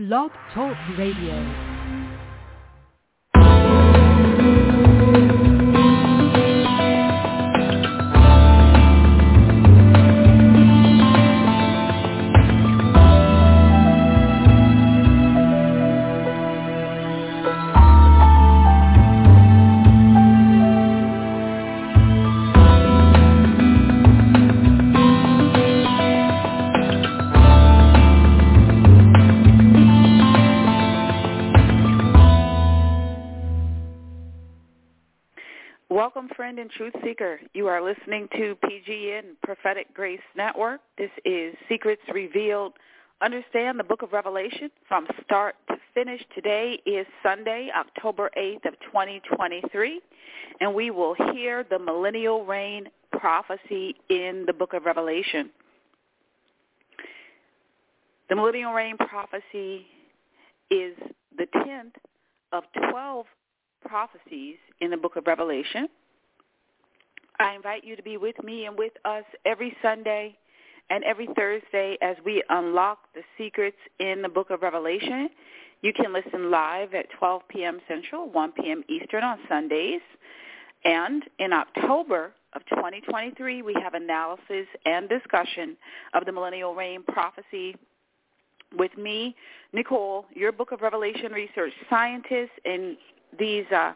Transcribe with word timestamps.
Blog 0.00 0.30
Talk 0.54 0.78
Radio. 0.96 1.69
Friend 36.50 36.58
and 36.58 36.70
truth 36.72 36.94
seeker. 37.04 37.38
You 37.54 37.68
are 37.68 37.80
listening 37.80 38.26
to 38.32 38.56
PGN 38.64 39.36
Prophetic 39.44 39.94
Grace 39.94 40.18
Network. 40.36 40.80
This 40.98 41.10
is 41.24 41.54
Secrets 41.68 42.02
Revealed. 42.12 42.72
Understand 43.22 43.78
the 43.78 43.84
book 43.84 44.02
of 44.02 44.12
Revelation 44.12 44.68
from 44.88 45.06
start 45.22 45.54
to 45.68 45.76
finish. 45.94 46.20
Today 46.34 46.80
is 46.86 47.06
Sunday, 47.22 47.68
October 47.78 48.32
8th 48.36 48.66
of 48.66 48.74
2023, 48.80 50.00
and 50.60 50.74
we 50.74 50.90
will 50.90 51.14
hear 51.32 51.64
the 51.70 51.78
millennial 51.78 52.44
reign 52.44 52.88
prophecy 53.12 53.94
in 54.08 54.42
the 54.44 54.52
book 54.52 54.72
of 54.72 54.86
Revelation. 54.86 55.50
The 58.28 58.34
millennial 58.34 58.72
reign 58.72 58.96
prophecy 58.96 59.86
is 60.68 60.96
the 61.38 61.46
10th 61.54 61.94
of 62.50 62.64
12 62.90 63.26
prophecies 63.86 64.56
in 64.80 64.90
the 64.90 64.96
book 64.96 65.14
of 65.14 65.28
Revelation. 65.28 65.86
I 67.40 67.54
invite 67.54 67.84
you 67.84 67.96
to 67.96 68.02
be 68.02 68.18
with 68.18 68.36
me 68.44 68.66
and 68.66 68.78
with 68.78 68.92
us 69.06 69.24
every 69.46 69.74
Sunday 69.80 70.36
and 70.90 71.02
every 71.04 71.26
Thursday 71.34 71.96
as 72.02 72.16
we 72.22 72.42
unlock 72.50 72.98
the 73.14 73.22
secrets 73.38 73.78
in 73.98 74.20
the 74.20 74.28
book 74.28 74.50
of 74.50 74.60
Revelation. 74.60 75.30
You 75.80 75.94
can 75.94 76.12
listen 76.12 76.50
live 76.50 76.92
at 76.92 77.06
12 77.18 77.42
p.m. 77.48 77.80
Central, 77.88 78.28
1 78.28 78.52
p.m. 78.52 78.84
Eastern 78.90 79.24
on 79.24 79.38
Sundays. 79.48 80.02
And 80.84 81.22
in 81.38 81.54
October 81.54 82.32
of 82.52 82.60
2023, 82.66 83.62
we 83.62 83.74
have 83.82 83.94
analysis 83.94 84.66
and 84.84 85.08
discussion 85.08 85.78
of 86.12 86.26
the 86.26 86.32
millennial 86.32 86.74
reign 86.74 87.02
prophecy 87.08 87.74
with 88.76 88.94
me, 88.98 89.34
Nicole, 89.72 90.26
your 90.34 90.52
Book 90.52 90.72
of 90.72 90.82
Revelation 90.82 91.32
research 91.32 91.72
scientist, 91.88 92.52
and 92.66 92.98
these 93.38 93.64
uh, 93.74 93.92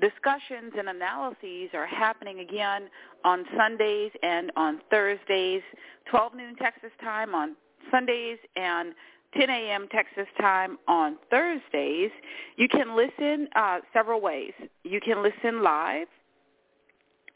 discussions 0.00 0.72
and 0.78 0.88
analyses 0.88 1.70
are 1.74 1.86
happening 1.86 2.40
again 2.40 2.88
on 3.24 3.44
Sundays 3.56 4.10
and 4.22 4.50
on 4.56 4.80
Thursdays, 4.90 5.62
12 6.10 6.34
noon 6.34 6.56
Texas 6.56 6.90
time 7.00 7.34
on 7.34 7.56
Sundays 7.90 8.38
and 8.56 8.94
10 9.38 9.50
a.m. 9.50 9.88
Texas 9.90 10.26
time 10.40 10.78
on 10.86 11.16
Thursdays. 11.30 12.10
You 12.56 12.68
can 12.68 12.96
listen 12.96 13.48
uh, 13.56 13.80
several 13.92 14.20
ways. 14.20 14.52
You 14.84 15.00
can 15.00 15.22
listen 15.22 15.62
live. 15.62 16.08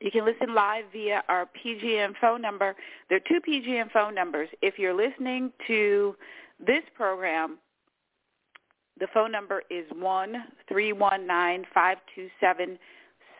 You 0.00 0.11
can 0.12 0.25
listen 0.25 0.55
live 0.55 0.84
via 0.93 1.22
our 1.28 1.47
PGN 1.47 2.12
phone 2.20 2.41
number. 2.41 2.77
There 3.09 3.19
are 3.19 3.28
two 3.28 3.41
PGN 3.41 3.91
phone 3.91 4.15
numbers. 4.15 4.48
If 4.62 4.78
you're 4.78 4.95
listening 4.95 5.53
to 5.67 6.15
this 6.65 6.83
program 6.95 7.59
the 9.00 9.08
phone 9.14 9.32
number 9.32 9.62
is 9.70 9.84
one 9.98 10.44
three 10.68 10.92
one 10.92 11.27
nine 11.27 11.64
five 11.72 11.98
two 12.14 12.28
seven 12.41 12.78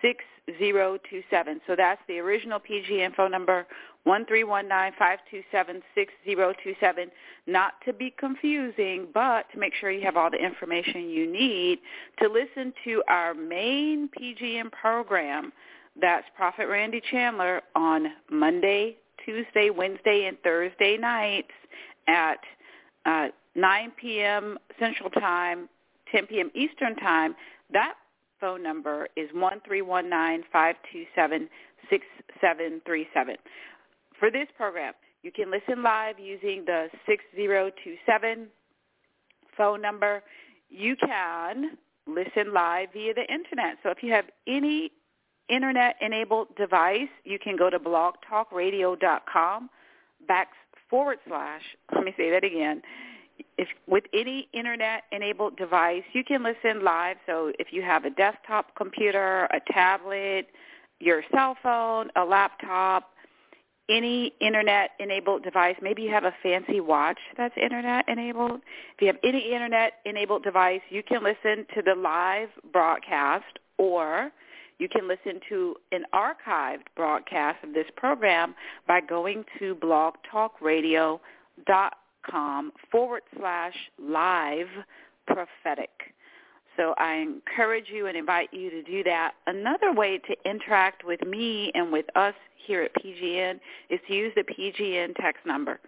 six 0.03 0.25
zero 0.59 0.99
two 1.11 1.23
seven. 1.31 1.61
So 1.67 1.75
that's 1.77 2.01
the 2.09 2.19
original 2.19 2.59
PGN 2.61 3.15
phone 3.15 3.31
number 3.31 3.67
one 4.05 4.25
three 4.27 4.45
one 4.45 4.69
nine 4.69 4.93
five 4.99 5.19
two 5.31 5.43
seven 5.53 5.83
six 5.95 6.13
zero 6.25 6.55
two 6.63 6.75
seven. 6.81 7.11
Not 7.47 7.75
to 7.87 7.93
be 7.93 8.15
confusing, 8.19 9.09
but 9.13 9.47
to 9.53 9.59
make 9.59 9.75
sure 9.75 9.91
you 9.91 10.05
have 10.05 10.17
all 10.17 10.31
the 10.31 10.45
information 10.45 11.09
you 11.09 11.31
need 11.31 11.81
to 12.23 12.29
listen 12.29 12.73
to 12.85 13.03
our 13.09 13.35
main 13.35 14.09
PGN 14.19 14.71
program. 14.73 15.53
That's 16.01 16.27
Prophet 16.37 16.69
Randy 16.69 17.03
Chandler 17.11 17.61
on 17.75 18.07
Monday, 18.31 18.97
Tuesday, 19.25 19.71
Wednesday, 19.71 20.27
and 20.27 20.39
Thursday 20.45 20.97
nights 20.97 21.51
at 22.07 22.39
uh, 23.05 23.29
9 23.59 23.93
p.m. 24.01 24.57
Central 24.79 25.11
Time, 25.11 25.69
10 26.13 26.27
p.m. 26.27 26.51
Eastern 26.55 26.95
Time, 26.97 27.35
that 27.73 27.95
phone 28.41 28.63
number 28.63 29.09
is 29.17 29.29
1319-527-6737. 29.35 31.49
For 34.19 34.31
this 34.31 34.47
program, 34.57 34.95
you 35.23 35.33
can 35.33 35.51
listen 35.51 35.83
live 35.83 36.19
using 36.19 36.65
the 36.65 36.89
6027 37.07 38.47
phone 39.57 39.83
number. 39.83 40.23
You 40.71 40.97
can 40.97 41.77
listen 42.07 42.53
live 42.53 42.89
via 42.93 43.15
the 43.15 43.23
Internet. 43.23 43.79
So 43.83 43.91
if 43.91 44.03
you 44.03 44.13
have 44.13 44.27
any 44.47 44.93
Internet-enabled 45.49 46.55
device, 46.57 47.09
you 47.25 47.39
can 47.39 47.57
go 47.57 47.71
to 47.71 47.79
blogtalkradio.com 47.79 49.71
back 50.27 50.49
forward 50.89 51.19
slash, 51.27 51.63
let 51.95 52.05
me 52.05 52.15
say 52.17 52.31
that 52.31 52.45
again, 52.45 52.83
if 53.57 53.69
with 53.87 54.05
any 54.13 54.49
internet 54.53 55.05
enabled 55.13 55.57
device, 55.57 56.03
you 56.13 56.25
can 56.25 56.43
listen 56.43 56.83
live. 56.85 57.17
So 57.27 57.53
if 57.59 57.73
you 57.73 57.83
have 57.83 58.05
a 58.05 58.11
desktop 58.11 58.75
computer, 58.77 59.45
a 59.47 59.61
tablet, 59.73 60.47
your 61.01 61.23
cell 61.33 61.57
phone, 61.63 62.11
a 62.17 62.25
laptop, 62.25 63.11
any 63.91 64.35
internet 64.41 64.91
enabled 65.01 65.43
device, 65.45 65.77
maybe 65.81 66.03
you 66.03 66.11
have 66.11 66.25
a 66.25 66.35
fancy 66.43 66.81
watch 66.81 67.19
that's 67.37 67.55
internet 67.57 68.07
enabled. 68.09 68.61
If 68.97 69.01
you 69.01 69.07
have 69.07 69.19
any 69.25 69.53
internet 69.53 69.95
enabled 70.05 70.45
device, 70.45 70.83
you 70.91 71.03
can 71.03 71.23
listen 71.23 71.67
to 71.75 71.83
the 71.83 71.95
live 71.95 72.51
broadcast 72.73 73.59
or 73.79 74.31
you 74.79 74.89
can 74.89 75.09
listen 75.09 75.41
to 75.49 75.75
an 75.91 76.05
archived 76.15 76.87
broadcast 76.95 77.65
of 77.65 77.73
this 77.75 77.87
program 77.97 78.55
by 78.87 79.01
going 79.01 79.45
to 79.59 79.75
blogtalkradio.com 79.77 81.19
com 82.31 82.73
forward 82.91 83.23
slash 83.37 83.75
live 84.01 84.69
prophetic. 85.27 85.91
So 86.77 86.95
I 86.97 87.15
encourage 87.15 87.87
you 87.89 88.07
and 88.07 88.17
invite 88.17 88.53
you 88.53 88.71
to 88.71 88.83
do 88.83 89.03
that. 89.03 89.33
Another 89.47 89.93
way 89.93 90.19
to 90.19 90.51
interact 90.51 91.05
with 91.05 91.21
me 91.27 91.73
and 91.75 91.93
with 91.93 92.07
us 92.15 92.35
here 92.67 92.83
at 92.83 92.93
PGN 92.95 93.59
is 93.91 93.99
to 94.07 94.15
use 94.15 94.33
the 94.37 94.45
PGN 94.45 95.15
text 95.21 95.45
number. 95.45 95.81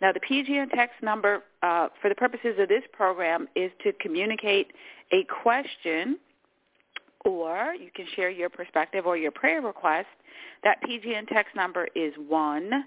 Now, 0.00 0.12
the 0.12 0.20
PGN 0.20 0.70
text 0.72 1.02
number, 1.02 1.42
uh, 1.62 1.88
for 2.00 2.08
the 2.08 2.14
purposes 2.14 2.54
of 2.58 2.68
this 2.68 2.82
program, 2.92 3.48
is 3.56 3.72
to 3.82 3.92
communicate 3.94 4.72
a 5.12 5.24
question, 5.42 6.18
or 7.24 7.74
you 7.74 7.90
can 7.94 8.06
share 8.14 8.30
your 8.30 8.50
perspective 8.50 9.06
or 9.06 9.16
your 9.16 9.32
prayer 9.32 9.62
request. 9.62 10.08
That 10.62 10.78
PGN 10.82 11.28
text 11.28 11.56
number 11.56 11.88
is 11.96 12.12
one 12.28 12.84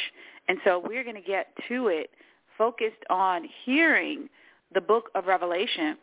And 0.48 0.58
so 0.64 0.82
we're 0.84 1.04
going 1.04 1.16
to 1.16 1.22
get 1.22 1.48
to 1.68 1.88
it 1.88 2.10
focused 2.58 3.02
on 3.08 3.48
hearing 3.64 4.28
the 4.74 4.80
book 4.80 5.10
of 5.14 5.26
Revelation. 5.26 5.96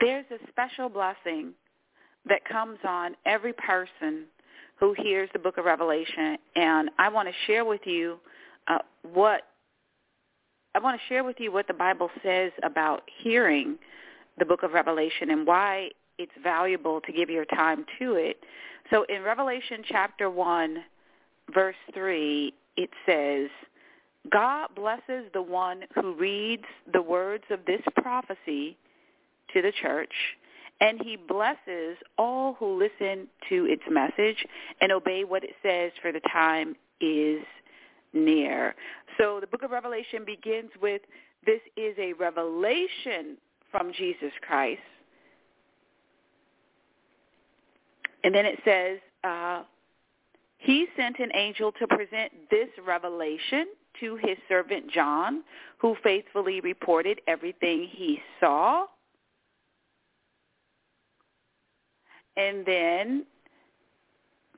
There's 0.00 0.26
a 0.30 0.38
special 0.48 0.88
blessing 0.88 1.52
that 2.28 2.44
comes 2.44 2.78
on 2.86 3.16
every 3.26 3.52
person 3.52 4.26
who 4.78 4.94
hears 4.96 5.28
the 5.32 5.38
book 5.38 5.58
of 5.58 5.64
Revelation. 5.64 6.36
And 6.56 6.90
I 6.98 7.08
want 7.08 7.28
to 7.28 7.34
share 7.46 7.64
with 7.64 7.80
you 7.84 8.18
uh, 8.68 8.78
what 9.12 9.42
I 10.74 10.78
want 10.78 11.00
to 11.00 11.06
share 11.08 11.24
with 11.24 11.36
you 11.40 11.50
what 11.50 11.66
the 11.66 11.74
Bible 11.74 12.10
says 12.22 12.52
about 12.62 13.02
hearing 13.22 13.76
the 14.38 14.44
book 14.44 14.62
of 14.62 14.72
Revelation 14.72 15.30
and 15.30 15.46
why 15.46 15.90
it's 16.20 16.32
valuable 16.42 17.00
to 17.00 17.12
give 17.12 17.30
your 17.30 17.46
time 17.46 17.86
to 17.98 18.14
it. 18.14 18.36
So 18.90 19.04
in 19.08 19.22
Revelation 19.22 19.82
chapter 19.88 20.28
1, 20.28 20.76
verse 21.54 21.76
3, 21.94 22.52
it 22.76 22.90
says, 23.06 23.48
God 24.30 24.68
blesses 24.76 25.30
the 25.32 25.40
one 25.40 25.84
who 25.94 26.14
reads 26.14 26.66
the 26.92 27.00
words 27.00 27.44
of 27.50 27.60
this 27.66 27.80
prophecy 28.02 28.76
to 29.54 29.62
the 29.62 29.72
church, 29.80 30.12
and 30.82 31.00
he 31.02 31.16
blesses 31.16 31.96
all 32.18 32.54
who 32.58 32.78
listen 32.78 33.26
to 33.48 33.66
its 33.66 33.82
message 33.90 34.44
and 34.82 34.92
obey 34.92 35.24
what 35.24 35.42
it 35.42 35.54
says 35.62 35.92
for 36.02 36.12
the 36.12 36.20
time 36.30 36.76
is 37.00 37.40
near. 38.12 38.74
So 39.16 39.38
the 39.40 39.46
book 39.46 39.62
of 39.62 39.70
Revelation 39.70 40.24
begins 40.26 40.70
with 40.82 41.00
this 41.46 41.60
is 41.78 41.94
a 41.98 42.12
revelation 42.12 43.38
from 43.70 43.92
Jesus 43.92 44.32
Christ. 44.46 44.82
And 48.24 48.34
then 48.34 48.46
it 48.46 48.58
says, 48.64 48.98
uh, 49.24 49.62
he 50.58 50.86
sent 50.96 51.18
an 51.18 51.30
angel 51.34 51.72
to 51.72 51.86
present 51.86 52.32
this 52.50 52.68
revelation 52.86 53.66
to 54.00 54.16
his 54.16 54.36
servant 54.48 54.90
John, 54.90 55.42
who 55.78 55.96
faithfully 56.02 56.60
reported 56.60 57.20
everything 57.26 57.88
he 57.90 58.20
saw. 58.38 58.84
And 62.36 62.64
then 62.64 63.26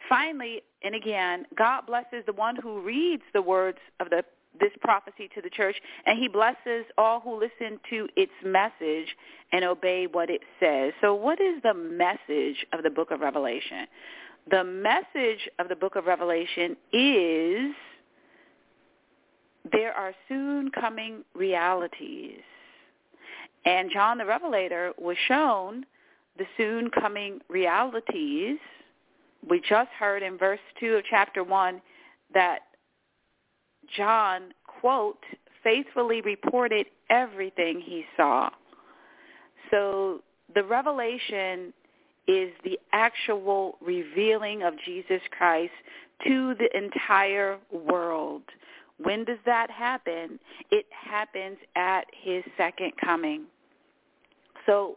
finally, 0.08 0.62
and 0.82 0.94
again, 0.94 1.46
God 1.56 1.86
blesses 1.86 2.24
the 2.26 2.32
one 2.32 2.56
who 2.56 2.80
reads 2.80 3.22
the 3.32 3.42
words 3.42 3.78
of 4.00 4.10
the 4.10 4.24
this 4.60 4.72
prophecy 4.80 5.28
to 5.34 5.40
the 5.40 5.50
church, 5.50 5.76
and 6.06 6.18
he 6.18 6.28
blesses 6.28 6.84
all 6.98 7.20
who 7.20 7.38
listen 7.38 7.78
to 7.90 8.08
its 8.16 8.32
message 8.44 9.16
and 9.52 9.64
obey 9.64 10.06
what 10.06 10.30
it 10.30 10.42
says. 10.60 10.92
So 11.00 11.14
what 11.14 11.40
is 11.40 11.62
the 11.62 11.74
message 11.74 12.66
of 12.72 12.82
the 12.82 12.90
book 12.90 13.10
of 13.10 13.20
Revelation? 13.20 13.86
The 14.50 14.64
message 14.64 15.48
of 15.58 15.68
the 15.68 15.76
book 15.76 15.96
of 15.96 16.06
Revelation 16.06 16.76
is 16.92 17.74
there 19.70 19.92
are 19.92 20.12
soon 20.28 20.70
coming 20.70 21.22
realities. 21.34 22.40
And 23.64 23.90
John 23.92 24.18
the 24.18 24.26
Revelator 24.26 24.92
was 24.98 25.16
shown 25.28 25.86
the 26.36 26.44
soon 26.56 26.90
coming 26.90 27.40
realities. 27.48 28.58
We 29.48 29.60
just 29.60 29.90
heard 29.98 30.22
in 30.22 30.36
verse 30.36 30.60
2 30.80 30.94
of 30.94 31.04
chapter 31.08 31.44
1 31.44 31.80
that 32.34 32.60
John, 33.96 34.52
quote, 34.80 35.22
faithfully 35.62 36.20
reported 36.20 36.86
everything 37.10 37.80
he 37.80 38.04
saw. 38.16 38.50
So 39.70 40.20
the 40.54 40.64
revelation 40.64 41.72
is 42.28 42.50
the 42.64 42.78
actual 42.92 43.78
revealing 43.80 44.62
of 44.62 44.74
Jesus 44.84 45.20
Christ 45.36 45.72
to 46.26 46.54
the 46.54 46.76
entire 46.76 47.58
world. 47.70 48.42
When 48.98 49.24
does 49.24 49.38
that 49.46 49.70
happen? 49.70 50.38
It 50.70 50.86
happens 50.90 51.58
at 51.74 52.02
his 52.22 52.44
second 52.56 52.92
coming. 53.02 53.44
So 54.66 54.96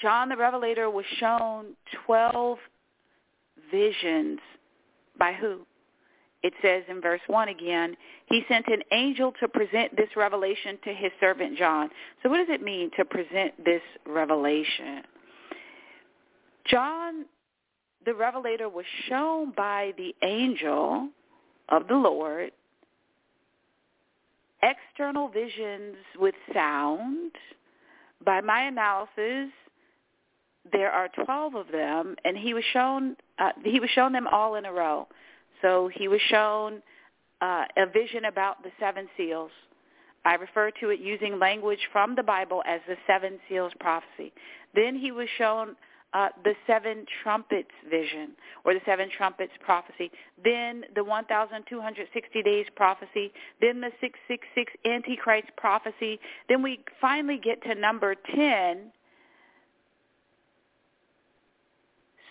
John 0.00 0.28
the 0.28 0.36
Revelator 0.36 0.90
was 0.90 1.06
shown 1.18 1.74
12 2.04 2.58
visions 3.70 4.38
by 5.18 5.32
who? 5.32 5.60
It 6.46 6.54
says 6.62 6.84
in 6.88 7.00
verse 7.00 7.20
1 7.26 7.48
again, 7.48 7.96
he 8.26 8.42
sent 8.48 8.68
an 8.68 8.80
angel 8.92 9.32
to 9.40 9.48
present 9.48 9.96
this 9.96 10.10
revelation 10.16 10.78
to 10.84 10.94
his 10.94 11.10
servant 11.18 11.58
John. 11.58 11.90
So 12.22 12.28
what 12.28 12.36
does 12.36 12.54
it 12.54 12.62
mean 12.62 12.92
to 12.96 13.04
present 13.04 13.64
this 13.64 13.82
revelation? 14.06 15.02
John 16.66 17.24
the 18.04 18.14
Revelator 18.14 18.68
was 18.68 18.84
shown 19.08 19.50
by 19.56 19.92
the 19.98 20.14
angel 20.22 21.08
of 21.68 21.88
the 21.88 21.96
Lord 21.96 22.52
external 24.62 25.26
visions 25.26 25.96
with 26.16 26.36
sound. 26.54 27.32
By 28.24 28.40
my 28.40 28.68
analysis, 28.68 29.50
there 30.70 30.92
are 30.92 31.08
12 31.24 31.56
of 31.56 31.66
them, 31.72 32.14
and 32.24 32.38
he 32.38 32.54
was 32.54 32.62
shown 32.72 33.16
uh, 33.40 33.50
he 33.64 33.80
was 33.80 33.90
shown 33.90 34.12
them 34.12 34.28
all 34.30 34.54
in 34.54 34.64
a 34.64 34.72
row. 34.72 35.08
So 35.66 35.90
he 35.92 36.06
was 36.06 36.20
shown 36.30 36.80
uh, 37.40 37.64
a 37.76 37.86
vision 37.86 38.26
about 38.26 38.62
the 38.62 38.70
seven 38.78 39.08
seals. 39.16 39.50
I 40.24 40.34
refer 40.34 40.70
to 40.80 40.90
it 40.90 41.00
using 41.00 41.40
language 41.40 41.88
from 41.92 42.14
the 42.14 42.22
Bible 42.22 42.62
as 42.68 42.80
the 42.86 42.94
seven 43.04 43.40
seals 43.48 43.72
prophecy. 43.80 44.32
Then 44.76 44.94
he 44.94 45.10
was 45.10 45.26
shown 45.36 45.74
uh, 46.14 46.28
the 46.44 46.54
seven 46.68 47.04
trumpets 47.20 47.72
vision 47.90 48.30
or 48.64 48.74
the 48.74 48.80
seven 48.86 49.08
trumpets 49.16 49.52
prophecy, 49.58 50.12
then 50.42 50.84
the 50.94 51.02
1,260 51.02 52.42
days 52.42 52.66
prophecy, 52.76 53.32
then 53.60 53.80
the 53.80 53.90
666 54.00 54.72
Antichrist 54.84 55.48
prophecy. 55.56 56.20
Then 56.48 56.62
we 56.62 56.78
finally 57.00 57.40
get 57.42 57.60
to 57.64 57.74
number 57.74 58.14
10. 58.14 58.92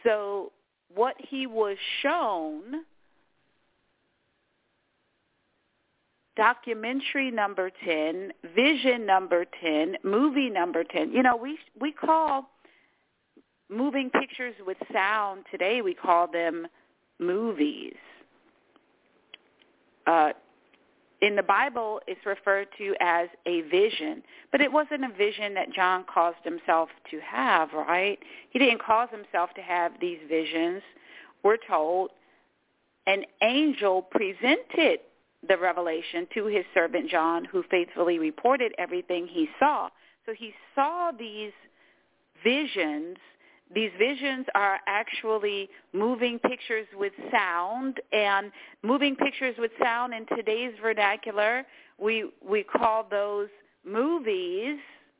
So 0.06 0.54
what 0.94 1.16
he 1.20 1.48
was 1.48 1.76
shown, 2.02 2.86
documentary 6.36 7.32
number 7.32 7.72
10, 7.84 8.32
vision 8.56 9.06
number 9.06 9.46
10, 9.62 9.98
movie 10.04 10.50
number 10.50 10.84
10. 10.84 11.12
You 11.12 11.24
know, 11.24 11.36
we 11.36 11.58
we 11.80 11.92
call 11.92 12.50
moving 13.70 14.10
pictures 14.10 14.56
with 14.66 14.78
sound. 14.94 15.46
Today 15.52 15.82
we 15.82 15.94
call 15.94 16.28
them 16.32 16.68
movies. 17.20 17.96
Uh, 20.06 20.34
in 21.22 21.36
the 21.36 21.44
bible 21.44 22.02
it's 22.08 22.24
referred 22.26 22.68
to 22.78 22.94
as 23.00 23.30
a 23.46 23.62
vision. 23.62 24.22
But 24.52 24.62
it 24.62 24.72
wasn't 24.72 25.06
a 25.06 25.18
vision 25.18 25.54
that 25.56 25.72
john 25.72 26.04
caused 26.14 26.44
himself 26.44 26.90
to 27.10 27.20
have 27.22 27.70
right? 27.74 28.20
He 28.50 28.60
didn't 28.60 28.82
cause 28.84 29.10
himself 29.10 29.52
to 29.56 29.62
have 29.62 29.94
these 30.00 30.20
visions 30.30 30.84
we're 31.44 31.58
told. 31.58 32.12
An 33.08 33.24
angel 33.42 34.02
presented 34.02 35.00
the 35.48 35.58
revelation 35.58 36.28
to 36.34 36.46
his 36.46 36.66
servant 36.74 37.10
john 37.10 37.46
who 37.46 37.64
faithfully 37.70 38.20
reported 38.20 38.74
everything 38.78 39.28
he 39.28 39.48
saw. 39.60 39.90
So 40.26 40.34
he 40.34 40.54
saw 40.74 41.12
these 41.18 41.52
visions. 42.44 43.18
These 43.74 43.92
visions 43.98 44.46
are 44.56 44.80
actually 44.88 45.70
moving 45.94 46.40
pictures 46.40 46.88
with 46.96 47.14
sound 47.32 48.00
and 48.12 48.52
moving 48.84 49.16
pictures 49.16 49.56
with 49.58 49.72
sound 49.82 50.14
in 50.14 50.26
today's 50.36 50.74
vernacular 50.82 51.64
we 51.98 52.30
we 52.48 52.64
call 52.64 53.08
those 53.10 53.48
movies 53.86 54.78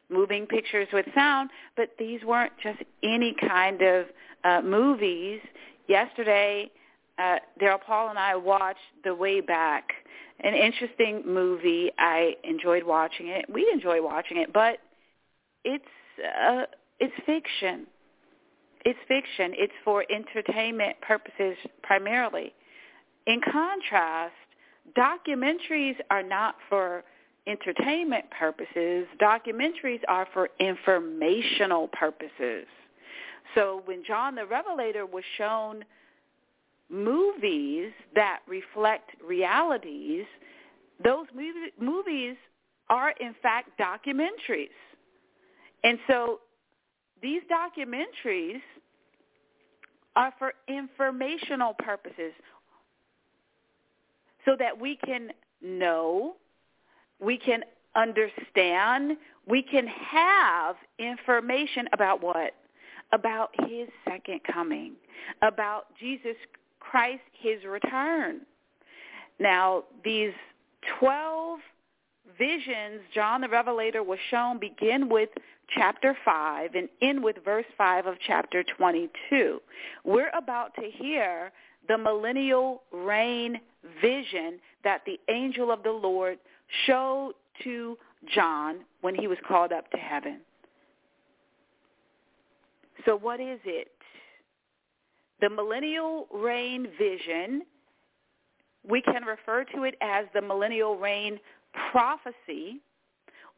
moving 0.10 0.46
pictures 0.46 0.88
with 0.94 1.06
sound 1.16 1.50
but 1.76 1.90
these 1.98 2.24
weren't 2.24 2.54
just 2.62 2.80
any 3.02 3.36
kind 3.48 3.82
of 3.82 4.06
uh, 4.46 4.62
movies. 4.62 5.42
Yesterday 5.88 6.72
uh, 7.18 7.38
Daryl 7.62 7.82
Paul 7.86 8.10
and 8.10 8.20
I 8.20 8.36
watched 8.36 8.80
The 9.04 9.16
Way 9.16 9.42
Back, 9.42 9.90
an 10.42 10.54
interesting 10.54 11.24
movie. 11.26 11.92
I 11.98 12.36
enjoyed 12.44 12.84
watching 12.84 13.28
it. 13.28 13.46
We 13.50 13.70
enjoy 13.72 14.02
watching 14.02 14.38
it, 14.38 14.52
but 14.52 14.80
it's 15.64 15.86
uh, 16.20 16.64
it's 17.00 17.14
fiction. 17.26 17.88
It's 18.84 19.00
fiction. 19.08 19.54
It's 19.56 19.74
for 19.84 20.06
entertainment 20.12 21.00
purposes 21.02 21.58
primarily. 21.82 22.54
In 23.26 23.42
contrast, 23.42 24.34
documentaries 24.96 25.96
are 26.12 26.22
not 26.22 26.56
for 26.70 27.04
entertainment 27.48 28.26
purposes. 28.32 29.08
Documentaries 29.20 30.02
are 30.08 30.28
for 30.34 30.50
informational 30.60 31.88
purposes. 31.88 32.66
So 33.54 33.82
when 33.86 34.04
John 34.06 34.36
the 34.36 34.46
Revelator 34.46 35.06
was 35.06 35.24
shown 35.38 35.86
movies 36.90 37.92
that 38.14 38.40
reflect 38.48 39.12
realities, 39.26 40.26
those 41.04 41.26
movies 41.80 42.36
are 42.90 43.14
in 43.20 43.36
fact 43.42 43.70
documentaries. 43.80 44.70
And 45.84 46.00
so 46.08 46.40
these 47.22 47.42
documentaries 47.52 48.62
are 50.16 50.34
for 50.40 50.54
informational 50.68 51.74
purposes 51.80 52.34
so 54.46 54.56
that 54.58 54.80
we 54.80 54.98
can 55.04 55.30
know, 55.62 56.36
we 57.20 57.38
can 57.38 57.62
understand, 57.96 59.18
we 59.48 59.62
can 59.62 59.88
have 59.88 60.76
information 61.00 61.88
about 61.94 62.22
what? 62.22 62.54
About 63.12 63.50
his 63.68 63.88
second 64.08 64.42
coming, 64.52 64.94
about 65.42 65.86
Jesus 66.00 66.36
Christ, 66.90 67.24
his 67.34 67.64
return. 67.66 68.42
Now, 69.40 69.84
these 70.04 70.34
12 71.00 71.60
visions 72.38 73.02
John 73.14 73.42
the 73.42 73.50
Revelator 73.50 74.04
was 74.04 74.20
shown 74.30 74.60
begin 74.60 75.10
with 75.10 75.30
chapter 75.76 76.16
5 76.24 76.76
and 76.76 76.90
end 77.02 77.24
with 77.24 77.38
verse 77.44 77.66
5 77.78 78.06
of 78.06 78.16
chapter 78.26 78.64
22. 78.78 79.60
We're 80.04 80.32
about 80.38 80.74
to 80.76 80.90
hear 80.90 81.52
the 81.88 81.98
millennial 81.98 82.84
reign 82.92 83.60
vision 84.02 84.60
that 84.84 85.02
the 85.06 85.20
angel 85.30 85.72
of 85.72 85.84
the 85.84 85.92
Lord 85.92 86.40
showed 86.86 87.34
to 87.64 87.98
John 88.34 88.80
when 89.02 89.16
he 89.16 89.28
was 89.28 89.38
called 89.48 89.72
up 89.72 89.90
to 89.92 89.98
heaven. 89.98 90.42
So 93.06 93.16
what 93.16 93.40
is 93.40 93.60
it? 93.66 93.92
The 95.42 95.50
millennial 95.50 96.28
reign 96.34 96.88
vision, 96.98 97.64
we 98.88 99.02
can 99.02 99.24
refer 99.24 99.66
to 99.76 99.84
it 99.84 99.96
as 100.02 100.26
the 100.34 100.42
millennial 100.42 100.98
reign 100.98 101.40
prophecy 101.92 102.82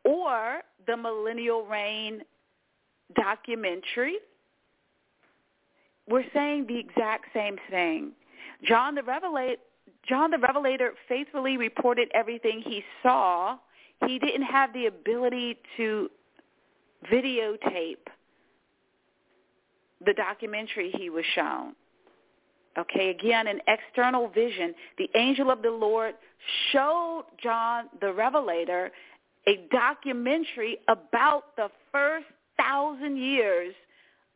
or 0.03 0.62
the 0.88 0.98
millennial 0.98 1.65
reign 1.65 2.22
documentary. 3.15 4.17
We're 6.10 6.25
saying 6.34 6.67
the 6.67 6.79
exact 6.79 7.25
same 7.34 7.57
thing. 7.69 8.12
John 8.63 8.96
the 8.96 9.03
Revelator, 9.03 9.62
John 10.07 10.31
the 10.31 10.39
Revelator 10.39 10.93
faithfully 11.07 11.57
reported 11.57 12.10
everything 12.13 12.62
he 12.65 12.84
saw. 13.03 13.57
He 14.05 14.17
didn't 14.19 14.43
have 14.43 14.74
the 14.74 14.86
ability 14.86 15.57
to 15.75 16.10
videotape 17.12 18.07
the 20.06 20.13
documentary 20.13 20.92
he 20.98 21.10
was 21.10 21.25
shown. 21.36 21.74
Okay, 22.77 23.10
again, 23.10 23.48
an 23.48 23.60
external 23.68 24.27
vision. 24.27 24.74
The 24.98 25.10
angel 25.16 25.50
of 25.50 25.63
the 25.63 25.72
Lord 25.72 26.13
showed 26.72 27.25
John 27.42 27.86
the 28.01 28.13
Revelator 28.13 28.92
a 29.48 29.68
documentary 29.72 30.77
about 30.88 31.56
the 31.56 31.70
first 31.92 32.27
thousand 32.58 33.18
years 33.18 33.74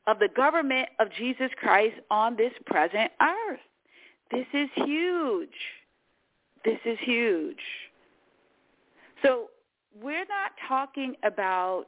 of 0.08 0.18
the 0.18 0.30
government 0.36 0.90
of 1.00 1.10
Jesus 1.18 1.52
Christ 1.60 1.96
on 2.10 2.36
this 2.36 2.54
present 2.66 3.12
earth. 3.22 3.60
This 4.32 4.48
is 4.54 4.70
huge. 4.76 5.50
This 6.66 6.80
is 6.86 6.98
huge. 7.02 7.60
So 9.24 9.50
we're 10.02 10.26
not 10.26 10.52
talking 10.68 11.16
about 11.24 11.88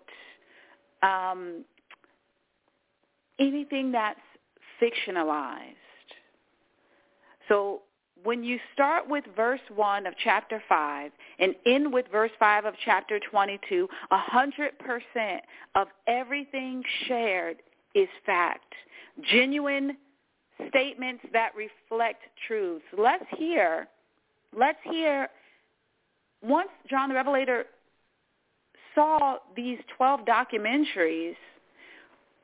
um, 1.01 1.63
anything 3.39 3.91
that's 3.91 4.19
fictionalized. 4.81 5.75
So 7.47 7.81
when 8.23 8.43
you 8.43 8.57
start 8.73 9.09
with 9.09 9.25
verse 9.35 9.59
1 9.73 10.05
of 10.05 10.13
chapter 10.23 10.61
5 10.67 11.11
and 11.39 11.55
end 11.65 11.91
with 11.91 12.05
verse 12.11 12.31
5 12.39 12.65
of 12.65 12.73
chapter 12.83 13.19
22, 13.19 13.87
100% 14.11 15.39
of 15.75 15.87
everything 16.07 16.83
shared 17.07 17.57
is 17.95 18.07
fact. 18.25 18.73
Genuine 19.29 19.97
statements 20.69 21.23
that 21.33 21.51
reflect 21.55 22.23
truths. 22.47 22.85
Let's 22.97 23.25
hear, 23.37 23.87
let's 24.57 24.79
hear, 24.83 25.27
once 26.41 26.69
John 26.89 27.09
the 27.09 27.15
Revelator 27.15 27.65
saw 28.95 29.37
these 29.55 29.79
12 29.97 30.21
documentaries, 30.21 31.35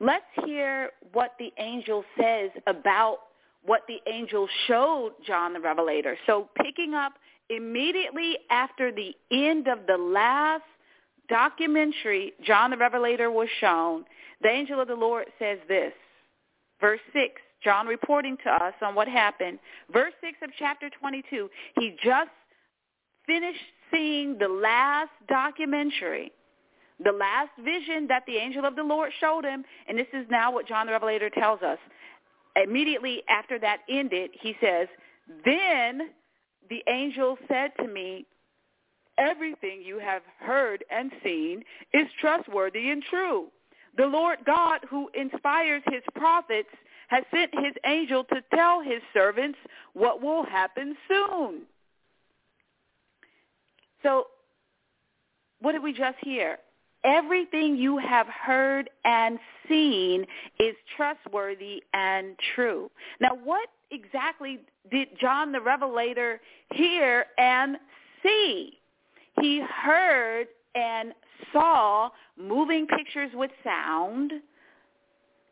let's 0.00 0.24
hear 0.44 0.90
what 1.12 1.34
the 1.38 1.52
angel 1.58 2.04
says 2.18 2.50
about 2.66 3.18
what 3.64 3.82
the 3.86 3.98
angel 4.10 4.48
showed 4.66 5.12
John 5.26 5.52
the 5.52 5.60
Revelator. 5.60 6.16
So 6.26 6.48
picking 6.62 6.94
up 6.94 7.12
immediately 7.50 8.38
after 8.50 8.90
the 8.90 9.14
end 9.30 9.68
of 9.68 9.80
the 9.86 9.98
last 9.98 10.62
documentary 11.28 12.32
John 12.44 12.70
the 12.70 12.76
Revelator 12.76 13.30
was 13.30 13.48
shown, 13.60 14.04
the 14.42 14.48
angel 14.48 14.80
of 14.80 14.88
the 14.88 14.94
Lord 14.94 15.26
says 15.38 15.58
this, 15.68 15.92
verse 16.80 17.00
6, 17.12 17.34
John 17.62 17.86
reporting 17.86 18.38
to 18.44 18.50
us 18.50 18.74
on 18.80 18.94
what 18.94 19.06
happened. 19.06 19.58
Verse 19.92 20.14
6 20.22 20.38
of 20.42 20.50
chapter 20.58 20.88
22, 20.98 21.50
he 21.78 21.96
just 22.02 22.30
finished 23.26 23.58
seeing 23.92 24.38
the 24.38 24.48
last 24.48 25.10
documentary, 25.28 26.32
the 27.02 27.12
last 27.12 27.50
vision 27.64 28.06
that 28.08 28.24
the 28.26 28.36
angel 28.36 28.64
of 28.64 28.76
the 28.76 28.82
Lord 28.82 29.10
showed 29.20 29.44
him, 29.44 29.64
and 29.88 29.98
this 29.98 30.06
is 30.12 30.26
now 30.30 30.52
what 30.52 30.66
John 30.66 30.86
the 30.86 30.92
Revelator 30.92 31.30
tells 31.30 31.62
us 31.62 31.78
immediately 32.56 33.22
after 33.28 33.58
that 33.58 33.78
ended, 33.88 34.30
he 34.40 34.56
says, 34.60 34.88
then 35.44 36.10
the 36.68 36.82
angel 36.88 37.38
said 37.48 37.72
to 37.80 37.86
me, 37.86 38.26
everything 39.18 39.82
you 39.84 39.98
have 39.98 40.22
heard 40.38 40.84
and 40.90 41.10
seen 41.22 41.62
is 41.92 42.06
trustworthy 42.20 42.90
and 42.90 43.02
true. 43.02 43.46
The 43.96 44.06
Lord 44.06 44.38
God 44.46 44.80
who 44.88 45.10
inspires 45.14 45.82
his 45.90 46.02
prophets 46.14 46.68
has 47.08 47.24
sent 47.32 47.50
his 47.54 47.74
angel 47.86 48.24
to 48.24 48.42
tell 48.54 48.80
his 48.80 49.02
servants 49.12 49.58
what 49.94 50.22
will 50.22 50.44
happen 50.44 50.96
soon. 51.08 51.62
So 54.02 54.26
what 55.60 55.72
did 55.72 55.82
we 55.82 55.92
just 55.92 56.16
hear? 56.22 56.58
Everything 57.04 57.76
you 57.76 57.98
have 57.98 58.26
heard 58.26 58.90
and 59.04 59.38
seen 59.68 60.26
is 60.58 60.74
trustworthy 60.96 61.82
and 61.94 62.36
true. 62.54 62.90
Now, 63.20 63.30
what 63.42 63.68
exactly 63.90 64.60
did 64.90 65.08
John 65.20 65.52
the 65.52 65.60
Revelator 65.60 66.40
hear 66.74 67.26
and 67.38 67.76
see? 68.22 68.78
He 69.40 69.62
heard 69.62 70.48
and 70.74 71.12
saw 71.52 72.10
moving 72.36 72.86
pictures 72.86 73.30
with 73.34 73.50
sound, 73.64 74.32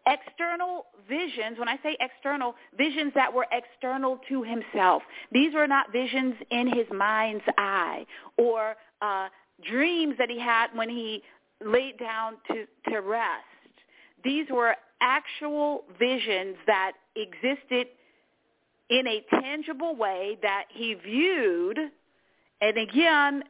external 0.06 0.86
visions, 1.08 1.58
when 1.58 1.68
I 1.68 1.76
say 1.82 1.96
external, 2.00 2.54
visions 2.76 3.12
that 3.14 3.32
were 3.32 3.46
external 3.52 4.20
to 4.28 4.42
himself. 4.42 5.02
These 5.32 5.54
were 5.54 5.66
not 5.66 5.92
visions 5.92 6.34
in 6.50 6.66
his 6.66 6.86
mind's 6.94 7.44
eye 7.56 8.06
or 8.36 8.74
uh, 9.02 9.28
dreams 9.68 10.14
that 10.18 10.30
he 10.30 10.38
had 10.38 10.68
when 10.74 10.88
he 10.88 11.22
laid 11.64 11.98
down 11.98 12.36
to, 12.48 12.66
to 12.90 13.00
rest. 13.00 13.44
These 14.24 14.46
were 14.50 14.74
actual 15.00 15.84
visions 15.98 16.56
that 16.66 16.92
existed 17.16 17.88
in 18.90 19.06
a 19.06 19.24
tangible 19.40 19.94
way 19.94 20.38
that 20.42 20.64
he 20.70 20.94
viewed. 20.94 21.78
And 22.60 22.78
again, 22.78 23.44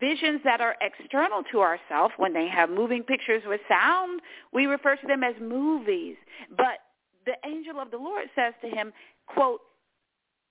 visions 0.00 0.40
that 0.44 0.60
are 0.60 0.76
external 0.80 1.42
to 1.52 1.60
ourselves, 1.60 2.14
when 2.16 2.32
they 2.32 2.48
have 2.48 2.70
moving 2.70 3.02
pictures 3.02 3.42
with 3.46 3.60
sound, 3.68 4.20
we 4.52 4.66
refer 4.66 4.96
to 4.96 5.06
them 5.06 5.22
as 5.22 5.34
movies. 5.40 6.16
But 6.56 6.78
the 7.26 7.36
angel 7.48 7.78
of 7.80 7.90
the 7.90 7.98
Lord 7.98 8.26
says 8.34 8.54
to 8.62 8.68
him, 8.68 8.92
quote, 9.26 9.60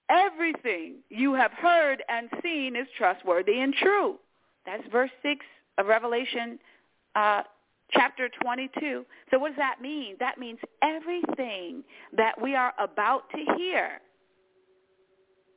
everything 0.09 0.95
you 1.09 1.33
have 1.33 1.51
heard 1.51 2.03
and 2.09 2.29
seen 2.41 2.75
is 2.75 2.87
trustworthy 2.97 3.59
and 3.59 3.73
true. 3.73 4.15
That's 4.65 4.83
verse 4.91 5.11
6 5.21 5.45
of 5.77 5.87
Revelation 5.87 6.59
uh, 7.15 7.43
chapter 7.91 8.29
22. 8.41 9.05
So 9.31 9.39
what 9.39 9.49
does 9.49 9.57
that 9.57 9.81
mean? 9.81 10.15
That 10.19 10.37
means 10.37 10.59
everything 10.83 11.83
that 12.15 12.39
we 12.41 12.55
are 12.55 12.73
about 12.79 13.23
to 13.31 13.55
hear 13.57 13.99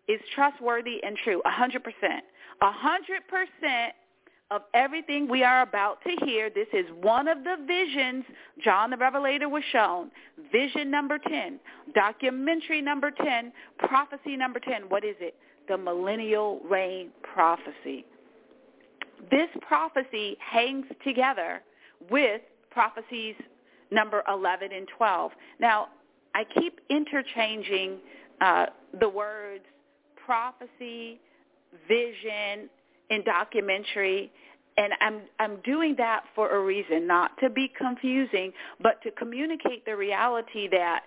is 0.09 0.21
trustworthy 0.35 1.03
and 1.05 1.17
true, 1.23 1.43
100%. 1.47 1.81
100% 2.63 3.89
of 4.51 4.63
everything 4.75 5.29
we 5.29 5.43
are 5.43 5.63
about 5.63 5.99
to 6.03 6.27
hear, 6.27 6.51
this 6.51 6.69
is 6.73 6.85
one 7.01 7.27
of 7.27 7.39
the 7.43 7.57
visions 7.67 8.25
John 8.63 8.91
the 8.91 8.97
Revelator 8.97 9.49
was 9.49 9.63
shown. 9.73 10.11
Vision 10.51 10.91
number 10.91 11.19
10, 11.19 11.59
documentary 11.95 12.83
number 12.83 13.11
10, 13.11 13.53
prophecy 13.79 14.37
number 14.37 14.61
10. 14.61 14.83
What 14.89 15.05
is 15.05 15.17
it? 15.21 15.35
The 15.69 15.79
millennial 15.79 16.61
reign 16.69 17.11
prophecy 17.23 18.05
this 19.31 19.49
prophecy 19.67 20.37
hangs 20.41 20.87
together 21.05 21.63
with 22.11 22.41
prophecies 22.71 23.35
number 23.91 24.23
11 24.29 24.73
and 24.73 24.89
12. 24.97 25.33
Now, 25.61 25.89
I 26.35 26.45
keep 26.59 26.81
interchanging 26.89 27.99
uh, 28.41 28.67
the 28.99 29.09
words 29.09 29.65
prophecy, 30.25 31.21
vision, 31.89 32.71
and 33.11 33.25
documentary, 33.25 34.33
and 34.77 34.93
I'm 35.01 35.23
I'm 35.39 35.61
doing 35.63 35.95
that 35.99 36.25
for 36.35 36.57
a 36.57 36.65
reason, 36.65 37.07
not 37.07 37.33
to 37.41 37.51
be 37.51 37.71
confusing, 37.77 38.53
but 38.81 39.03
to 39.03 39.11
communicate 39.11 39.85
the 39.85 39.97
reality 39.97 40.69
that 40.69 41.03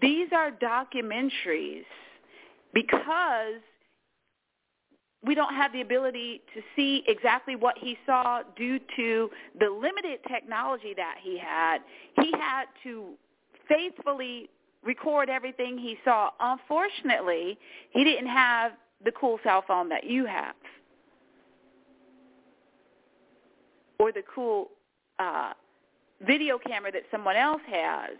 these 0.00 0.28
are 0.32 0.50
documentaries 0.52 1.84
because 2.72 3.60
we 5.24 5.34
don't 5.34 5.54
have 5.54 5.72
the 5.72 5.80
ability 5.80 6.42
to 6.54 6.60
see 6.76 7.02
exactly 7.08 7.56
what 7.56 7.76
he 7.78 7.98
saw 8.06 8.42
due 8.56 8.78
to 8.96 9.30
the 9.58 9.68
limited 9.68 10.20
technology 10.28 10.94
that 10.96 11.16
he 11.20 11.38
had. 11.38 11.78
He 12.20 12.30
had 12.32 12.64
to 12.84 13.14
faithfully 13.68 14.48
record 14.84 15.28
everything 15.28 15.76
he 15.76 15.96
saw. 16.04 16.30
Unfortunately, 16.38 17.58
he 17.90 18.04
didn't 18.04 18.28
have 18.28 18.72
the 19.04 19.10
cool 19.12 19.38
cell 19.42 19.64
phone 19.66 19.88
that 19.88 20.04
you 20.04 20.24
have 20.26 20.54
or 23.98 24.12
the 24.12 24.22
cool 24.32 24.70
uh, 25.18 25.52
video 26.26 26.58
camera 26.58 26.92
that 26.92 27.02
someone 27.10 27.36
else 27.36 27.62
has. 27.68 28.16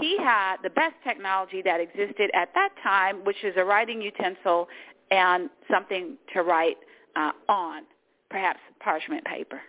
He 0.00 0.16
had 0.18 0.56
the 0.62 0.70
best 0.70 0.94
technology 1.04 1.62
that 1.62 1.80
existed 1.80 2.30
at 2.34 2.50
that 2.54 2.70
time, 2.82 3.24
which 3.24 3.42
is 3.42 3.54
a 3.56 3.64
writing 3.64 4.02
utensil 4.02 4.68
and 5.10 5.50
something 5.70 6.16
to 6.34 6.42
write 6.42 6.76
uh, 7.14 7.32
on 7.48 7.82
perhaps 8.30 8.60
parchment 8.80 9.24
paper. 9.24 9.60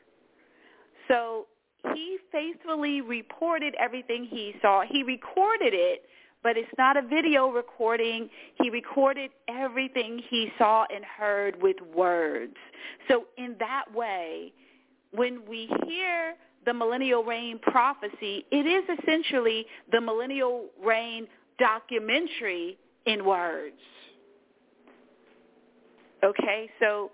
So 1.08 1.48
he 1.94 2.18
faithfully 2.32 3.02
reported 3.02 3.76
everything 3.80 4.26
he 4.26 4.56
saw. 4.62 4.82
He 4.82 5.04
recorded 5.04 5.74
it, 5.74 6.04
but 6.44 6.58
it's 6.58 6.72
not 6.78 6.98
a 6.98 7.02
video 7.02 7.50
recording. 7.50 8.30
He 8.62 8.70
recorded 8.70 9.32
everything 9.48 10.22
he 10.30 10.52
saw 10.58 10.86
and 10.94 11.04
heard 11.06 11.62
with 11.62 11.78
words. 11.96 12.56
So 13.08 13.26
in 13.38 13.56
that 13.60 13.86
way, 13.94 14.52
when 15.12 15.42
we 15.48 15.70
hear 15.86 16.36
the 16.66 16.74
millennial 16.74 17.24
reign 17.24 17.60
prophecy, 17.60 18.46
it 18.52 18.66
is 18.66 18.84
essentially 19.00 19.66
the 19.92 20.02
millennial 20.02 20.66
reign 20.84 21.28
documentary 21.58 22.78
in 23.06 23.26
words. 23.26 23.76
Okay, 26.24 26.70
so 26.80 27.12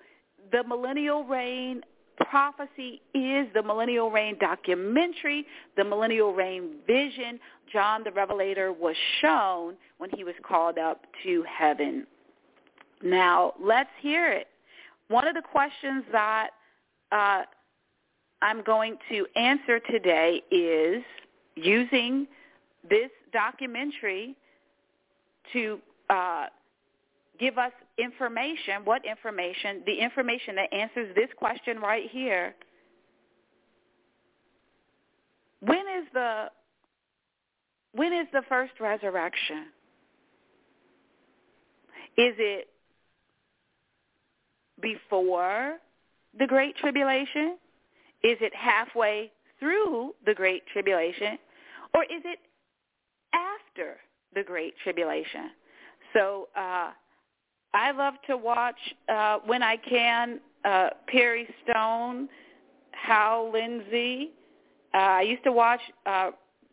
the 0.51 0.63
millennial 0.63 1.23
reign 1.23 1.81
prophecy 2.17 3.01
is 3.13 3.47
the 3.53 3.63
millennial 3.63 4.11
reign 4.11 4.37
documentary, 4.39 5.45
the 5.75 5.83
millennial 5.83 6.33
reign 6.33 6.75
vision 6.87 7.39
John 7.71 8.03
the 8.03 8.11
Revelator 8.11 8.71
was 8.71 8.95
shown 9.21 9.75
when 9.97 10.09
he 10.11 10.23
was 10.23 10.35
called 10.47 10.77
up 10.77 11.01
to 11.23 11.43
heaven. 11.49 12.05
Now, 13.01 13.53
let's 13.59 13.89
hear 13.99 14.31
it. 14.31 14.47
One 15.07 15.27
of 15.27 15.33
the 15.33 15.41
questions 15.41 16.03
that 16.11 16.49
uh, 17.11 17.43
I'm 18.41 18.63
going 18.63 18.97
to 19.09 19.25
answer 19.35 19.79
today 19.79 20.41
is 20.51 21.03
using 21.55 22.27
this 22.89 23.09
documentary 23.31 24.35
to 25.51 25.79
uh, 26.09 26.45
give 27.39 27.57
us 27.57 27.71
information. 27.97 28.83
What 28.83 29.05
information? 29.05 29.83
The 29.85 29.93
information 29.93 30.55
that 30.55 30.73
answers 30.73 31.15
this 31.15 31.29
question 31.37 31.79
right 31.79 32.09
here. 32.09 32.55
When 35.59 35.79
is 35.79 36.07
the 36.13 36.45
when 37.93 38.11
is 38.11 38.27
the 38.33 38.41
first 38.49 38.73
resurrection? 38.79 39.67
Is 42.17 42.35
it 42.37 42.67
before 44.81 45.77
the 46.37 46.47
great 46.47 46.75
tribulation? 46.77 47.57
Is 48.23 48.37
it 48.41 48.53
halfway 48.55 49.31
through 49.59 50.13
the 50.25 50.33
great 50.33 50.63
tribulation? 50.71 51.37
Or 51.93 52.03
is 52.03 52.21
it 52.25 52.39
after 53.33 53.97
the 54.33 54.43
great 54.43 54.73
tribulation? 54.83 55.51
So 56.13 56.49
uh, 56.55 56.91
I 57.73 57.91
love 57.91 58.13
to 58.27 58.37
watch 58.37 58.77
uh, 59.09 59.39
when 59.45 59.63
I 59.63 59.77
can 59.77 60.39
uh, 60.63 60.89
Perry 61.07 61.47
Stone, 61.63 62.29
Hal 62.91 63.51
Lindsey. 63.51 64.31
Uh, 64.93 64.97
I 64.97 65.21
used 65.21 65.43
to 65.43 65.51
watch 65.51 65.81
uh, 66.05 66.31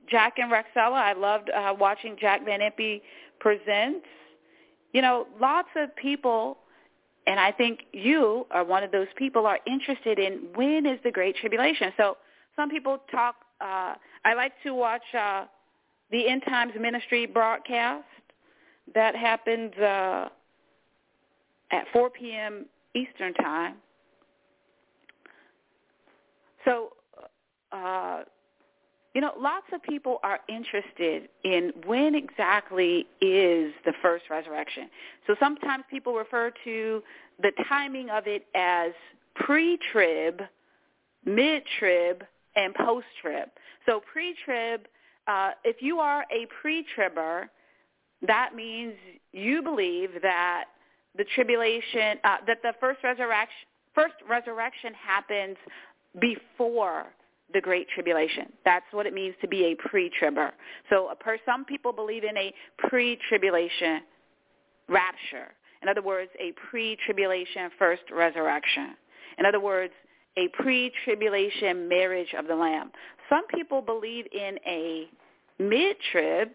Jack 0.09 0.35
and 0.39 0.53
Rexella. 0.53 0.93
I 0.93 1.15
loved 1.15 1.51
uh, 1.51 1.75
watching 1.79 2.17
Jack 2.21 2.45
Van 2.45 2.61
Impe 2.61 3.01
presents. 3.39 4.07
You 4.93 5.03
know, 5.03 5.27
lots 5.41 5.69
of 5.77 5.95
people, 5.97 6.59
and 7.27 7.41
I 7.41 7.53
think 7.53 7.81
you 7.93 8.47
are 8.51 8.65
one 8.65 8.83
of 8.83 8.93
those 8.93 9.07
people, 9.17 9.47
are 9.47 9.59
interested 9.67 10.19
in 10.19 10.49
when 10.55 10.85
is 10.85 10.99
the 11.03 11.11
Great 11.11 11.37
Tribulation. 11.37 11.93
So 11.97 12.17
some 12.57 12.69
people 12.69 12.99
talk. 13.11 13.37
Uh, 13.61 13.95
I 14.25 14.35
like 14.35 14.53
to 14.65 14.75
watch 14.75 15.03
uh, 15.19 15.45
the 16.11 16.29
End 16.29 16.43
Times 16.47 16.73
Ministry 16.79 17.25
broadcast 17.27 18.05
that 18.95 19.17
happens. 19.17 19.73
Uh, 19.75 20.29
at 21.71 21.85
4 21.93 22.11
p.m. 22.11 22.67
Eastern 22.95 23.35
Time. 23.35 23.77
So, 26.65 26.91
uh, 27.73 28.23
you 29.15 29.21
know, 29.21 29.33
lots 29.39 29.67
of 29.73 29.83
people 29.83 30.19
are 30.23 30.41
interested 30.49 31.29
in 31.43 31.73
when 31.87 32.15
exactly 32.15 33.07
is 33.21 33.73
the 33.85 33.93
first 34.03 34.25
resurrection. 34.31 34.89
So 35.27 35.35
sometimes 35.41 35.85
people 35.91 36.15
refer 36.15 36.53
to 36.65 37.03
the 37.43 37.53
timing 37.69 38.11
of 38.11 38.27
it 38.27 38.47
as 38.55 38.93
pre-trib, 39.35 40.43
mid-trib, 41.25 42.25
and 42.55 42.75
post-trib. 42.75 43.49
So 43.87 44.01
pre-trib, 44.13 44.87
uh, 45.27 45.51
if 45.65 45.77
you 45.81 45.99
are 45.99 46.25
a 46.31 46.47
pre-tribber, 46.61 47.51
that 48.27 48.55
means 48.55 48.95
you 49.33 49.63
believe 49.63 50.11
that 50.23 50.65
the 51.17 51.25
tribulation, 51.35 52.19
uh, 52.25 52.37
that 52.47 52.59
the 52.63 52.73
first 52.81 53.01
resurrection, 53.03 53.67
first 53.95 54.15
resurrection 54.29 54.93
happens 54.95 55.57
before 56.21 57.07
the 57.53 57.61
great 57.61 57.89
tribulation. 57.89 58.53
That's 58.65 58.85
what 58.93 59.07
it 59.07 59.15
means 59.15 59.35
to 59.41 59.49
be 59.49 59.65
a 59.65 59.89
pre-tribber. 59.89 60.53
So 60.89 61.11
per, 61.19 61.39
some 61.45 61.65
people 61.65 61.93
believe 61.93 62.25
in 62.25 62.37
a 62.37 62.53
pre-tribulation 62.79 64.03
rapture. 64.89 65.49
In 65.83 65.89
other 65.89 66.03
words, 66.03 66.31
a 66.39 66.53
pre-tribulation 66.71 67.71
first 67.79 68.03
resurrection. 68.13 68.95
In 69.39 69.47
other 69.47 69.61
words, 69.61 69.93
a 70.37 70.49
pre-tribulation 70.49 71.89
marriage 71.89 72.35
of 72.39 72.47
the 72.47 72.55
Lamb. 72.55 72.91
Some 73.29 73.47
people 73.49 73.83
believe 73.83 74.27
in 74.33 74.59
a 74.67 75.09
mid-trib. 75.59 76.51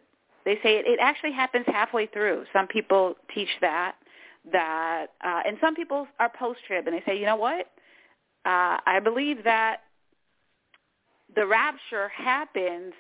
They 0.46 0.56
say 0.64 0.78
it, 0.78 0.86
it 0.86 1.00
actually 1.02 1.34
happens 1.34 1.66
halfway 1.68 2.06
through. 2.08 2.46
Some 2.54 2.68
people 2.68 3.16
teach 3.34 3.50
that 3.62 3.96
that, 4.52 5.08
uh, 5.24 5.42
and 5.46 5.58
some 5.62 5.76
people 5.76 6.08
are 6.20 6.32
post-trib, 6.38 6.88
and 6.88 6.96
they 6.96 7.04
say, 7.06 7.18
you 7.18 7.26
know 7.26 7.36
what? 7.36 7.68
Uh, 8.46 8.78
I 8.86 9.00
believe 9.04 9.44
that 9.44 9.78
the 11.36 11.46
rapture 11.46 12.10
happens 12.10 12.94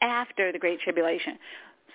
after 0.00 0.52
the 0.52 0.58
Great 0.58 0.80
Tribulation. 0.80 1.38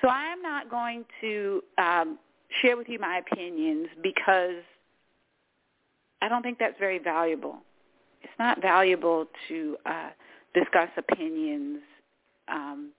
So 0.02 0.08
I 0.08 0.32
am 0.32 0.42
not 0.42 0.70
going 0.70 1.06
to 1.22 1.62
um, 1.78 2.18
share 2.62 2.78
with 2.78 2.88
you 2.88 3.00
my 3.00 3.18
opinions 3.20 3.88
because 4.02 4.64
I 6.22 6.30
don't 6.30 6.42
think 6.42 6.58
that's 6.60 6.80
very 6.80 7.00
valuable. 7.00 7.58
It's 8.22 8.34
not 8.40 8.62
valuable 8.62 9.26
to 9.50 9.78
uh, 9.86 10.10
discuss 10.54 10.90
opinions 10.98 11.80
um, 12.48 12.92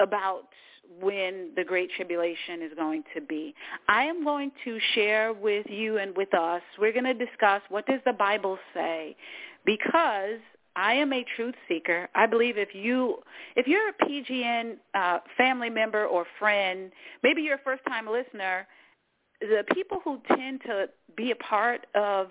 about 0.00 0.48
when 1.00 1.50
the 1.56 1.64
Great 1.64 1.90
Tribulation 1.96 2.62
is 2.62 2.72
going 2.76 3.04
to 3.14 3.20
be. 3.20 3.54
I 3.88 4.04
am 4.04 4.24
going 4.24 4.52
to 4.64 4.78
share 4.94 5.32
with 5.32 5.66
you 5.68 5.98
and 5.98 6.16
with 6.16 6.32
us, 6.34 6.62
we're 6.78 6.92
going 6.92 7.04
to 7.04 7.14
discuss 7.14 7.62
what 7.68 7.86
does 7.86 8.00
the 8.04 8.12
Bible 8.12 8.58
say 8.74 9.16
because 9.64 10.40
I 10.76 10.92
am 10.92 11.12
a 11.12 11.24
truth 11.36 11.54
seeker. 11.68 12.08
I 12.14 12.26
believe 12.26 12.58
if 12.58 12.74
you 12.74 13.16
if 13.56 13.66
you're 13.66 13.88
a 13.88 13.92
PGN 14.04 14.76
uh, 14.94 15.18
family 15.36 15.70
member 15.70 16.06
or 16.06 16.26
friend, 16.38 16.92
maybe 17.22 17.42
you're 17.42 17.56
a 17.56 17.64
first 17.64 17.82
time 17.88 18.06
listener, 18.06 18.66
the 19.40 19.64
people 19.74 20.00
who 20.04 20.20
tend 20.36 20.60
to 20.66 20.86
be 21.16 21.30
a 21.30 21.36
part 21.36 21.86
of 21.94 22.28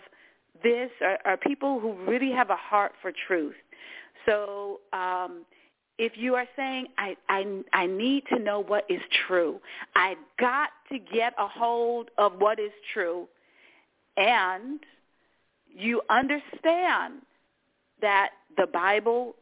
this 0.63 0.89
are, 1.01 1.17
are 1.25 1.37
people 1.37 1.79
who 1.79 1.93
really 2.05 2.31
have 2.31 2.51
a 2.51 2.55
heart 2.55 2.93
for 3.01 3.11
truth. 3.27 3.55
So 4.27 4.79
um, 4.93 5.45
if 5.97 6.13
you 6.15 6.35
are 6.35 6.47
saying 6.55 6.87
I, 6.97 7.15
I 7.29 7.61
I 7.73 7.85
need 7.85 8.23
to 8.33 8.39
know 8.39 8.61
what 8.61 8.85
is 8.89 9.01
true, 9.27 9.59
I 9.95 10.15
got 10.39 10.69
to 10.91 10.99
get 10.99 11.33
a 11.37 11.47
hold 11.47 12.09
of 12.17 12.33
what 12.39 12.59
is 12.59 12.71
true, 12.93 13.27
and 14.17 14.79
you 15.69 16.01
understand 16.09 17.21
that 18.01 18.29
the 18.57 18.67
Bible 18.67 19.35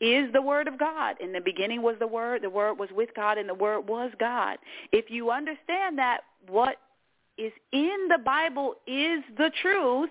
is 0.00 0.32
the 0.32 0.42
Word 0.42 0.68
of 0.68 0.78
God. 0.78 1.16
In 1.20 1.32
the 1.32 1.40
beginning 1.40 1.82
was 1.82 1.96
the 1.98 2.06
Word, 2.06 2.42
the 2.42 2.50
Word 2.50 2.78
was 2.78 2.88
with 2.94 3.10
God, 3.14 3.38
and 3.38 3.48
the 3.48 3.54
Word 3.54 3.88
was 3.88 4.10
God. 4.18 4.58
If 4.92 5.10
you 5.10 5.30
understand 5.30 5.98
that 5.98 6.20
what 6.48 6.76
is 7.36 7.52
in 7.72 8.08
the 8.08 8.18
Bible 8.24 8.74
is 8.86 9.22
the 9.36 9.50
truth, 9.62 10.10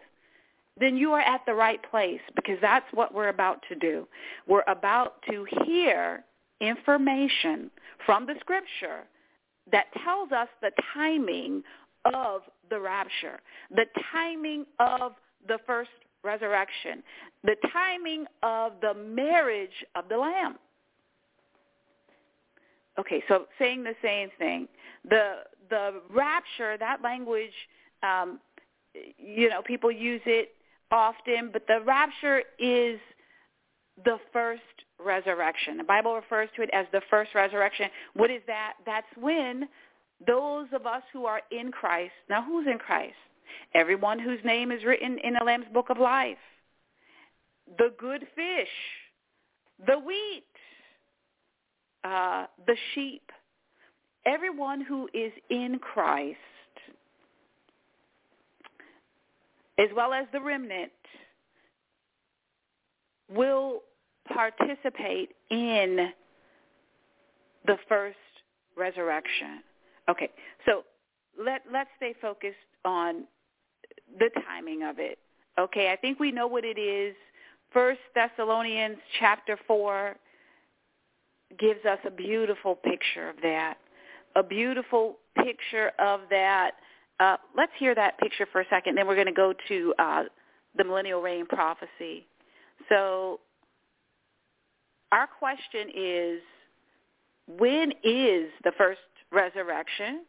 then 0.80 0.98
you 0.98 1.12
are 1.14 1.22
at 1.22 1.42
the 1.46 1.54
right 1.54 1.80
place 1.90 2.22
because 2.36 2.58
that's 2.62 2.86
what 2.94 3.14
we're 3.14 3.30
about 3.30 3.64
to 3.70 3.76
do. 3.76 4.08
We're 4.48 4.64
about 4.68 5.16
to 5.30 5.46
hear 5.66 6.24
information 6.62 7.70
from 8.06 8.26
the 8.26 8.36
scripture 8.40 9.04
that 9.72 9.86
tells 10.04 10.32
us 10.32 10.48
the 10.62 10.72
timing 10.94 11.64
of 12.06 12.42
the 12.70 12.80
rapture, 12.80 13.40
the 13.76 13.86
timing 14.12 14.66
of 14.80 15.14
the 15.48 15.58
first 15.66 15.90
resurrection, 16.24 17.04
the 17.44 17.56
timing 17.72 18.26
of 18.44 18.74
the 18.82 18.94
marriage 18.94 19.86
of 19.96 20.10
the 20.10 20.18
Lamb. 20.18 20.56
Okay, 23.00 23.24
so 23.28 23.46
saying 23.60 23.84
the 23.84 23.96
same 24.02 24.30
thing. 24.38 24.68
The 25.10 25.44
the 25.70 26.02
rapture, 26.10 26.78
that 26.78 27.02
language, 27.04 27.52
um, 28.02 28.40
you 29.18 29.50
know, 29.50 29.62
people 29.62 29.92
use 29.92 30.22
it 30.26 30.56
often, 30.92 31.50
but 31.52 31.68
the 31.68 31.82
rapture 31.86 32.44
is 32.60 33.00
the 34.06 34.18
first 34.32 34.62
resurrection. 35.04 35.78
The 35.78 35.84
Bible 35.84 36.16
refers 36.16 36.50
to 36.56 36.62
it 36.62 36.70
as 36.74 36.86
the 36.92 37.02
first 37.10 37.34
resurrection. 37.36 37.88
What 38.14 38.32
is 38.32 38.42
that? 38.48 38.74
That's 38.86 39.08
when 39.20 39.68
those 40.26 40.68
of 40.74 40.86
us 40.86 41.04
who 41.14 41.26
are 41.26 41.42
in 41.52 41.72
Christ, 41.72 42.14
now 42.30 42.44
who's 42.44 42.68
in 42.68 42.78
Christ? 42.78 43.16
everyone 43.74 44.20
whose 44.20 44.40
name 44.44 44.72
is 44.72 44.84
written 44.84 45.18
in 45.24 45.34
the 45.34 45.46
Lamb's 45.46 45.68
Book 45.74 45.90
of 45.90 45.98
Life, 45.98 46.38
the 47.78 47.94
good 47.98 48.22
fish, 48.36 48.68
the 49.86 50.00
wheat, 50.00 50.44
uh, 52.04 52.46
the 52.66 52.76
sheep, 52.94 53.24
everyone 54.26 54.82
who 54.82 55.10
is 55.14 55.32
in 55.50 55.80
Christ, 55.80 56.38
as 59.78 59.90
well 59.96 60.14
as 60.14 60.26
the 60.34 60.42
remnant, 60.42 60.92
will 63.30 63.82
participate 64.34 65.32
in 65.50 66.10
the 67.66 67.78
first 67.88 68.18
resurrection. 68.78 69.62
Okay, 70.10 70.30
so 70.66 70.84
let 71.44 71.62
let's 71.72 71.90
stay 71.98 72.14
focused 72.22 72.56
on 72.86 73.24
the 74.20 74.30
timing 74.46 74.84
of 74.84 75.00
it. 75.00 75.20
Okay, 75.60 75.92
I 75.92 75.96
think 75.96 76.20
we 76.20 76.32
know 76.32 76.48
what 76.48 76.64
it 76.64 76.80
is. 76.80 77.16
First 77.74 78.00
Thessalonians 78.16 78.98
chapter 79.20 79.58
four 79.68 80.16
gives 81.60 81.84
us 81.86 82.00
a 82.06 82.12
beautiful 82.12 82.76
picture 82.76 83.30
of 83.30 83.36
that. 83.42 83.76
A 84.36 84.44
beautiful 84.44 85.18
picture 85.44 85.92
of 86.00 86.22
that. 86.30 86.72
Uh, 87.20 87.38
let's 87.56 87.72
hear 87.80 87.96
that 87.96 88.18
picture 88.20 88.48
for 88.52 88.62
a 88.62 88.66
second. 88.70 88.96
Then 88.96 89.08
we're 89.08 89.16
going 89.16 89.28
to 89.28 89.34
go 89.34 89.54
to 89.68 89.94
uh, 89.98 90.24
the 90.78 90.84
millennial 90.84 91.22
reign 91.22 91.46
prophecy. 91.46 92.28
So 92.90 93.40
our 95.12 95.28
question 95.28 95.90
is, 95.96 96.42
when 97.48 97.92
is 98.04 98.52
the 98.64 98.72
first 98.78 99.00
resurrection? 99.32 100.26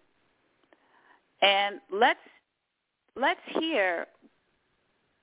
And 1.42 1.76
let's 1.92 2.18
let's 3.16 3.40
hear 3.60 4.06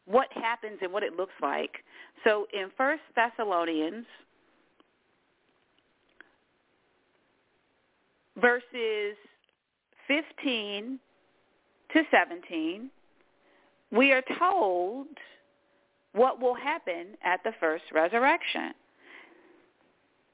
what 0.06 0.28
happens 0.34 0.78
and 0.82 0.94
what 0.94 1.04
it 1.04 1.16
looks 1.16 1.34
like. 1.42 1.72
So 2.24 2.48
in 2.54 2.70
First 2.78 3.02
Thessalonians 3.16 4.06
verses 8.40 9.16
15 10.08 11.00
to 11.96 12.04
17, 12.12 12.90
we 13.92 14.12
are 14.12 14.24
told 14.38 15.08
what 16.14 16.40
will 16.40 16.56
happen 16.56 17.08
at 17.24 17.42
the 17.44 17.52
first 17.60 17.86
resurrection. 17.94 18.74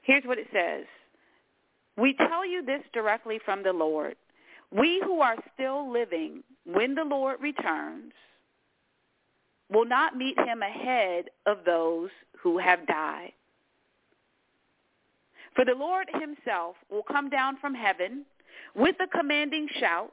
Here's 0.02 0.24
what 0.24 0.38
it 0.38 0.48
says. 0.52 0.84
We 1.96 2.14
tell 2.14 2.46
you 2.46 2.64
this 2.64 2.82
directly 2.92 3.38
from 3.44 3.62
the 3.62 3.72
Lord. 3.72 4.16
We 4.70 5.00
who 5.04 5.20
are 5.20 5.36
still 5.54 5.90
living 5.92 6.42
when 6.64 6.94
the 6.94 7.04
Lord 7.04 7.40
returns 7.40 8.12
will 9.70 9.84
not 9.84 10.16
meet 10.16 10.38
him 10.38 10.62
ahead 10.62 11.26
of 11.46 11.58
those 11.64 12.10
who 12.40 12.58
have 12.58 12.86
died. 12.86 13.32
For 15.54 15.64
the 15.64 15.74
Lord 15.74 16.08
himself 16.14 16.76
will 16.90 17.02
come 17.02 17.28
down 17.28 17.58
from 17.60 17.74
heaven 17.74 18.24
with 18.74 18.96
a 19.00 19.06
commanding 19.06 19.68
shout, 19.78 20.12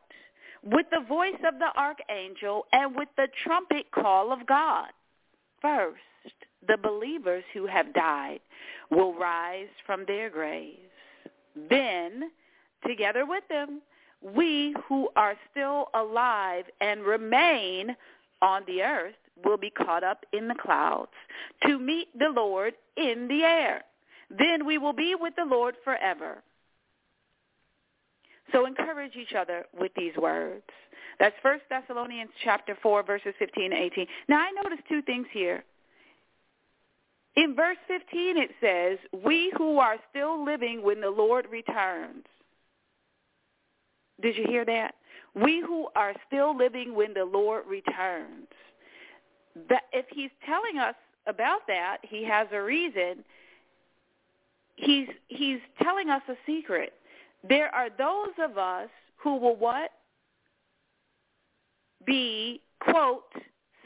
with 0.63 0.85
the 0.91 1.05
voice 1.07 1.39
of 1.47 1.59
the 1.59 1.77
archangel, 1.77 2.65
and 2.73 2.95
with 2.95 3.09
the 3.17 3.27
trumpet 3.43 3.91
call 3.91 4.31
of 4.31 4.45
God. 4.45 4.89
First, 5.61 6.01
the 6.67 6.77
believers 6.77 7.43
who 7.53 7.65
have 7.65 7.93
died 7.93 8.39
will 8.91 9.13
rise 9.13 9.69
from 9.85 10.05
their 10.05 10.29
graves. 10.29 10.77
Then, 11.69 12.31
together 12.85 13.25
with 13.25 13.43
them, 13.49 13.81
we 14.21 14.75
who 14.87 15.09
are 15.15 15.35
still 15.51 15.87
alive 15.93 16.65
and 16.81 17.03
remain 17.03 17.95
on 18.41 18.63
the 18.67 18.81
earth 18.81 19.15
will 19.43 19.57
be 19.57 19.69
caught 19.69 20.03
up 20.03 20.25
in 20.33 20.47
the 20.47 20.55
clouds 20.55 21.11
to 21.65 21.79
meet 21.79 22.07
the 22.17 22.29
Lord 22.29 22.73
in 22.97 23.27
the 23.27 23.43
air. 23.43 23.83
Then 24.29 24.65
we 24.65 24.77
will 24.77 24.93
be 24.93 25.15
with 25.15 25.35
the 25.35 25.45
Lord 25.45 25.75
forever. 25.83 26.43
So 28.51 28.65
encourage 28.65 29.15
each 29.15 29.33
other 29.33 29.65
with 29.79 29.91
these 29.95 30.15
words. 30.17 30.63
That's 31.19 31.35
1 31.41 31.59
Thessalonians 31.69 32.31
chapter 32.43 32.77
4, 32.81 33.03
verses 33.03 33.33
15 33.39 33.65
and 33.65 33.73
18. 33.73 34.07
Now 34.27 34.39
I 34.39 34.51
notice 34.63 34.79
two 34.87 35.01
things 35.01 35.27
here. 35.31 35.63
In 37.35 37.55
verse 37.55 37.77
15 37.87 38.37
it 38.37 38.51
says, 38.61 38.97
we 39.23 39.51
who 39.57 39.79
are 39.79 39.97
still 40.09 40.43
living 40.43 40.83
when 40.83 41.01
the 41.01 41.09
Lord 41.09 41.45
returns. 41.51 42.25
Did 44.21 44.37
you 44.37 44.45
hear 44.47 44.65
that? 44.65 44.95
We 45.35 45.61
who 45.61 45.87
are 45.95 46.13
still 46.27 46.57
living 46.57 46.95
when 46.95 47.13
the 47.13 47.25
Lord 47.25 47.65
returns. 47.67 48.47
That 49.69 49.83
if 49.93 50.05
he's 50.13 50.31
telling 50.45 50.79
us 50.79 50.95
about 51.27 51.61
that, 51.67 51.97
he 52.01 52.23
has 52.25 52.47
a 52.51 52.61
reason. 52.61 53.23
He's 54.75 55.07
he's 55.27 55.59
telling 55.81 56.09
us 56.09 56.21
a 56.29 56.35
secret. 56.45 56.93
There 57.47 57.73
are 57.73 57.89
those 57.89 58.33
of 58.43 58.57
us 58.57 58.89
who 59.17 59.37
will 59.37 59.55
what? 59.55 59.91
Be 62.05 62.61
quote 62.79 63.23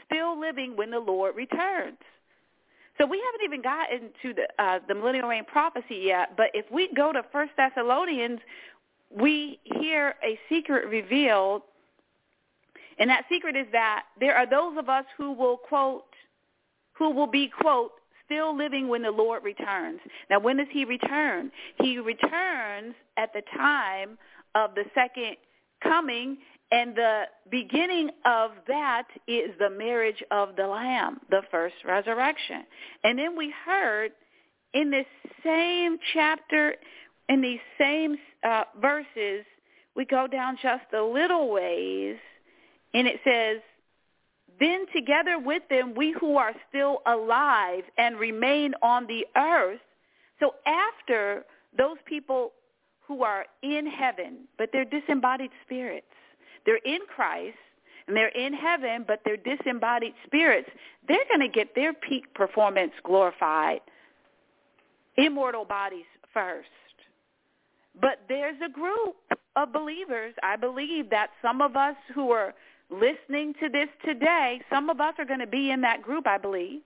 still 0.04 0.38
living 0.38 0.76
when 0.76 0.90
the 0.90 0.98
Lord 0.98 1.36
returns. 1.36 1.98
So 2.98 3.06
we 3.06 3.20
haven't 3.24 3.44
even 3.44 3.62
gotten 3.62 4.10
to 4.22 4.34
the 4.34 4.62
uh, 4.62 4.78
the 4.86 4.94
millennial 4.94 5.28
reign 5.28 5.44
prophecy 5.44 6.02
yet. 6.04 6.36
But 6.36 6.50
if 6.54 6.64
we 6.70 6.88
go 6.94 7.12
to 7.12 7.24
First 7.32 7.52
Thessalonians, 7.56 8.38
we 9.10 9.58
hear 9.64 10.14
a 10.22 10.38
secret 10.48 10.86
revealed, 10.88 11.62
and 12.98 13.10
that 13.10 13.24
secret 13.28 13.56
is 13.56 13.66
that 13.72 14.04
there 14.20 14.36
are 14.36 14.48
those 14.48 14.78
of 14.78 14.88
us 14.88 15.04
who 15.16 15.32
will 15.32 15.56
quote, 15.56 16.04
who 16.92 17.10
will 17.10 17.26
be 17.26 17.48
quote 17.48 17.92
still 18.24 18.56
living 18.56 18.88
when 18.88 19.02
the 19.02 19.10
Lord 19.10 19.44
returns. 19.44 20.00
Now, 20.30 20.40
when 20.40 20.56
does 20.56 20.66
he 20.70 20.84
return? 20.84 21.50
He 21.80 21.98
returns 21.98 22.94
at 23.16 23.32
the 23.32 23.42
time 23.56 24.18
of 24.54 24.74
the 24.74 24.84
second 24.94 25.36
coming 25.82 26.38
and 26.70 26.96
the 26.96 27.24
beginning 27.50 28.10
of 28.24 28.52
that 28.66 29.06
is 29.28 29.50
the 29.58 29.70
marriage 29.70 30.22
of 30.30 30.56
the 30.56 30.66
Lamb, 30.66 31.20
the 31.30 31.42
first 31.50 31.76
resurrection. 31.84 32.64
And 33.04 33.18
then 33.18 33.36
we 33.36 33.52
heard 33.64 34.12
in 34.72 34.90
this 34.90 35.06
same 35.44 35.98
chapter, 36.12 36.74
in 37.28 37.40
these 37.40 37.60
same 37.78 38.16
uh, 38.42 38.64
verses, 38.80 39.44
we 39.94 40.04
go 40.04 40.26
down 40.26 40.58
just 40.60 40.84
a 40.92 41.02
little 41.02 41.52
ways, 41.52 42.16
and 42.92 43.06
it 43.06 43.20
says, 43.22 43.60
then 44.60 44.86
together 44.94 45.38
with 45.38 45.62
them, 45.68 45.94
we 45.94 46.14
who 46.20 46.36
are 46.36 46.52
still 46.68 46.98
alive 47.06 47.84
and 47.98 48.18
remain 48.18 48.74
on 48.82 49.06
the 49.06 49.26
earth. 49.36 49.80
So 50.40 50.54
after 50.66 51.44
those 51.76 51.96
people 52.06 52.52
who 53.06 53.22
are 53.22 53.46
in 53.62 53.86
heaven, 53.86 54.46
but 54.58 54.70
they're 54.72 54.84
disembodied 54.84 55.50
spirits, 55.64 56.06
they're 56.66 56.76
in 56.84 57.00
Christ 57.14 57.56
and 58.06 58.16
they're 58.16 58.28
in 58.28 58.52
heaven, 58.52 59.04
but 59.06 59.20
they're 59.24 59.36
disembodied 59.36 60.14
spirits. 60.26 60.68
They're 61.08 61.24
going 61.28 61.40
to 61.40 61.48
get 61.48 61.74
their 61.74 61.92
peak 61.92 62.32
performance 62.34 62.92
glorified, 63.02 63.80
immortal 65.16 65.64
bodies 65.64 66.04
first. 66.32 66.68
But 68.00 68.20
there's 68.28 68.56
a 68.64 68.68
group 68.68 69.16
of 69.56 69.72
believers, 69.72 70.34
I 70.42 70.56
believe 70.56 71.10
that 71.10 71.30
some 71.40 71.60
of 71.60 71.76
us 71.76 71.96
who 72.14 72.30
are 72.30 72.54
listening 72.98 73.54
to 73.60 73.68
this 73.68 73.88
today, 74.04 74.60
some 74.70 74.90
of 74.90 75.00
us 75.00 75.14
are 75.18 75.24
going 75.24 75.40
to 75.40 75.46
be 75.46 75.70
in 75.70 75.80
that 75.82 76.02
group, 76.02 76.26
I 76.26 76.38
believe. 76.38 76.80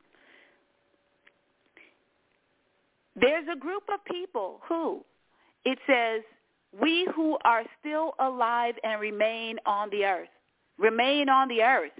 There's 3.20 3.46
a 3.52 3.58
group 3.58 3.82
of 3.92 4.04
people 4.04 4.60
who, 4.68 5.04
it 5.64 5.78
says, 5.86 6.22
we 6.78 7.08
who 7.14 7.38
are 7.44 7.64
still 7.80 8.12
alive 8.20 8.74
and 8.84 9.00
remain 9.00 9.56
on 9.66 9.90
the 9.90 10.04
earth, 10.04 10.28
remain 10.78 11.28
on 11.28 11.48
the 11.48 11.62
earth, 11.62 11.92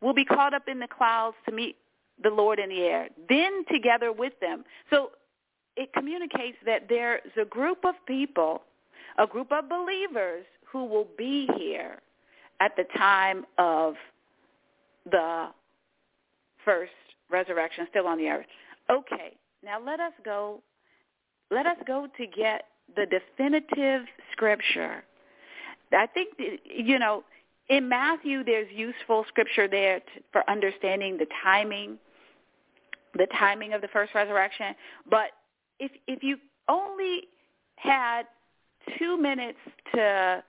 will 0.00 0.14
be 0.14 0.24
caught 0.24 0.54
up 0.54 0.68
in 0.68 0.78
the 0.78 0.88
clouds 0.88 1.36
to 1.46 1.54
meet 1.54 1.76
the 2.22 2.30
Lord 2.30 2.58
in 2.58 2.70
the 2.70 2.82
air, 2.82 3.08
then 3.28 3.64
together 3.70 4.12
with 4.12 4.32
them. 4.40 4.64
So 4.90 5.10
it 5.76 5.92
communicates 5.92 6.56
that 6.64 6.88
there's 6.88 7.20
a 7.40 7.44
group 7.44 7.84
of 7.84 7.94
people, 8.06 8.62
a 9.18 9.26
group 9.26 9.52
of 9.52 9.68
believers 9.68 10.44
who 10.64 10.86
will 10.86 11.08
be 11.18 11.48
here 11.56 12.00
at 12.60 12.76
the 12.76 12.84
time 12.96 13.44
of 13.58 13.94
the 15.10 15.48
first 16.64 16.92
resurrection, 17.30 17.86
still 17.90 18.06
on 18.06 18.18
the 18.18 18.28
earth. 18.28 18.46
Okay, 18.90 19.36
now 19.64 19.80
let 19.80 20.00
us 20.00 20.12
go. 20.24 20.60
Let 21.50 21.66
us 21.66 21.76
go 21.86 22.08
to 22.16 22.26
get 22.26 22.64
the 22.94 23.06
definitive 23.06 24.06
scripture. 24.32 25.02
I 25.92 26.06
think, 26.06 26.34
you 26.64 26.98
know, 26.98 27.24
in 27.68 27.88
Matthew 27.88 28.44
there's 28.44 28.68
useful 28.72 29.24
scripture 29.28 29.68
there 29.68 30.00
to, 30.00 30.06
for 30.32 30.48
understanding 30.48 31.16
the 31.18 31.26
timing, 31.42 31.98
the 33.14 33.26
timing 33.38 33.72
of 33.72 33.80
the 33.80 33.88
first 33.88 34.14
resurrection. 34.14 34.74
But 35.08 35.30
if 35.78 35.90
if 36.06 36.22
you 36.22 36.38
only 36.68 37.22
had 37.76 38.22
two 38.98 39.16
minutes 39.16 39.58
to 39.94 40.42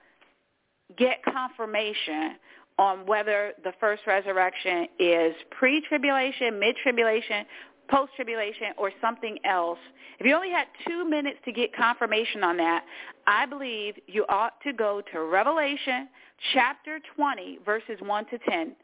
get 0.96 1.22
confirmation 1.24 2.36
on 2.78 3.06
whether 3.06 3.52
the 3.64 3.72
first 3.80 4.02
resurrection 4.06 4.86
is 4.98 5.34
pre-tribulation, 5.50 6.58
mid-tribulation, 6.58 7.44
post-tribulation, 7.90 8.68
or 8.76 8.92
something 9.00 9.38
else. 9.44 9.78
If 10.18 10.26
you 10.26 10.34
only 10.34 10.50
had 10.50 10.66
two 10.86 11.08
minutes 11.08 11.38
to 11.44 11.52
get 11.52 11.74
confirmation 11.74 12.44
on 12.44 12.56
that, 12.58 12.84
I 13.26 13.46
believe 13.46 13.94
you 14.06 14.24
ought 14.28 14.60
to 14.62 14.72
go 14.72 15.02
to 15.12 15.22
Revelation 15.22 16.08
chapter 16.52 17.00
20, 17.16 17.58
verses 17.64 17.98
1 18.00 18.26
to 18.26 18.38
10. 18.38 18.76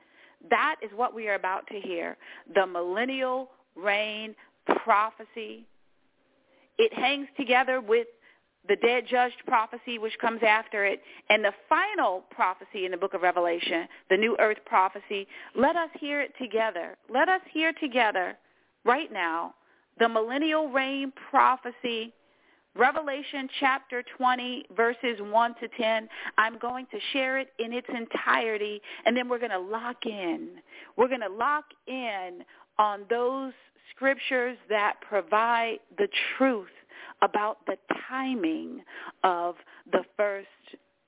That 0.51 0.77
is 0.83 0.91
what 0.95 1.15
we 1.15 1.29
are 1.29 1.35
about 1.35 1.67
to 1.69 1.81
hear, 1.81 2.17
the 2.55 2.67
millennial 2.67 3.51
reign 3.77 4.35
prophecy. 4.85 5.67
It 6.79 6.93
hangs 6.93 7.29
together 7.37 7.81
with 7.81 8.09
the 8.69 8.77
dead 8.77 9.05
judged 9.09 9.43
prophecy 9.47 9.99
which 9.99 10.17
comes 10.21 10.41
after 10.47 10.85
it, 10.85 11.01
and 11.29 11.45
the 11.45 11.53
final 11.69 12.25
prophecy 12.31 12.85
in 12.85 12.91
the 12.91 12.97
book 12.97 13.15
of 13.15 13.23
Revelation, 13.23 13.87
the 14.11 14.17
new 14.17 14.37
earth 14.41 14.59
prophecy. 14.65 15.27
Let 15.55 15.77
us 15.77 15.91
hear 16.01 16.21
it 16.21 16.33
together. 16.41 16.97
Let 17.13 17.29
us 17.29 17.41
hear 17.53 17.73
together 17.73 18.37
right 18.85 19.13
now 19.13 19.55
the 19.99 20.09
millennial 20.09 20.69
reign 20.69 21.13
prophecy, 21.31 22.13
Revelation 22.77 23.49
chapter 23.61 24.03
20, 24.17 24.67
verses 24.77 25.21
1 25.21 25.55
to 25.61 25.69
10. 25.81 26.09
I'm 26.39 26.59
going 26.59 26.87
to 26.87 26.99
share 27.13 27.39
it 27.39 27.49
in 27.59 27.73
its 27.73 27.87
entirety, 27.95 28.81
and 29.05 29.17
then 29.17 29.29
we're 29.29 29.39
going 29.39 29.53
to 29.53 29.59
lock 29.59 30.07
in. 30.07 30.57
We're 30.97 31.09
going 31.09 31.21
to 31.21 31.29
lock 31.29 31.67
in 31.87 32.43
on 32.79 33.03
those 33.09 33.53
scriptures 33.95 34.57
that 34.69 34.95
provide 35.09 35.79
the 35.99 36.09
truth 36.37 36.67
about 37.23 37.59
the 37.67 37.77
timing 38.09 38.83
of 39.23 39.57
the 39.93 40.05
first 40.17 40.49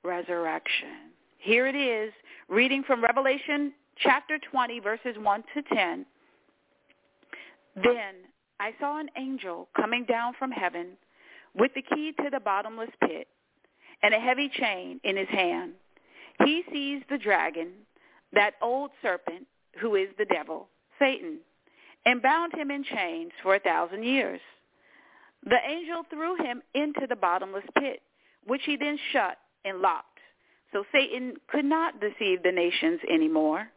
resurrection. 0.05 1.13
Here 1.39 1.67
it 1.67 1.75
is, 1.75 2.13
reading 2.49 2.83
from 2.87 3.03
Revelation 3.03 3.73
chapter 3.99 4.39
20, 4.51 4.81
verses 4.81 5.17
1 5.21 5.45
to 5.55 5.63
10. 5.75 6.07
Then 7.77 8.15
I 8.59 8.73
saw 8.81 8.99
an 8.99 9.09
angel 9.19 9.69
coming 9.77 10.05
down 10.05 10.35
from 10.39 10.51
heaven 10.51 10.97
with 11.55 11.73
the 11.75 11.83
key 11.83 12.13
to 12.23 12.31
the 12.31 12.41
bottomless 12.41 12.91
pit 13.01 13.29
and 14.03 14.15
a 14.15 14.19
heavy 14.21 14.51
chain 14.59 15.01
in 15.05 15.17
his 15.17 15.29
hand. 15.29 15.73
He 16.45 16.63
seized 16.73 17.05
the 17.09 17.19
dragon, 17.19 17.69
that 18.33 18.55
old 18.63 18.91
serpent 19.03 19.47
who 19.81 19.95
is 19.95 20.09
the 20.19 20.27
devil, 20.27 20.69
Satan, 20.99 21.39
and 22.05 22.23
bound 22.23 22.55
him 22.55 22.71
in 22.71 22.85
chains 22.85 23.33
for 23.43 23.55
a 23.55 23.61
thousand 23.61 24.05
years. 24.05 24.41
The 25.47 25.59
angel 25.65 26.03
threw 26.11 26.37
him 26.37 26.61
into 26.75 27.07
the 27.09 27.17
bottomless 27.17 27.65
pit, 27.79 28.03
which 28.47 28.63
he 28.65 28.77
then 28.77 28.99
shut 29.13 29.39
and 29.65 29.81
locked. 29.81 30.19
So 30.73 30.85
Satan 30.93 31.35
could 31.49 31.65
not 31.65 32.01
deceive 32.01 32.43
the 32.43 32.53
nations 32.53 33.01
anymore 33.09 33.69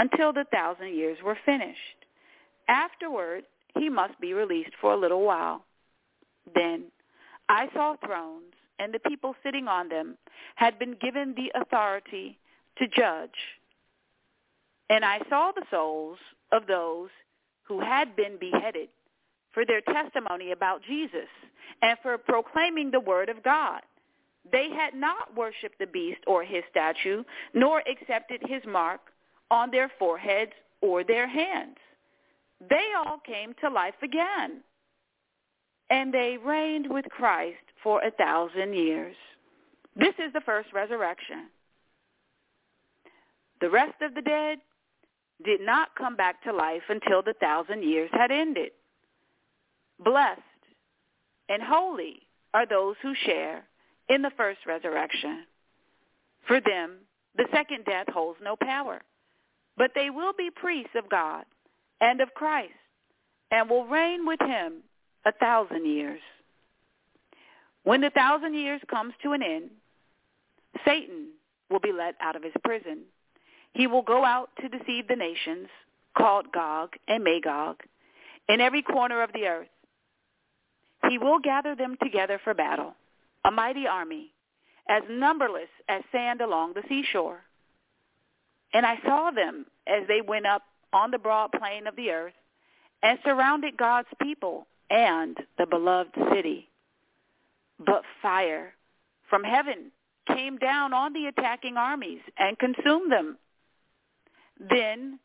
until 0.00 0.32
the 0.32 0.44
thousand 0.52 0.94
years 0.94 1.18
were 1.24 1.38
finished. 1.46 1.78
Afterward, 2.68 3.44
he 3.78 3.88
must 3.88 4.20
be 4.20 4.34
released 4.34 4.72
for 4.80 4.92
a 4.92 4.96
little 4.96 5.22
while. 5.22 5.64
Then 6.54 6.86
I 7.48 7.68
saw 7.72 7.96
thrones, 8.04 8.54
and 8.80 8.92
the 8.92 8.98
people 8.98 9.36
sitting 9.44 9.68
on 9.68 9.88
them 9.88 10.18
had 10.56 10.78
been 10.78 10.96
given 11.00 11.34
the 11.36 11.52
authority 11.54 12.38
to 12.78 12.88
judge. 12.88 13.30
And 14.90 15.04
I 15.04 15.20
saw 15.28 15.52
the 15.54 15.66
souls 15.70 16.18
of 16.50 16.66
those 16.66 17.10
who 17.62 17.80
had 17.80 18.16
been 18.16 18.38
beheaded 18.38 18.88
for 19.52 19.64
their 19.64 19.80
testimony 19.80 20.52
about 20.52 20.82
Jesus 20.86 21.28
and 21.82 21.98
for 22.02 22.18
proclaiming 22.18 22.90
the 22.90 23.00
word 23.00 23.28
of 23.28 23.42
God. 23.42 23.80
They 24.50 24.70
had 24.70 24.94
not 24.94 25.36
worshipped 25.36 25.78
the 25.78 25.86
beast 25.86 26.20
or 26.26 26.42
his 26.42 26.64
statue, 26.70 27.22
nor 27.54 27.82
accepted 27.88 28.40
his 28.48 28.62
mark 28.66 29.00
on 29.50 29.70
their 29.70 29.90
foreheads 29.98 30.52
or 30.80 31.04
their 31.04 31.28
hands 31.28 31.76
they 32.68 32.92
all 32.96 33.18
came 33.18 33.54
to 33.60 33.68
life 33.68 34.00
again. 34.02 34.62
And 35.90 36.12
they 36.12 36.38
reigned 36.42 36.86
with 36.88 37.04
Christ 37.06 37.58
for 37.82 38.02
a 38.02 38.10
thousand 38.10 38.74
years. 38.74 39.16
This 39.96 40.14
is 40.18 40.32
the 40.32 40.40
first 40.40 40.72
resurrection. 40.72 41.48
The 43.60 43.70
rest 43.70 44.00
of 44.00 44.14
the 44.14 44.22
dead 44.22 44.58
did 45.44 45.60
not 45.60 45.94
come 45.96 46.16
back 46.16 46.42
to 46.44 46.52
life 46.52 46.82
until 46.88 47.22
the 47.22 47.34
thousand 47.40 47.82
years 47.82 48.10
had 48.12 48.30
ended. 48.30 48.70
Blessed 50.04 50.40
and 51.48 51.62
holy 51.62 52.22
are 52.54 52.66
those 52.66 52.96
who 53.02 53.14
share 53.26 53.64
in 54.08 54.22
the 54.22 54.32
first 54.36 54.60
resurrection. 54.66 55.44
For 56.46 56.60
them, 56.60 56.98
the 57.36 57.46
second 57.52 57.84
death 57.84 58.06
holds 58.12 58.38
no 58.42 58.56
power, 58.56 59.02
but 59.76 59.92
they 59.94 60.10
will 60.10 60.32
be 60.36 60.50
priests 60.50 60.94
of 60.96 61.08
God 61.08 61.44
and 62.00 62.20
of 62.20 62.34
Christ, 62.34 62.72
and 63.50 63.70
will 63.70 63.86
reign 63.86 64.26
with 64.26 64.40
him 64.40 64.82
a 65.24 65.32
thousand 65.32 65.86
years. 65.86 66.20
When 67.84 68.00
the 68.00 68.10
thousand 68.10 68.54
years 68.54 68.80
comes 68.90 69.14
to 69.22 69.32
an 69.32 69.42
end, 69.42 69.70
Satan 70.84 71.28
will 71.70 71.80
be 71.80 71.92
let 71.92 72.16
out 72.20 72.36
of 72.36 72.42
his 72.42 72.52
prison. 72.64 73.02
He 73.72 73.86
will 73.86 74.02
go 74.02 74.24
out 74.24 74.50
to 74.60 74.68
deceive 74.68 75.08
the 75.08 75.16
nations, 75.16 75.68
called 76.16 76.52
Gog 76.52 76.90
and 77.08 77.24
Magog, 77.24 77.76
in 78.48 78.60
every 78.60 78.82
corner 78.82 79.22
of 79.22 79.32
the 79.32 79.46
earth. 79.46 79.68
He 81.08 81.18
will 81.18 81.38
gather 81.38 81.74
them 81.74 81.96
together 82.02 82.40
for 82.42 82.54
battle, 82.54 82.94
a 83.44 83.50
mighty 83.50 83.86
army, 83.86 84.32
as 84.88 85.02
numberless 85.10 85.68
as 85.88 86.02
sand 86.12 86.40
along 86.40 86.74
the 86.74 86.82
seashore. 86.88 87.40
And 88.72 88.86
I 88.86 88.98
saw 89.04 89.30
them 89.30 89.66
as 89.86 90.06
they 90.08 90.20
went 90.20 90.46
up 90.46 90.62
on 90.92 91.10
the 91.10 91.18
broad 91.18 91.52
plain 91.52 91.86
of 91.86 91.96
the 91.96 92.10
earth 92.10 92.34
and 93.02 93.18
surrounded 93.24 93.76
God's 93.76 94.08
people 94.20 94.66
and 94.90 95.36
the 95.58 95.66
beloved 95.66 96.14
city. 96.32 96.68
But 97.78 98.02
fire 98.20 98.74
from 99.28 99.42
heaven 99.44 99.90
came 100.26 100.56
down 100.58 100.92
on 100.92 101.12
the 101.12 101.26
attacking 101.26 101.76
armies 101.76 102.20
and 102.38 102.58
consumed 102.58 103.10
them. 103.10 103.38
Then 104.58 105.18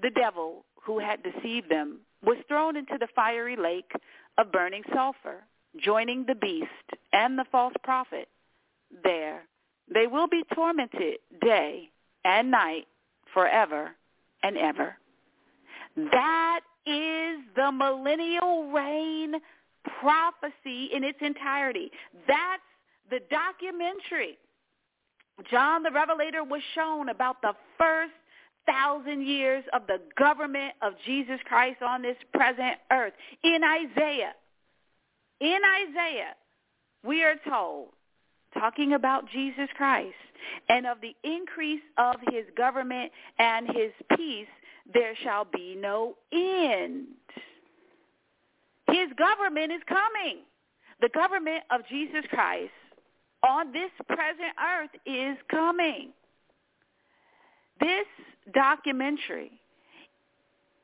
the 0.00 0.10
devil 0.10 0.64
who 0.82 0.98
had 0.98 1.22
deceived 1.22 1.70
them 1.70 2.00
was 2.22 2.36
thrown 2.48 2.76
into 2.76 2.98
the 2.98 3.08
fiery 3.14 3.56
lake 3.56 3.92
of 4.38 4.52
burning 4.52 4.82
sulfur, 4.94 5.44
joining 5.78 6.24
the 6.26 6.34
beast 6.34 6.68
and 7.12 7.38
the 7.38 7.44
false 7.50 7.74
prophet. 7.82 8.28
There 9.04 9.42
they 9.92 10.06
will 10.06 10.28
be 10.28 10.42
tormented 10.54 11.18
day 11.40 11.90
and 12.24 12.50
night 12.50 12.86
forever 13.32 13.90
and 14.42 14.56
ever. 14.56 14.96
That 15.96 16.60
is 16.86 17.38
the 17.54 17.70
millennial 17.72 18.70
reign 18.70 19.34
prophecy 20.00 20.90
in 20.92 21.04
its 21.04 21.18
entirety. 21.20 21.90
That's 22.26 22.62
the 23.10 23.20
documentary. 23.30 24.38
John 25.50 25.82
the 25.82 25.90
Revelator 25.90 26.44
was 26.44 26.62
shown 26.74 27.08
about 27.08 27.42
the 27.42 27.54
first 27.78 28.12
thousand 28.66 29.26
years 29.26 29.64
of 29.72 29.86
the 29.86 30.00
government 30.18 30.74
of 30.82 30.94
Jesus 31.04 31.38
Christ 31.46 31.82
on 31.82 32.02
this 32.02 32.16
present 32.32 32.78
earth. 32.90 33.12
In 33.42 33.60
Isaiah, 33.64 34.34
in 35.40 35.58
Isaiah, 35.88 36.34
we 37.04 37.22
are 37.24 37.36
told, 37.48 37.88
talking 38.54 38.92
about 38.92 39.28
Jesus 39.30 39.68
Christ 39.76 40.14
and 40.68 40.86
of 40.86 40.98
the 41.00 41.14
increase 41.24 41.82
of 41.98 42.16
his 42.30 42.44
government 42.56 43.10
and 43.38 43.66
his 43.66 43.92
peace 44.16 44.46
there 44.92 45.14
shall 45.22 45.44
be 45.44 45.76
no 45.78 46.16
end. 46.32 47.06
His 48.88 49.08
government 49.16 49.72
is 49.72 49.80
coming. 49.88 50.40
The 51.00 51.08
government 51.08 51.64
of 51.70 51.80
Jesus 51.88 52.24
Christ 52.30 52.70
on 53.42 53.72
this 53.72 53.90
present 54.08 54.54
earth 54.60 54.90
is 55.06 55.36
coming. 55.50 56.10
This 57.80 58.06
documentary 58.52 59.52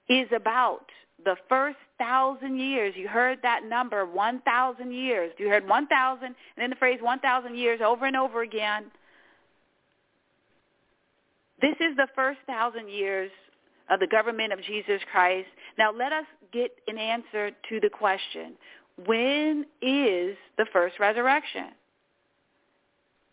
is 0.09 0.29
about 0.35 0.87
the 1.25 1.37
first 1.49 1.79
thousand 1.99 2.59
years. 2.59 2.95
You 2.97 3.09
heard 3.09 3.39
that 3.43 3.65
number, 3.65 4.07
1,000 4.07 4.93
years. 4.93 5.33
You 5.39 5.49
heard 5.49 5.69
1,000 5.69 6.25
and 6.25 6.37
then 6.57 6.71
the 6.71 6.77
phrase 6.77 7.01
1,000 7.03 7.57
years 7.57 7.81
over 7.85 8.07
and 8.07 8.17
over 8.17 8.43
again. 8.43 8.85
This 11.61 11.75
is 11.81 11.97
the 11.97 12.07
first 12.15 12.39
thousand 12.47 12.89
years 12.89 13.31
of 13.91 14.01
the 14.01 14.07
government 14.07 14.53
of 14.53 14.63
Jesus 14.63 15.01
Christ. 15.11 15.49
Now 15.77 15.93
let 15.93 16.13
us 16.13 16.25
get 16.53 16.71
an 16.87 16.99
answer 16.99 17.51
to 17.69 17.81
the 17.81 17.91
question, 17.91 18.55
when 19.07 19.67
is 19.83 20.37
the 20.57 20.67
first 20.73 20.99
resurrection? 21.01 21.71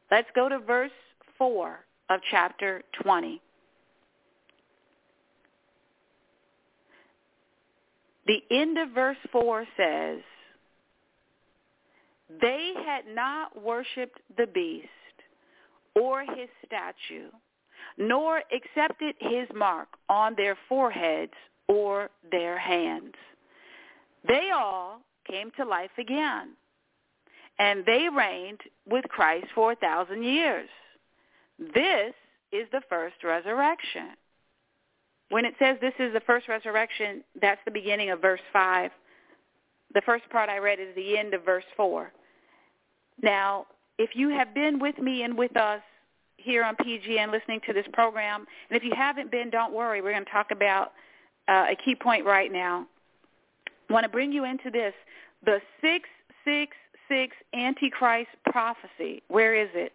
Let's 0.09 0.27
go 0.35 0.49
to 0.49 0.59
verse 0.59 0.91
4 1.37 1.79
of 2.09 2.19
chapter 2.31 2.83
20. 3.01 3.41
The 8.25 8.41
end 8.49 8.77
of 8.77 8.89
verse 8.89 9.17
4 9.31 9.65
says, 9.77 10.19
They 12.41 12.73
had 12.85 13.03
not 13.13 13.61
worshipped 13.61 14.19
the 14.35 14.47
beast 14.47 14.87
or 15.95 16.21
his 16.21 16.49
statue, 16.65 17.29
nor 17.97 18.41
accepted 18.51 19.15
his 19.19 19.47
mark 19.53 19.87
on 20.09 20.33
their 20.35 20.57
foreheads 20.67 21.33
or 21.67 22.09
their 22.31 22.57
hands. 22.57 23.13
They 24.27 24.49
all 24.53 25.01
came 25.29 25.51
to 25.57 25.65
life 25.65 25.91
again, 25.97 26.53
and 27.59 27.85
they 27.85 28.07
reigned 28.15 28.61
with 28.89 29.05
Christ 29.05 29.47
for 29.53 29.71
a 29.71 29.75
thousand 29.75 30.23
years. 30.23 30.69
This 31.59 32.13
is 32.51 32.67
the 32.71 32.81
first 32.89 33.23
resurrection. 33.23 34.09
When 35.29 35.45
it 35.45 35.55
says 35.57 35.77
this 35.81 35.93
is 35.99 36.13
the 36.13 36.21
first 36.21 36.47
resurrection, 36.47 37.23
that's 37.41 37.61
the 37.65 37.71
beginning 37.71 38.11
of 38.11 38.21
verse 38.21 38.41
5. 38.53 38.91
The 39.93 40.01
first 40.01 40.29
part 40.29 40.49
I 40.49 40.57
read 40.57 40.79
is 40.79 40.93
the 40.95 41.17
end 41.17 41.33
of 41.33 41.43
verse 41.43 41.63
4. 41.75 42.11
Now, 43.21 43.65
if 43.97 44.11
you 44.13 44.29
have 44.29 44.53
been 44.53 44.79
with 44.79 44.97
me 44.99 45.23
and 45.23 45.37
with 45.37 45.55
us 45.57 45.81
here 46.37 46.63
on 46.63 46.75
PGN 46.75 47.31
listening 47.31 47.61
to 47.65 47.73
this 47.73 47.85
program, 47.93 48.45
and 48.69 48.77
if 48.77 48.83
you 48.83 48.91
haven't 48.95 49.31
been, 49.31 49.49
don't 49.49 49.73
worry. 49.73 50.01
We're 50.01 50.11
going 50.11 50.25
to 50.25 50.31
talk 50.31 50.51
about 50.51 50.91
uh, 51.47 51.67
a 51.71 51.75
key 51.83 51.95
point 51.95 52.25
right 52.25 52.51
now. 52.51 52.85
I 53.89 53.93
want 53.93 54.03
to 54.03 54.09
bring 54.09 54.31
you 54.31 54.45
into 54.45 54.69
this. 54.69 54.93
The 55.45 55.59
666 55.81 57.35
Antichrist 57.53 58.29
prophecy. 58.49 59.23
Where 59.27 59.55
is 59.55 59.69
it? 59.73 59.93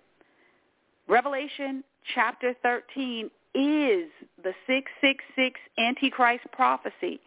Revelation 1.08 1.84
chapter 2.14 2.54
13 2.62 3.30
is 3.54 4.10
the 4.42 4.54
666 4.66 5.60
Antichrist 5.78 6.44
prophecy. 6.52 7.20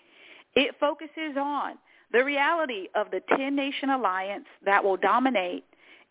It 0.56 0.76
focuses 0.80 1.38
on 1.38 1.74
the 2.12 2.24
reality 2.24 2.88
of 2.96 3.12
the 3.12 3.22
10-nation 3.32 3.90
alliance 3.90 4.46
that 4.66 4.84
will 4.84 4.98
dominate 4.98 5.64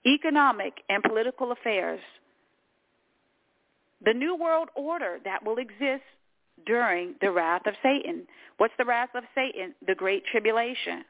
economic 0.07 0.83
and 0.89 1.03
political 1.03 1.53
affairs, 1.53 2.01
the 4.05 4.13
new 4.13 4.37
world 4.37 4.69
order 4.75 5.19
that 5.25 5.45
will 5.45 5.59
exist 5.59 6.03
during 6.67 7.15
the 7.21 7.31
wrath 7.31 7.63
of 7.67 7.75
Satan. 7.83 8.27
What's 8.59 8.75
the 8.79 8.85
wrath 8.85 9.11
of 9.15 9.25
Satan? 9.35 9.75
The 9.87 9.95
Great 9.95 10.25
Tribulation. 10.27 11.05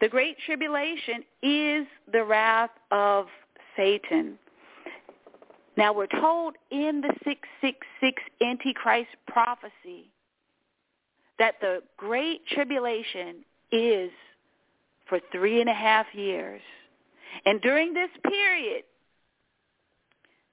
The 0.00 0.08
Great 0.08 0.36
Tribulation 0.46 1.24
is 1.42 1.86
the 2.10 2.24
wrath 2.24 2.70
of 2.90 3.26
Satan. 3.76 4.38
Now 5.78 5.92
we're 5.92 6.08
told 6.08 6.56
in 6.72 7.02
the 7.02 7.14
666 7.22 8.20
Antichrist 8.42 9.10
prophecy 9.28 10.10
that 11.38 11.54
the 11.60 11.84
Great 11.96 12.44
Tribulation 12.48 13.44
is 13.70 14.10
for 15.08 15.20
three 15.30 15.60
and 15.60 15.70
a 15.70 15.74
half 15.74 16.06
years. 16.14 16.60
And 17.46 17.60
during 17.60 17.94
this 17.94 18.10
period, 18.24 18.82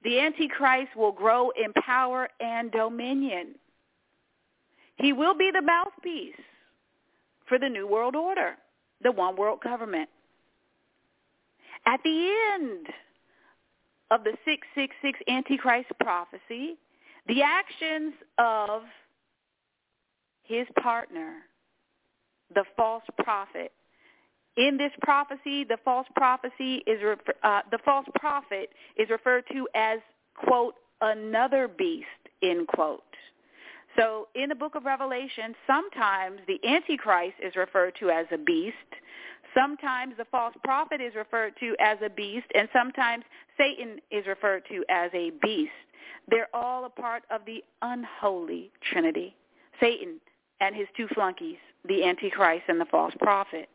the 0.03 0.19
Antichrist 0.19 0.95
will 0.95 1.11
grow 1.11 1.49
in 1.49 1.73
power 1.73 2.29
and 2.39 2.71
dominion. 2.71 3.55
He 4.97 5.11
will 5.11 5.33
be 5.33 5.49
the 5.51 5.63
mouthpiece 5.63 6.35
for 7.47 7.57
the 7.57 7.67
New 7.67 7.87
World 7.87 8.15
Order, 8.15 8.57
the 9.01 9.11
one 9.11 9.35
world 9.35 9.61
government. 9.63 10.07
At 11.87 11.99
the 12.03 12.31
end 12.53 12.87
of 14.11 14.23
the 14.23 14.33
666 14.45 15.19
Antichrist 15.27 15.89
prophecy, 15.99 16.77
the 17.27 17.41
actions 17.41 18.13
of 18.37 18.83
his 20.43 20.67
partner, 20.81 21.37
the 22.53 22.63
false 22.77 23.03
prophet. 23.23 23.71
In 24.57 24.77
this 24.77 24.91
prophecy, 25.01 25.63
the 25.63 25.77
false 25.83 26.07
prophecy 26.15 26.83
is 26.87 26.99
uh, 27.43 27.61
the 27.71 27.79
false 27.83 28.05
prophet 28.15 28.69
is 28.95 29.09
referred 29.09 29.43
to 29.51 29.67
as 29.75 29.99
quote 30.35 30.75
another 31.01 31.67
beast 31.67 32.05
end 32.41 32.67
quote. 32.67 33.01
So 33.97 34.27
in 34.35 34.49
the 34.49 34.55
book 34.55 34.75
of 34.75 34.85
Revelation, 34.85 35.55
sometimes 35.65 36.39
the 36.47 36.59
Antichrist 36.67 37.35
is 37.43 37.55
referred 37.55 37.93
to 37.99 38.09
as 38.09 38.25
a 38.31 38.37
beast. 38.37 38.75
Sometimes 39.55 40.15
the 40.17 40.25
false 40.25 40.53
prophet 40.63 40.99
is 41.01 41.15
referred 41.15 41.53
to 41.59 41.75
as 41.79 41.97
a 42.05 42.09
beast, 42.09 42.47
and 42.53 42.67
sometimes 42.73 43.23
Satan 43.57 43.99
is 44.11 44.27
referred 44.27 44.63
to 44.69 44.83
as 44.89 45.09
a 45.13 45.31
beast. 45.41 45.71
They're 46.29 46.53
all 46.53 46.85
a 46.85 46.89
part 46.89 47.23
of 47.31 47.41
the 47.45 47.63
unholy 47.81 48.71
trinity. 48.91 49.35
Satan 49.79 50.19
and 50.59 50.75
his 50.75 50.87
two 50.97 51.07
flunkies, 51.13 51.57
the 51.87 52.03
Antichrist 52.03 52.63
and 52.67 52.79
the 52.79 52.85
false 52.85 53.13
prophet. 53.19 53.69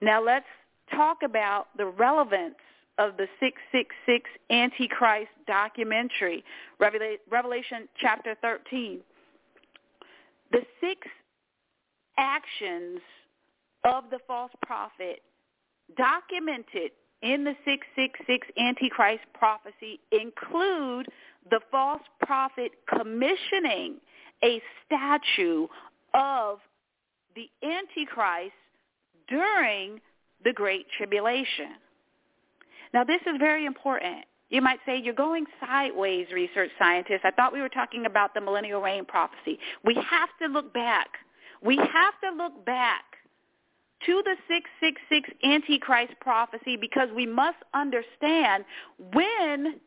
Now 0.00 0.22
let's 0.22 0.46
talk 0.90 1.18
about 1.22 1.68
the 1.76 1.86
relevance 1.86 2.56
of 2.98 3.16
the 3.16 3.26
666 3.40 4.30
Antichrist 4.50 5.30
documentary, 5.46 6.44
Revelation 6.78 7.88
chapter 8.00 8.36
13. 8.40 9.00
The 10.52 10.60
six 10.80 11.08
actions 12.18 13.00
of 13.84 14.04
the 14.10 14.18
false 14.26 14.52
prophet 14.62 15.22
documented 15.96 16.92
in 17.22 17.44
the 17.44 17.54
666 17.64 18.46
Antichrist 18.58 19.22
prophecy 19.32 20.00
include 20.12 21.06
the 21.50 21.60
false 21.70 22.02
prophet 22.24 22.72
commissioning 22.88 23.96
a 24.42 24.60
statue 24.84 25.66
of 26.12 26.58
the 27.34 27.48
Antichrist 27.62 28.52
during 29.28 30.00
the 30.44 30.52
Great 30.52 30.86
Tribulation. 30.96 31.76
Now, 32.92 33.04
this 33.04 33.20
is 33.22 33.36
very 33.38 33.64
important. 33.64 34.24
You 34.50 34.60
might 34.60 34.78
say, 34.86 35.00
you're 35.02 35.14
going 35.14 35.46
sideways, 35.58 36.26
research 36.32 36.70
scientists. 36.78 37.22
I 37.24 37.30
thought 37.30 37.52
we 37.52 37.60
were 37.60 37.68
talking 37.68 38.06
about 38.06 38.34
the 38.34 38.40
millennial 38.40 38.80
reign 38.80 39.04
prophecy. 39.04 39.58
We 39.82 39.94
have 39.94 40.28
to 40.42 40.46
look 40.46 40.72
back. 40.72 41.08
We 41.62 41.76
have 41.76 42.14
to 42.22 42.36
look 42.36 42.64
back 42.64 43.02
to 44.06 44.22
the 44.24 44.36
666 44.48 45.30
Antichrist 45.44 46.12
prophecy 46.20 46.76
because 46.76 47.08
we 47.14 47.26
must 47.26 47.58
understand 47.72 48.64
when 49.12 49.80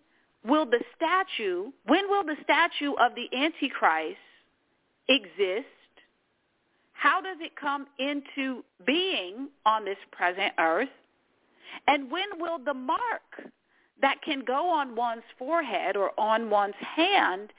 will 0.45 0.65
the 0.65 0.83
statue, 0.95 1.71
when 1.85 2.09
will 2.09 2.23
the 2.23 2.37
statue 2.43 2.93
of 2.93 3.13
the 3.15 3.27
Antichrist 3.35 4.17
exist? 5.07 5.67
How 6.93 7.21
does 7.21 7.37
it 7.41 7.51
come 7.55 7.85
into 7.99 8.63
being 8.85 9.49
on 9.65 9.85
this 9.85 9.97
present 10.11 10.53
earth? 10.59 10.89
And 11.87 12.09
when 12.09 12.39
will 12.39 12.57
the 12.57 12.73
mark 12.73 13.51
that 14.01 14.21
can 14.23 14.43
go 14.45 14.69
on 14.69 14.95
one's 14.95 15.23
forehead 15.37 15.95
or 15.95 16.11
on 16.19 16.49
one's 16.49 16.75
hand, 16.79 17.53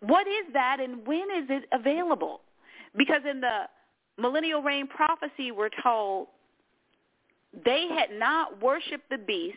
what 0.00 0.26
is 0.28 0.52
that 0.52 0.78
and 0.80 1.06
when 1.06 1.22
is 1.36 1.46
it 1.48 1.64
available? 1.72 2.40
Because 2.96 3.22
in 3.28 3.40
the 3.40 3.64
millennial 4.18 4.62
reign 4.62 4.86
prophecy, 4.86 5.52
we're 5.52 5.70
told 5.82 6.28
they 7.64 7.88
had 7.88 8.10
not 8.18 8.60
worshipped 8.62 9.08
the 9.10 9.18
beast 9.18 9.56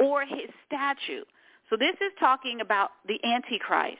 or 0.00 0.22
his 0.22 0.48
statue. 0.66 1.24
So 1.68 1.76
this 1.76 1.94
is 2.00 2.12
talking 2.18 2.60
about 2.60 2.90
the 3.06 3.18
Antichrist. 3.24 3.98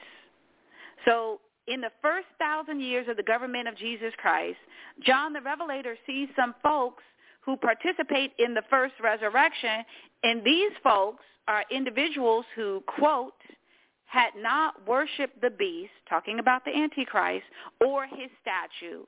So 1.05 1.39
in 1.67 1.81
the 1.81 1.91
first 2.01 2.27
thousand 2.39 2.81
years 2.81 3.07
of 3.07 3.17
the 3.17 3.23
government 3.23 3.67
of 3.67 3.77
Jesus 3.77 4.13
Christ, 4.17 4.57
John 5.05 5.33
the 5.33 5.41
Revelator 5.41 5.95
sees 6.07 6.27
some 6.35 6.55
folks 6.63 7.03
who 7.41 7.55
participate 7.57 8.31
in 8.39 8.53
the 8.53 8.63
first 8.69 8.93
resurrection, 9.01 9.83
and 10.23 10.43
these 10.43 10.71
folks 10.83 11.23
are 11.47 11.63
individuals 11.71 12.45
who, 12.55 12.83
quote, 12.87 13.33
had 14.05 14.31
not 14.35 14.87
worshipped 14.87 15.39
the 15.41 15.51
beast, 15.51 15.91
talking 16.09 16.39
about 16.39 16.65
the 16.65 16.75
Antichrist, 16.75 17.45
or 17.85 18.07
his 18.07 18.29
statue, 18.41 19.03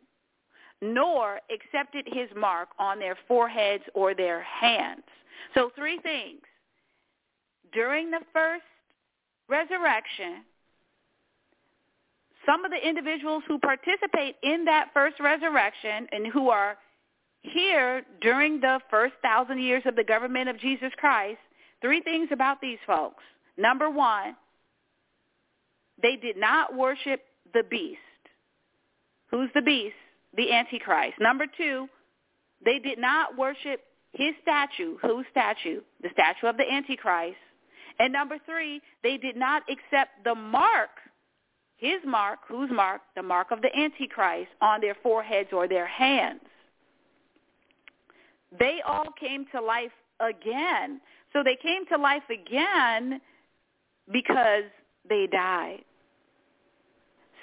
nor 0.82 1.39
accepted 1.54 2.08
his 2.12 2.30
mark 2.36 2.70
on 2.80 3.00
their 3.00 3.17
foreheads 3.28 3.84
or 3.94 4.13
their 4.13 4.41
hands. 4.41 5.03
So 5.53 5.72
three 5.76 5.99
things. 5.99 6.41
During 7.72 8.12
the 8.12 8.22
first 8.34 8.64
resurrection, 9.47 10.43
some 12.45 12.66
of 12.66 12.72
the 12.72 12.88
individuals 12.88 13.43
who 13.47 13.60
participate 13.60 14.36
in 14.43 14.66
that 14.66 14.89
first 14.93 15.20
resurrection 15.20 16.08
and 16.12 16.28
who 16.28 16.49
are 16.49 16.78
here 17.43 18.03
during 18.22 18.60
the 18.60 18.80
first 18.89 19.14
thousand 19.22 19.62
years 19.62 19.84
of 19.86 19.95
the 19.95 20.03
government 20.03 20.49
of 20.49 20.60
Jesus 20.60 20.91
Christ, 20.97 21.39
three 21.82 22.01
things 22.01 22.30
about 22.32 22.62
these 22.62 22.80
folks. 22.86 23.24
Number 23.58 23.89
one, 23.89 24.36
they 26.01 26.16
did 26.16 26.38
not 26.38 26.76
worship 26.76 27.22
the 27.53 27.64
beast. 27.70 27.99
Who's 29.30 29.49
the 29.53 29.62
beast? 29.62 29.95
The 30.36 30.51
Antichrist. 30.51 31.15
Number 31.19 31.45
two, 31.57 31.88
they 32.63 32.79
did 32.79 32.99
not 32.99 33.38
worship 33.38 33.82
his 34.13 34.34
statue. 34.41 34.97
Whose 35.01 35.25
statue? 35.32 35.82
The 36.01 36.09
statue 36.13 36.47
of 36.47 36.57
the 36.57 36.69
Antichrist. 36.71 37.38
And 37.99 38.13
number 38.13 38.38
three, 38.45 38.82
they 39.03 39.17
did 39.17 39.36
not 39.36 39.63
accept 39.69 40.23
the 40.23 40.36
mark 40.36 40.89
his 41.82 41.99
mark, 42.05 42.39
whose 42.47 42.69
mark? 42.71 43.01
The 43.15 43.23
mark 43.23 43.49
of 43.49 43.63
the 43.63 43.75
Antichrist 43.75 44.51
on 44.61 44.82
their 44.82 44.95
foreheads 45.01 45.49
or 45.51 45.67
their 45.67 45.88
hands. 45.88 46.41
They 48.57 48.82
all 48.88 49.07
came 49.19 49.45
to 49.51 49.59
life 49.59 49.91
again. 50.19 51.01
So 51.34 51.41
they 51.43 51.57
came 51.59 51.88
to 51.88 51.97
life 51.97 52.29
again 52.29 53.19
because 54.11 54.65
they 55.09 55.27
died. 55.32 55.84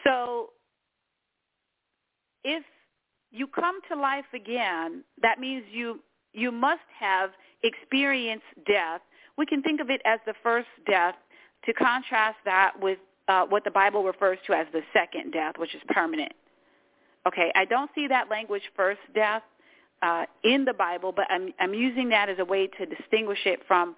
So 0.04 0.50
if 2.44 2.62
you 3.30 3.46
come 3.46 3.80
to 3.90 3.96
life 3.98 4.24
again, 4.34 5.04
that 5.22 5.38
means 5.38 5.64
you 5.70 6.00
you 6.32 6.52
must 6.52 6.80
have 6.98 7.30
experienced 7.62 8.44
death. 8.66 9.00
We 9.36 9.46
can 9.46 9.62
think 9.62 9.80
of 9.80 9.90
it 9.90 10.00
as 10.04 10.20
the 10.26 10.34
first 10.42 10.68
death 10.86 11.14
to 11.64 11.72
contrast 11.72 12.36
that 12.44 12.72
with 12.80 12.98
uh, 13.28 13.44
what 13.46 13.64
the 13.64 13.70
Bible 13.70 14.04
refers 14.04 14.38
to 14.46 14.52
as 14.52 14.66
the 14.72 14.82
second 14.92 15.32
death, 15.32 15.54
which 15.58 15.74
is 15.74 15.80
permanent. 15.88 16.32
Okay, 17.26 17.52
I 17.54 17.64
don't 17.64 17.90
see 17.94 18.06
that 18.08 18.30
language 18.30 18.62
first 18.76 19.00
death 19.14 19.42
uh, 20.02 20.24
in 20.44 20.64
the 20.64 20.72
Bible, 20.72 21.12
but 21.12 21.26
I'm, 21.30 21.52
I'm 21.60 21.74
using 21.74 22.08
that 22.10 22.28
as 22.28 22.38
a 22.38 22.44
way 22.44 22.66
to 22.66 22.86
distinguish 22.86 23.40
it 23.44 23.60
from 23.66 23.96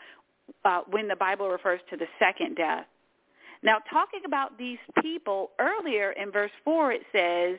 uh, 0.64 0.80
when 0.90 1.08
the 1.08 1.16
Bible 1.16 1.48
refers 1.48 1.80
to 1.90 1.96
the 1.96 2.06
second 2.18 2.56
death. 2.56 2.86
Now, 3.62 3.78
talking 3.92 4.22
about 4.26 4.58
these 4.58 4.78
people, 5.02 5.50
earlier 5.58 6.12
in 6.12 6.32
verse 6.32 6.50
4 6.64 6.92
it 6.92 7.02
says, 7.12 7.58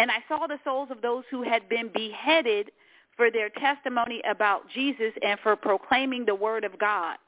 And 0.00 0.10
I 0.10 0.24
saw 0.28 0.46
the 0.46 0.58
souls 0.64 0.88
of 0.90 1.02
those 1.02 1.24
who 1.30 1.42
had 1.42 1.68
been 1.68 1.90
beheaded 1.92 2.70
for 3.18 3.30
their 3.30 3.50
testimony 3.50 4.22
about 4.28 4.62
Jesus 4.72 5.12
and 5.22 5.38
for 5.40 5.54
proclaiming 5.56 6.24
the 6.24 6.34
word 6.34 6.64
of 6.64 6.78
God. 6.78 7.18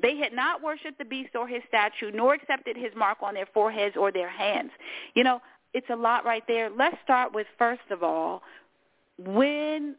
They 0.00 0.16
had 0.16 0.32
not 0.32 0.62
worshipped 0.62 0.98
the 0.98 1.04
beast 1.04 1.34
or 1.34 1.48
his 1.48 1.62
statue, 1.66 2.12
nor 2.14 2.34
accepted 2.34 2.76
his 2.76 2.92
mark 2.96 3.18
on 3.22 3.34
their 3.34 3.48
foreheads 3.52 3.96
or 3.98 4.12
their 4.12 4.28
hands. 4.28 4.70
You 5.14 5.24
know, 5.24 5.40
it's 5.72 5.90
a 5.90 5.96
lot 5.96 6.24
right 6.24 6.44
there. 6.46 6.70
Let's 6.70 6.96
start 7.02 7.34
with, 7.34 7.48
first 7.58 7.90
of 7.90 8.04
all, 8.04 8.42
when 9.18 9.96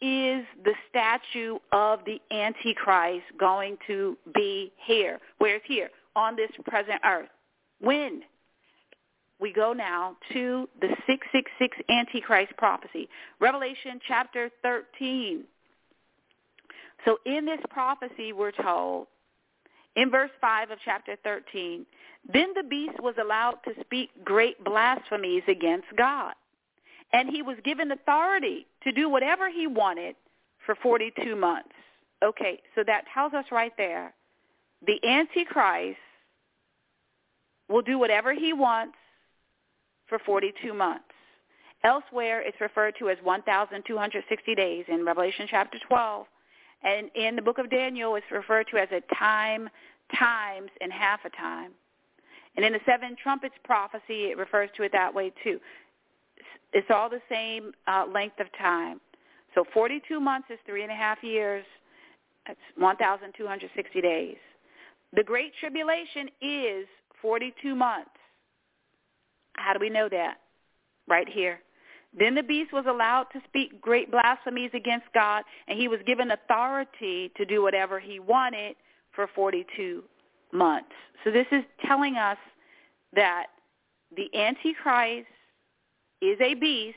is 0.00 0.44
the 0.64 0.74
statue 0.90 1.58
of 1.70 2.00
the 2.06 2.20
Antichrist 2.34 3.26
going 3.38 3.78
to 3.86 4.18
be 4.34 4.72
here? 4.84 5.20
Where 5.38 5.56
is 5.56 5.62
here? 5.64 5.90
On 6.16 6.34
this 6.34 6.50
present 6.64 7.00
earth. 7.04 7.28
When? 7.80 8.22
We 9.44 9.52
go 9.52 9.74
now 9.74 10.16
to 10.32 10.66
the 10.80 10.88
666 11.06 11.76
Antichrist 11.90 12.56
prophecy. 12.56 13.10
Revelation 13.40 14.00
chapter 14.08 14.48
13. 14.62 15.44
So 17.04 17.18
in 17.26 17.44
this 17.44 17.60
prophecy, 17.68 18.32
we're 18.32 18.52
told, 18.52 19.06
in 19.96 20.10
verse 20.10 20.30
5 20.40 20.70
of 20.70 20.78
chapter 20.82 21.16
13, 21.22 21.84
then 22.32 22.54
the 22.56 22.62
beast 22.62 22.98
was 23.00 23.16
allowed 23.20 23.58
to 23.66 23.78
speak 23.82 24.08
great 24.24 24.64
blasphemies 24.64 25.42
against 25.46 25.88
God 25.94 26.32
and 27.12 27.28
he 27.28 27.42
was 27.42 27.58
given 27.66 27.90
authority 27.90 28.66
to 28.82 28.92
do 28.92 29.10
whatever 29.10 29.50
he 29.50 29.66
wanted 29.66 30.16
for 30.64 30.74
42 30.74 31.36
months. 31.36 31.68
Okay, 32.24 32.62
so 32.74 32.82
that 32.86 33.04
tells 33.12 33.34
us 33.34 33.44
right 33.52 33.72
there 33.76 34.14
the 34.86 35.06
Antichrist 35.06 35.98
will 37.68 37.82
do 37.82 37.98
whatever 37.98 38.32
he 38.32 38.54
wants 38.54 38.96
for 40.08 40.18
42 40.20 40.74
months. 40.74 41.04
Elsewhere, 41.84 42.40
it's 42.40 42.60
referred 42.60 42.94
to 42.98 43.10
as 43.10 43.18
1,260 43.22 44.54
days 44.54 44.84
in 44.88 45.04
Revelation 45.04 45.46
chapter 45.50 45.78
12. 45.86 46.26
And 46.82 47.10
in 47.14 47.36
the 47.36 47.42
book 47.42 47.58
of 47.58 47.70
Daniel, 47.70 48.14
it's 48.16 48.26
referred 48.30 48.66
to 48.70 48.78
as 48.78 48.88
a 48.90 49.02
time, 49.14 49.68
times, 50.18 50.70
and 50.80 50.92
half 50.92 51.20
a 51.24 51.30
time. 51.30 51.72
And 52.56 52.64
in 52.64 52.72
the 52.72 52.80
seven 52.86 53.16
trumpets 53.22 53.54
prophecy, 53.64 54.30
it 54.30 54.38
refers 54.38 54.70
to 54.76 54.82
it 54.84 54.92
that 54.92 55.12
way 55.12 55.32
too. 55.42 55.58
It's 56.72 56.86
all 56.90 57.08
the 57.08 57.20
same 57.28 57.72
uh, 57.86 58.06
length 58.12 58.40
of 58.40 58.46
time. 58.58 59.00
So 59.54 59.64
42 59.72 60.20
months 60.20 60.48
is 60.50 60.58
three 60.66 60.82
and 60.82 60.90
a 60.90 60.94
half 60.94 61.22
years. 61.22 61.64
That's 62.46 62.58
1,260 62.76 64.00
days. 64.00 64.36
The 65.14 65.22
Great 65.22 65.52
Tribulation 65.60 66.28
is 66.42 66.86
42 67.22 67.74
months. 67.74 68.10
How 69.56 69.72
do 69.72 69.78
we 69.80 69.90
know 69.90 70.08
that? 70.08 70.38
Right 71.06 71.28
here. 71.28 71.60
Then 72.16 72.34
the 72.34 72.42
beast 72.42 72.72
was 72.72 72.84
allowed 72.88 73.26
to 73.32 73.40
speak 73.48 73.80
great 73.80 74.10
blasphemies 74.10 74.70
against 74.72 75.06
God, 75.14 75.42
and 75.66 75.78
he 75.78 75.88
was 75.88 75.98
given 76.06 76.30
authority 76.30 77.32
to 77.36 77.44
do 77.44 77.62
whatever 77.62 77.98
he 77.98 78.20
wanted 78.20 78.76
for 79.12 79.28
42 79.34 80.02
months. 80.52 80.92
So 81.24 81.30
this 81.30 81.46
is 81.50 81.64
telling 81.84 82.16
us 82.16 82.38
that 83.14 83.46
the 84.16 84.32
Antichrist 84.36 85.26
is 86.20 86.38
a 86.40 86.54
beast, 86.54 86.96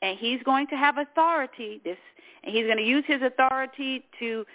and 0.00 0.18
he's 0.18 0.42
going 0.44 0.66
to 0.68 0.76
have 0.76 0.96
authority. 0.98 1.80
This, 1.84 1.98
and 2.42 2.54
he's 2.54 2.64
going 2.64 2.78
to 2.78 2.84
use 2.84 3.04
his 3.06 3.20
authority 3.22 4.04
to 4.18 4.46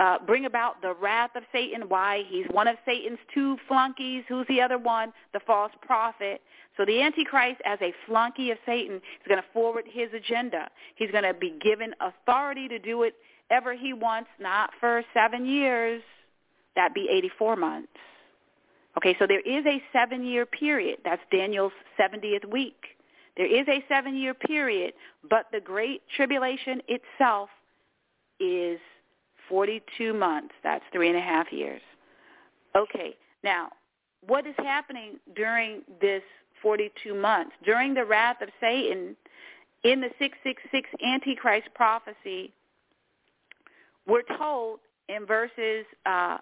uh, 0.00 0.18
bring 0.26 0.46
about 0.46 0.80
the 0.80 0.94
wrath 0.94 1.30
of 1.36 1.42
Satan. 1.52 1.82
Why? 1.88 2.22
He's 2.28 2.46
one 2.50 2.66
of 2.66 2.76
Satan's 2.86 3.18
two 3.34 3.58
flunkies. 3.68 4.24
Who's 4.28 4.46
the 4.48 4.60
other 4.60 4.78
one? 4.78 5.12
The 5.34 5.40
false 5.46 5.72
prophet. 5.82 6.40
So 6.76 6.86
the 6.86 7.02
Antichrist, 7.02 7.60
as 7.66 7.78
a 7.82 7.92
flunky 8.06 8.50
of 8.50 8.58
Satan, 8.64 8.96
is 8.96 9.28
going 9.28 9.40
to 9.40 9.46
forward 9.52 9.84
his 9.86 10.08
agenda. 10.14 10.70
He's 10.94 11.10
going 11.10 11.24
to 11.24 11.34
be 11.34 11.54
given 11.60 11.94
authority 12.00 12.66
to 12.68 12.78
do 12.78 12.96
whatever 12.96 13.74
he 13.74 13.92
wants, 13.92 14.30
not 14.40 14.70
for 14.80 15.02
seven 15.12 15.44
years. 15.44 16.02
That'd 16.76 16.94
be 16.94 17.08
84 17.10 17.56
months. 17.56 17.88
Okay, 18.96 19.14
so 19.18 19.26
there 19.26 19.40
is 19.40 19.66
a 19.66 19.82
seven-year 19.92 20.46
period. 20.46 20.98
That's 21.04 21.22
Daniel's 21.30 21.72
70th 21.98 22.50
week. 22.50 22.96
There 23.36 23.46
is 23.46 23.68
a 23.68 23.84
seven-year 23.88 24.34
period, 24.34 24.94
but 25.28 25.46
the 25.52 25.60
Great 25.60 26.02
Tribulation 26.16 26.80
itself 26.88 27.50
is 28.40 28.80
42 29.50 30.14
months. 30.14 30.54
That's 30.64 30.84
three 30.92 31.08
and 31.08 31.18
a 31.18 31.20
half 31.20 31.52
years. 31.52 31.82
Okay, 32.74 33.16
now, 33.44 33.68
what 34.26 34.46
is 34.46 34.54
happening 34.58 35.18
during 35.36 35.82
this 36.00 36.22
42 36.62 37.14
months? 37.14 37.52
During 37.64 37.92
the 37.92 38.04
wrath 38.04 38.40
of 38.40 38.48
Satan, 38.60 39.16
in 39.84 40.00
the 40.00 40.10
666 40.18 40.88
Antichrist 41.04 41.68
prophecy, 41.74 42.52
we're 44.06 44.22
told 44.38 44.80
in 45.08 45.26
verses 45.26 45.84
uh, 46.06 46.38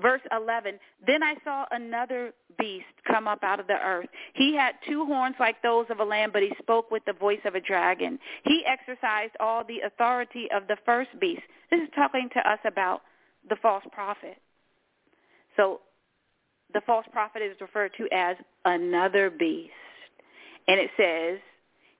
Verse 0.00 0.20
11, 0.30 0.78
Then 1.06 1.22
I 1.22 1.34
saw 1.42 1.64
another 1.70 2.32
beast 2.58 2.84
come 3.06 3.26
up 3.26 3.42
out 3.42 3.60
of 3.60 3.66
the 3.66 3.78
earth. 3.82 4.08
He 4.34 4.54
had 4.54 4.74
two 4.86 5.06
horns 5.06 5.36
like 5.40 5.62
those 5.62 5.86
of 5.88 6.00
a 6.00 6.04
lamb, 6.04 6.30
but 6.32 6.42
he 6.42 6.52
spoke 6.58 6.90
with 6.90 7.02
the 7.06 7.14
voice 7.14 7.40
of 7.46 7.54
a 7.54 7.60
dragon. 7.60 8.18
He 8.44 8.62
exercised 8.66 9.32
all 9.40 9.64
the 9.64 9.80
authority 9.86 10.48
of 10.54 10.68
the 10.68 10.76
first 10.84 11.10
beast. 11.18 11.42
This 11.70 11.80
is 11.80 11.88
talking 11.94 12.28
to 12.34 12.50
us 12.50 12.58
about 12.66 13.02
the 13.48 13.56
false 13.62 13.84
prophet. 13.90 14.36
So 15.56 15.80
the 16.74 16.82
false 16.86 17.06
prophet 17.10 17.40
is 17.40 17.56
referred 17.60 17.92
to 17.96 18.06
as 18.12 18.36
another 18.66 19.30
beast. 19.30 19.72
And 20.68 20.78
it 20.78 20.90
says, 20.96 21.40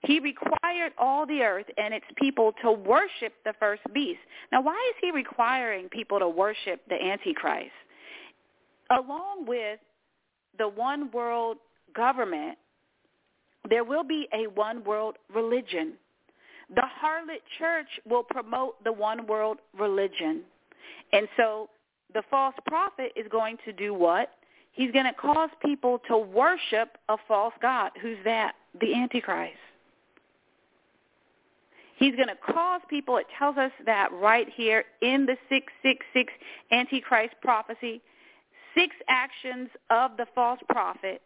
he 0.03 0.20
required 0.20 0.92
all 0.99 1.26
the 1.26 1.42
earth 1.42 1.66
and 1.78 1.94
its 1.94 2.05
people 2.16 2.53
to 2.62 2.70
worship 2.70 3.32
the 3.44 3.55
first 3.59 3.82
beast. 3.94 4.20
Now, 4.53 4.61
why 4.62 4.74
is 4.90 4.97
he 5.01 5.11
requiring 5.11 5.88
people 5.88 6.18
to 6.18 6.28
worship 6.28 6.82
the 6.88 7.03
Antichrist? 7.03 7.72
Along 8.91 9.47
with 9.47 9.78
the 10.59 10.68
one 10.68 11.11
world 11.11 11.59
government, 11.95 12.59
there 13.68 13.84
will 13.84 14.05
be 14.05 14.28
a 14.32 14.47
one 14.49 14.84
world 14.84 15.16
religion. 15.34 15.95
The 16.74 16.82
harlot 16.82 17.43
church 17.59 17.89
will 18.09 18.22
promote 18.22 18.82
the 18.84 18.93
one 18.93 19.26
world 19.26 19.59
religion. 19.78 20.43
And 21.12 21.28
so 21.37 21.68
the 22.14 22.22
false 22.30 22.55
prophet 22.66 23.12
is 23.16 23.26
going 23.30 23.59
to 23.64 23.72
do 23.72 23.95
what? 23.95 24.30
He's 24.72 24.91
going 24.93 25.07
to 25.07 25.12
cause 25.12 25.51
people 25.64 26.01
to 26.09 26.18
worship 26.18 26.99
a 27.09 27.16
false 27.26 27.55
god. 27.62 27.93
Who's 28.03 28.18
that? 28.24 28.55
The 28.80 28.95
Antichrist. 28.95 29.55
He's 31.97 32.14
going 32.14 32.28
to 32.28 32.37
cause 32.53 32.82
people, 32.91 33.16
it 33.16 33.26
tells 33.39 33.57
us 33.57 33.72
that 33.87 34.12
right 34.12 34.47
here 34.55 34.84
in 35.01 35.24
the 35.24 35.37
666 35.49 36.32
Antichrist 36.70 37.34
prophecy, 37.41 38.03
six 38.76 38.94
actions 39.08 39.68
of 39.90 40.12
the 40.16 40.26
false 40.34 40.60
prophet 40.68 41.22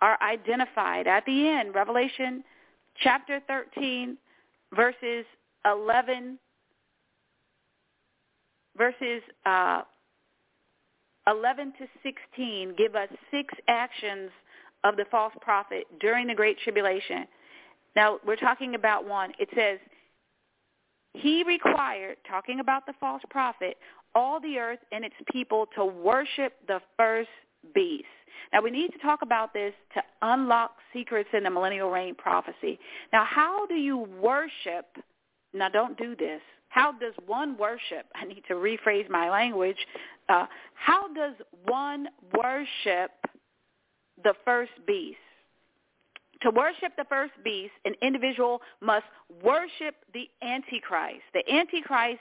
are 0.00 0.18
identified 0.22 1.06
at 1.06 1.24
the 1.26 1.48
end. 1.48 1.74
Revelation 1.74 2.42
chapter 3.02 3.40
13, 3.46 4.16
verses 4.74 5.24
11, 5.64 6.38
verses 8.76 9.22
uh, 9.46 9.82
11 11.26 11.72
to 11.78 11.86
16 12.02 12.74
give 12.76 12.96
us 12.96 13.08
six 13.30 13.54
actions 13.68 14.30
of 14.84 14.96
the 14.96 15.04
false 15.10 15.34
prophet 15.40 15.84
during 16.00 16.26
the 16.26 16.34
Great 16.34 16.58
Tribulation. 16.58 17.26
Now, 17.94 18.18
we're 18.26 18.36
talking 18.36 18.74
about 18.74 19.06
one. 19.06 19.32
It 19.38 19.48
says, 19.54 19.78
he 21.14 21.44
required, 21.44 22.16
talking 22.28 22.60
about 22.60 22.86
the 22.86 22.94
false 22.98 23.22
prophet, 23.30 23.76
all 24.14 24.40
the 24.40 24.58
earth 24.58 24.80
and 24.92 25.04
its 25.04 25.14
people 25.30 25.66
to 25.76 25.84
worship 25.84 26.54
the 26.66 26.80
first 26.96 27.30
beast. 27.74 28.04
Now 28.52 28.62
we 28.62 28.70
need 28.70 28.90
to 28.92 28.98
talk 28.98 29.20
about 29.22 29.52
this 29.52 29.72
to 29.94 30.02
unlock 30.22 30.72
secrets 30.92 31.28
in 31.32 31.44
the 31.44 31.50
millennial 31.50 31.90
reign 31.90 32.14
prophecy. 32.14 32.78
Now 33.12 33.24
how 33.24 33.66
do 33.66 33.74
you 33.74 33.98
worship? 34.20 34.86
Now 35.54 35.68
don't 35.68 35.96
do 35.96 36.16
this. 36.16 36.40
How 36.68 36.92
does 36.92 37.14
one 37.26 37.58
worship? 37.58 38.06
I 38.14 38.24
need 38.24 38.42
to 38.48 38.54
rephrase 38.54 39.08
my 39.10 39.30
language. 39.30 39.76
Uh, 40.28 40.46
how 40.74 41.12
does 41.12 41.34
one 41.66 42.08
worship 42.34 43.10
the 44.24 44.32
first 44.44 44.72
beast? 44.86 45.18
To 46.42 46.50
worship 46.50 46.92
the 46.96 47.04
first 47.08 47.32
beast, 47.44 47.72
an 47.84 47.94
individual 48.02 48.62
must 48.80 49.04
worship 49.44 49.96
the 50.12 50.28
Antichrist. 50.42 51.22
The 51.34 51.48
Antichrist 51.52 52.20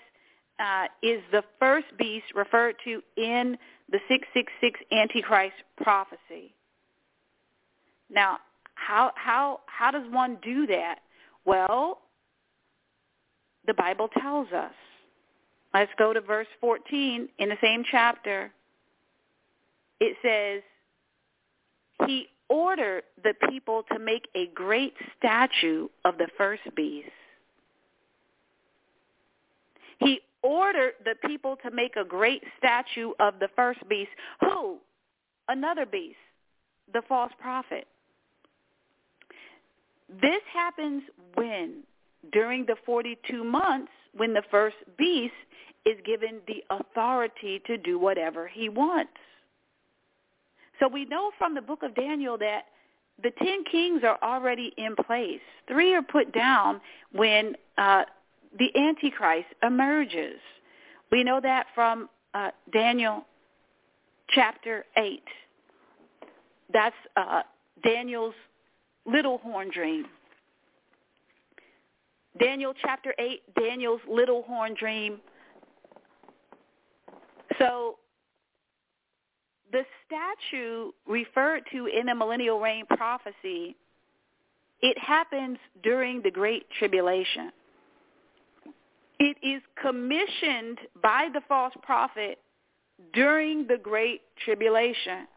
uh, 0.61 0.85
is 1.01 1.21
the 1.31 1.43
first 1.59 1.87
beast 1.97 2.25
referred 2.35 2.75
to 2.83 3.01
in 3.17 3.57
the 3.91 3.99
666 4.07 4.79
Antichrist 4.91 5.55
prophecy. 5.77 6.53
Now, 8.09 8.37
how 8.75 9.11
how 9.15 9.61
how 9.65 9.91
does 9.91 10.03
one 10.11 10.37
do 10.43 10.67
that? 10.67 10.99
Well, 11.45 11.99
the 13.65 13.73
Bible 13.73 14.09
tells 14.19 14.47
us. 14.51 14.73
Let's 15.73 15.91
go 15.97 16.11
to 16.13 16.19
verse 16.19 16.47
14 16.59 17.29
in 17.39 17.49
the 17.49 17.55
same 17.61 17.83
chapter. 17.89 18.51
It 20.01 20.17
says, 20.21 22.07
he 22.07 22.27
ordered 22.49 23.03
the 23.23 23.33
people 23.49 23.83
to 23.93 23.99
make 23.99 24.27
a 24.35 24.47
great 24.47 24.93
statue 25.17 25.87
of 26.03 26.17
the 26.17 26.27
first 26.37 26.63
beast. 26.75 27.07
He 29.99 30.19
ordered 30.43 30.93
the 31.05 31.15
people 31.27 31.57
to 31.63 31.71
make 31.71 31.95
a 31.95 32.03
great 32.03 32.43
statue 32.57 33.11
of 33.19 33.39
the 33.39 33.49
first 33.55 33.87
beast. 33.87 34.11
Who? 34.41 34.77
Another 35.47 35.85
beast, 35.85 36.17
the 36.93 37.01
false 37.07 37.31
prophet. 37.39 37.87
This 40.09 40.41
happens 40.53 41.03
when? 41.35 41.83
During 42.31 42.65
the 42.65 42.75
42 42.85 43.43
months 43.43 43.91
when 44.15 44.33
the 44.33 44.43
first 44.51 44.75
beast 44.97 45.33
is 45.85 45.97
given 46.05 46.41
the 46.47 46.63
authority 46.69 47.61
to 47.65 47.77
do 47.77 47.97
whatever 47.97 48.47
he 48.47 48.69
wants. 48.69 49.11
So 50.79 50.87
we 50.87 51.05
know 51.05 51.31
from 51.37 51.55
the 51.55 51.61
book 51.61 51.83
of 51.83 51.95
Daniel 51.95 52.37
that 52.39 52.65
the 53.21 53.31
ten 53.43 53.63
kings 53.71 54.01
are 54.03 54.17
already 54.23 54.73
in 54.77 54.95
place. 54.95 55.41
Three 55.67 55.93
are 55.93 56.01
put 56.01 56.33
down 56.33 56.81
when 57.11 57.55
uh, 57.77 58.03
the 58.57 58.69
Antichrist 58.77 59.47
emerges. 59.63 60.39
We 61.11 61.23
know 61.23 61.39
that 61.41 61.67
from 61.73 62.09
uh, 62.33 62.51
Daniel 62.71 63.25
chapter 64.29 64.85
8. 64.97 65.21
That's 66.73 66.95
uh, 67.15 67.41
Daniel's 67.83 68.35
little 69.05 69.39
horn 69.39 69.69
dream. 69.73 70.05
Daniel 72.39 72.73
chapter 72.81 73.13
8, 73.19 73.41
Daniel's 73.59 74.01
little 74.09 74.43
horn 74.43 74.73
dream. 74.79 75.19
So 77.59 77.97
the 79.71 79.83
statue 80.05 80.91
referred 81.07 81.63
to 81.73 81.87
in 81.87 82.05
the 82.05 82.15
millennial 82.15 82.59
reign 82.59 82.85
prophecy, 82.85 83.75
it 84.81 84.97
happens 84.97 85.57
during 85.83 86.21
the 86.21 86.31
Great 86.31 86.65
Tribulation. 86.79 87.51
It 89.23 89.37
is 89.43 89.61
commissioned 89.79 90.79
by 90.99 91.29
the 91.31 91.41
false 91.47 91.75
prophet 91.83 92.39
during 93.13 93.67
the 93.67 93.77
Great 93.77 94.21
Tribulation. 94.43 95.27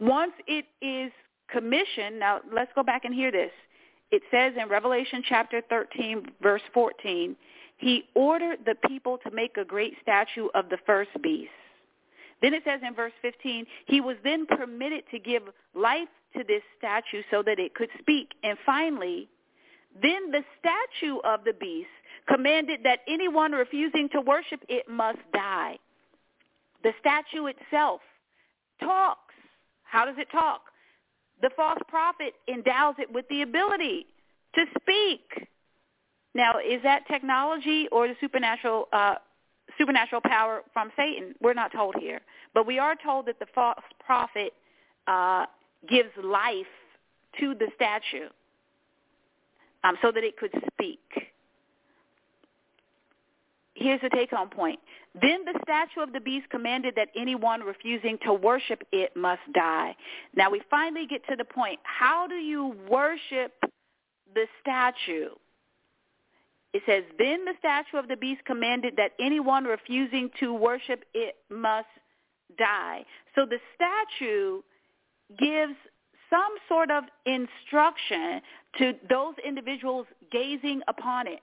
Once 0.00 0.32
it 0.46 0.64
is 0.80 1.12
commissioned, 1.50 2.18
now 2.18 2.40
let's 2.50 2.72
go 2.74 2.82
back 2.82 3.04
and 3.04 3.14
hear 3.14 3.30
this. 3.30 3.50
It 4.10 4.22
says 4.30 4.54
in 4.58 4.70
Revelation 4.70 5.22
chapter 5.28 5.60
13, 5.68 6.26
verse 6.40 6.62
14, 6.72 7.36
he 7.76 8.04
ordered 8.14 8.60
the 8.64 8.76
people 8.88 9.18
to 9.24 9.30
make 9.30 9.58
a 9.58 9.64
great 9.64 9.92
statue 10.00 10.48
of 10.54 10.70
the 10.70 10.78
first 10.86 11.10
beast. 11.22 11.50
Then 12.40 12.54
it 12.54 12.62
says 12.64 12.80
in 12.82 12.94
verse 12.94 13.12
15, 13.20 13.66
he 13.84 14.00
was 14.00 14.16
then 14.24 14.46
permitted 14.46 15.04
to 15.10 15.18
give 15.18 15.42
life 15.74 16.08
to 16.34 16.44
this 16.48 16.62
statue 16.78 17.22
so 17.30 17.42
that 17.42 17.58
it 17.58 17.74
could 17.74 17.90
speak. 17.98 18.30
And 18.42 18.56
finally, 18.64 19.28
then 20.00 20.30
the 20.30 20.44
statue 20.58 21.18
of 21.24 21.44
the 21.44 21.52
beast 21.52 21.88
commanded 22.28 22.80
that 22.84 23.00
anyone 23.08 23.52
refusing 23.52 24.08
to 24.10 24.20
worship 24.20 24.60
it 24.68 24.88
must 24.88 25.18
die. 25.32 25.78
The 26.82 26.92
statue 27.00 27.46
itself 27.46 28.00
talks. 28.80 29.34
How 29.84 30.04
does 30.04 30.16
it 30.18 30.28
talk? 30.30 30.62
The 31.42 31.50
false 31.56 31.78
prophet 31.88 32.34
endows 32.48 32.94
it 32.98 33.12
with 33.12 33.26
the 33.28 33.42
ability 33.42 34.06
to 34.54 34.64
speak. 34.80 35.48
Now, 36.34 36.58
is 36.58 36.82
that 36.82 37.06
technology 37.08 37.88
or 37.92 38.08
the 38.08 38.14
supernatural 38.20 38.88
uh, 38.92 39.16
supernatural 39.78 40.20
power 40.24 40.62
from 40.72 40.90
Satan? 40.96 41.34
We're 41.40 41.54
not 41.54 41.72
told 41.72 41.96
here, 41.98 42.20
but 42.54 42.66
we 42.66 42.78
are 42.78 42.94
told 43.02 43.26
that 43.26 43.38
the 43.38 43.46
false 43.54 43.82
prophet 44.04 44.52
uh, 45.06 45.46
gives 45.88 46.10
life 46.22 46.66
to 47.40 47.54
the 47.54 47.68
statue 47.74 48.28
um, 49.84 49.96
so 50.02 50.10
that 50.10 50.24
it 50.24 50.36
could 50.36 50.52
speak. 50.72 51.00
Here's 53.78 54.00
the 54.00 54.08
take-home 54.08 54.48
point. 54.48 54.80
Then 55.20 55.44
the 55.44 55.58
statue 55.62 56.00
of 56.00 56.14
the 56.14 56.20
beast 56.20 56.48
commanded 56.48 56.94
that 56.96 57.08
anyone 57.14 57.60
refusing 57.60 58.18
to 58.24 58.32
worship 58.32 58.82
it 58.90 59.14
must 59.14 59.42
die. 59.54 59.94
Now 60.34 60.50
we 60.50 60.62
finally 60.70 61.06
get 61.06 61.20
to 61.28 61.36
the 61.36 61.44
point. 61.44 61.78
How 61.82 62.26
do 62.26 62.36
you 62.36 62.74
worship 62.88 63.52
the 64.34 64.46
statue? 64.62 65.28
It 66.72 66.82
says, 66.86 67.04
then 67.18 67.44
the 67.44 67.52
statue 67.58 67.98
of 67.98 68.08
the 68.08 68.16
beast 68.16 68.42
commanded 68.46 68.94
that 68.96 69.12
anyone 69.20 69.64
refusing 69.64 70.30
to 70.40 70.54
worship 70.54 71.04
it 71.12 71.36
must 71.50 71.86
die. 72.58 73.04
So 73.34 73.44
the 73.44 73.58
statue 73.74 74.62
gives 75.38 75.74
some 76.30 76.54
sort 76.66 76.90
of 76.90 77.04
instruction 77.26 78.40
to 78.78 78.94
those 79.08 79.34
individuals 79.46 80.06
gazing 80.32 80.80
upon 80.88 81.26
it, 81.26 81.40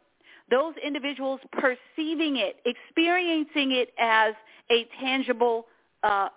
those 0.50 0.74
individuals 0.86 1.40
perceiving 1.52 2.38
it, 2.38 2.58
experiencing 2.66 3.72
it 3.72 3.90
as 3.98 4.34
a 4.72 4.88
tangible 5.00 5.66
uh, 6.04 6.30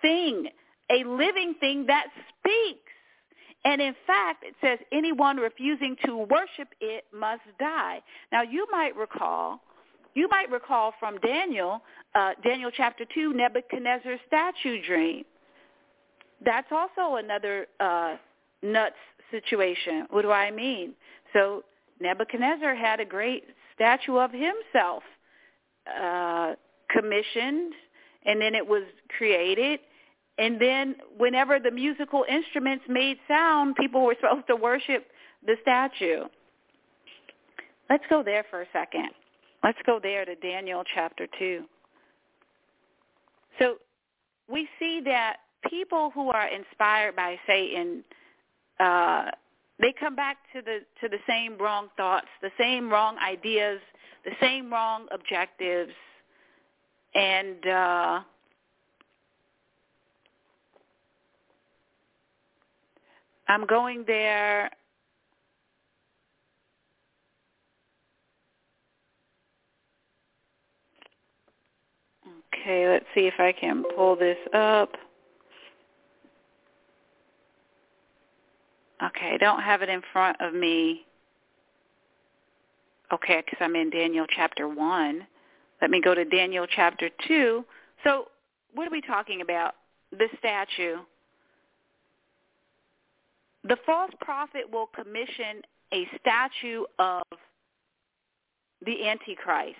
thing, 0.00 0.48
a 0.90 1.04
living 1.04 1.54
thing 1.60 1.86
that 1.86 2.06
speaks. 2.38 2.80
And 3.64 3.80
in 3.80 3.94
fact, 4.06 4.44
it 4.44 4.54
says 4.60 4.78
anyone 4.92 5.38
refusing 5.38 5.96
to 6.04 6.18
worship 6.18 6.68
it 6.80 7.04
must 7.14 7.42
die. 7.58 8.02
Now 8.30 8.42
you 8.42 8.66
might 8.70 8.94
recall, 8.94 9.60
you 10.14 10.28
might 10.28 10.50
recall 10.50 10.92
from 11.00 11.18
Daniel, 11.18 11.80
uh, 12.14 12.32
Daniel 12.42 12.70
chapter 12.74 13.04
2, 13.14 13.32
Nebuchadnezzar's 13.32 14.20
statue 14.26 14.82
dream. 14.84 15.24
That's 16.44 16.70
also 16.70 17.16
another 17.16 17.66
uh, 17.80 18.16
nuts 18.62 18.96
situation. 19.30 20.06
What 20.10 20.22
do 20.22 20.30
I 20.30 20.50
mean? 20.50 20.92
So 21.32 21.64
Nebuchadnezzar 22.04 22.74
had 22.74 23.00
a 23.00 23.04
great 23.04 23.44
statue 23.74 24.18
of 24.18 24.30
himself 24.30 25.02
uh, 25.88 26.52
commissioned, 26.90 27.72
and 28.24 28.40
then 28.40 28.54
it 28.54 28.66
was 28.66 28.84
created, 29.16 29.80
and 30.38 30.60
then 30.60 30.96
whenever 31.16 31.58
the 31.58 31.70
musical 31.70 32.24
instruments 32.28 32.84
made 32.88 33.16
sound, 33.26 33.74
people 33.76 34.04
were 34.04 34.16
supposed 34.20 34.46
to 34.48 34.56
worship 34.56 35.06
the 35.46 35.56
statue. 35.62 36.24
Let's 37.90 38.04
go 38.08 38.22
there 38.22 38.44
for 38.50 38.62
a 38.62 38.66
second. 38.72 39.10
Let's 39.62 39.78
go 39.86 39.98
there 40.02 40.24
to 40.24 40.34
Daniel 40.36 40.82
chapter 40.94 41.26
2. 41.38 41.64
So 43.58 43.76
we 44.50 44.68
see 44.78 45.00
that 45.04 45.36
people 45.70 46.10
who 46.14 46.30
are 46.30 46.48
inspired 46.48 47.16
by 47.16 47.38
Satan, 47.46 48.04
uh, 48.80 49.30
they 49.80 49.92
come 49.98 50.14
back 50.14 50.38
to 50.54 50.62
the 50.62 50.80
to 51.00 51.08
the 51.08 51.18
same 51.28 51.58
wrong 51.58 51.88
thoughts, 51.96 52.28
the 52.42 52.50
same 52.58 52.90
wrong 52.90 53.16
ideas, 53.18 53.80
the 54.24 54.32
same 54.40 54.72
wrong 54.72 55.06
objectives, 55.12 55.92
and 57.14 57.66
uh, 57.66 58.20
I'm 63.48 63.66
going 63.66 64.04
there. 64.06 64.70
Okay, 72.54 72.88
let's 72.88 73.04
see 73.14 73.26
if 73.26 73.34
I 73.38 73.52
can 73.52 73.84
pull 73.94 74.16
this 74.16 74.38
up. 74.54 74.90
Okay, 79.02 79.32
I 79.34 79.36
don't 79.38 79.62
have 79.62 79.82
it 79.82 79.88
in 79.88 80.02
front 80.12 80.36
of 80.40 80.54
me. 80.54 81.04
Okay, 83.12 83.42
because 83.44 83.58
I'm 83.60 83.76
in 83.76 83.90
Daniel 83.90 84.26
chapter 84.28 84.68
1. 84.68 85.26
Let 85.82 85.90
me 85.90 86.00
go 86.00 86.14
to 86.14 86.24
Daniel 86.24 86.66
chapter 86.66 87.10
2. 87.26 87.64
So 88.04 88.28
what 88.74 88.86
are 88.86 88.90
we 88.90 89.00
talking 89.00 89.40
about? 89.40 89.74
The 90.12 90.28
statue 90.38 90.96
the 93.64 93.76
false 93.86 94.12
prophet 94.20 94.70
will 94.70 94.86
commission 94.86 95.62
a 95.92 96.06
statue 96.20 96.84
of 96.98 97.22
the 98.84 99.08
Antichrist. 99.08 99.76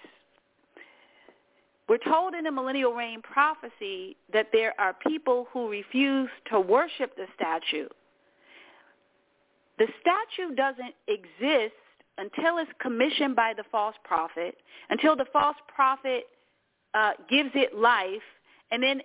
we're 1.88 1.98
told 1.98 2.34
in 2.34 2.44
the 2.44 2.50
millennial 2.50 2.94
reign 2.94 3.20
prophecy 3.20 4.16
that 4.32 4.48
there 4.52 4.72
are 4.80 4.94
people 5.06 5.46
who 5.52 5.68
refuse 5.68 6.30
to 6.50 6.58
worship 6.58 7.14
the 7.16 7.26
statue. 7.34 7.88
The 9.78 9.86
statue 10.00 10.54
doesn't 10.54 10.94
exist 11.08 11.74
until 12.18 12.58
it's 12.58 12.70
commissioned 12.80 13.34
by 13.34 13.54
the 13.56 13.64
false 13.72 13.96
prophet, 14.04 14.56
until 14.90 15.16
the 15.16 15.26
false 15.32 15.56
prophet 15.74 16.24
uh, 16.94 17.12
gives 17.28 17.50
it 17.54 17.76
life, 17.76 18.22
and 18.70 18.82
then 18.82 19.00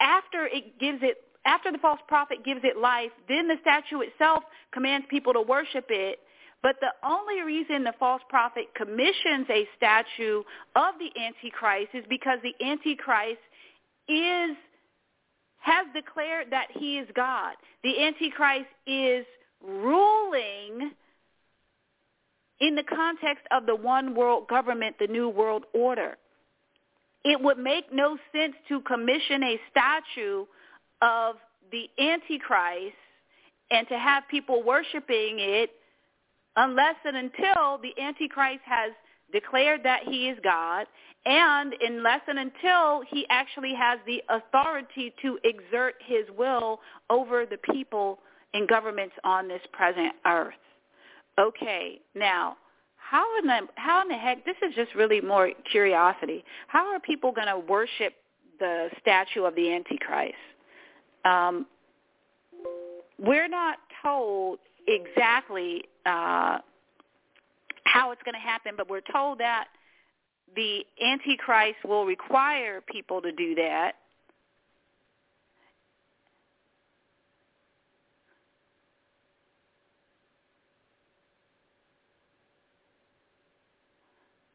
after 0.00 0.46
it 0.46 0.78
gives 0.78 0.98
it, 1.02 1.16
after 1.46 1.72
the 1.72 1.78
false 1.78 2.00
prophet 2.08 2.44
gives 2.44 2.60
it 2.64 2.76
life, 2.76 3.10
then 3.28 3.48
the 3.48 3.56
statue 3.62 4.00
itself 4.00 4.42
commands 4.72 5.06
people 5.08 5.32
to 5.32 5.40
worship 5.40 5.86
it. 5.88 6.18
But 6.62 6.76
the 6.80 6.92
only 7.06 7.42
reason 7.42 7.84
the 7.84 7.94
false 7.98 8.22
prophet 8.28 8.66
commissions 8.74 9.46
a 9.48 9.68
statue 9.76 10.42
of 10.74 10.94
the 10.98 11.10
Antichrist 11.20 11.90
is 11.94 12.04
because 12.08 12.38
the 12.42 12.54
Antichrist 12.64 13.40
is 14.08 14.56
has 15.58 15.86
declared 15.94 16.46
that 16.50 16.68
he 16.70 16.98
is 16.98 17.08
God. 17.14 17.54
The 17.82 18.00
Antichrist 18.04 18.68
is 18.86 19.26
ruling 19.62 20.92
in 22.60 22.74
the 22.74 22.82
context 22.82 23.44
of 23.50 23.66
the 23.66 23.74
one 23.74 24.14
world 24.14 24.48
government, 24.48 24.96
the 24.98 25.06
new 25.06 25.28
world 25.28 25.64
order. 25.74 26.16
It 27.24 27.40
would 27.40 27.58
make 27.58 27.92
no 27.92 28.16
sense 28.32 28.54
to 28.68 28.80
commission 28.82 29.42
a 29.42 29.60
statue 29.70 30.46
of 31.02 31.36
the 31.70 31.88
Antichrist 31.98 32.96
and 33.70 33.86
to 33.88 33.98
have 33.98 34.22
people 34.30 34.62
worshiping 34.62 35.38
it 35.38 35.70
unless 36.56 36.94
and 37.04 37.16
until 37.16 37.78
the 37.82 37.92
Antichrist 38.00 38.60
has 38.64 38.92
declared 39.32 39.82
that 39.82 40.04
he 40.04 40.28
is 40.28 40.38
God 40.42 40.86
and 41.26 41.74
unless 41.80 42.20
and 42.28 42.38
until 42.38 43.02
he 43.10 43.26
actually 43.28 43.74
has 43.74 43.98
the 44.06 44.22
authority 44.28 45.12
to 45.20 45.38
exert 45.42 45.96
his 46.06 46.24
will 46.38 46.78
over 47.10 47.44
the 47.44 47.58
people 47.58 48.20
and 48.54 48.68
governments 48.68 49.14
on 49.24 49.48
this 49.48 49.62
present 49.72 50.12
earth. 50.26 50.54
Okay, 51.38 52.00
now 52.14 52.56
how 52.96 53.24
in 53.38 53.46
the 53.46 53.60
how 53.76 54.02
in 54.02 54.08
the 54.08 54.14
heck 54.14 54.44
this 54.44 54.56
is 54.62 54.74
just 54.74 54.94
really 54.94 55.20
more 55.20 55.50
curiosity. 55.70 56.44
How 56.66 56.92
are 56.92 56.98
people 56.98 57.32
going 57.32 57.46
to 57.46 57.58
worship 57.58 58.14
the 58.58 58.88
statue 59.00 59.44
of 59.44 59.54
the 59.54 59.72
Antichrist? 59.72 60.34
Um, 61.24 61.66
we're 63.18 63.48
not 63.48 63.78
told 64.02 64.58
exactly 64.88 65.84
uh, 66.04 66.58
how 67.84 68.10
it's 68.10 68.22
going 68.24 68.34
to 68.34 68.40
happen, 68.40 68.72
but 68.76 68.88
we're 68.90 69.00
told 69.12 69.38
that 69.38 69.66
the 70.54 70.84
Antichrist 71.02 71.78
will 71.84 72.06
require 72.06 72.80
people 72.80 73.20
to 73.22 73.32
do 73.32 73.54
that. 73.54 73.92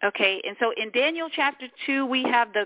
Okay, 0.04 0.42
and 0.48 0.56
so 0.60 0.74
in 0.78 0.90
Daniel 0.92 1.30
chapter 1.34 1.68
2, 1.86 2.06
we 2.06 2.24
have 2.24 2.54
the 2.54 2.66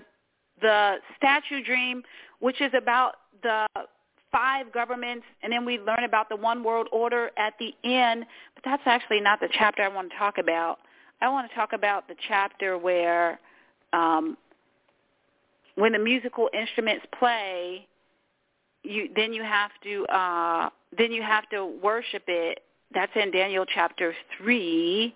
the 0.62 0.96
statue 1.18 1.62
dream, 1.62 2.02
which 2.40 2.62
is 2.62 2.72
about 2.74 3.16
the 3.42 3.66
five 4.32 4.72
governments, 4.72 5.24
and 5.42 5.52
then 5.52 5.66
we 5.66 5.78
learn 5.78 6.04
about 6.04 6.28
the 6.30 6.36
one 6.36 6.64
world 6.64 6.88
order 6.92 7.30
at 7.36 7.52
the 7.58 7.74
end. 7.84 8.24
But 8.54 8.64
that's 8.64 8.82
actually 8.86 9.20
not 9.20 9.40
the 9.40 9.48
chapter 9.52 9.82
I 9.82 9.88
want 9.88 10.10
to 10.10 10.16
talk 10.16 10.38
about. 10.38 10.78
I 11.20 11.28
want 11.28 11.48
to 11.48 11.54
talk 11.54 11.72
about 11.74 12.08
the 12.08 12.14
chapter 12.26 12.78
where 12.78 13.38
um, 13.92 14.36
when 15.74 15.92
the 15.92 15.98
musical 15.98 16.48
instruments 16.58 17.04
play, 17.18 17.86
you 18.82 19.08
then 19.14 19.32
you 19.32 19.42
have 19.42 19.70
to 19.84 20.06
uh, 20.06 20.70
then 20.96 21.12
you 21.12 21.22
have 21.22 21.48
to 21.50 21.66
worship 21.82 22.22
it. 22.28 22.60
That's 22.94 23.12
in 23.14 23.30
Daniel 23.30 23.66
chapter 23.66 24.14
three 24.38 25.14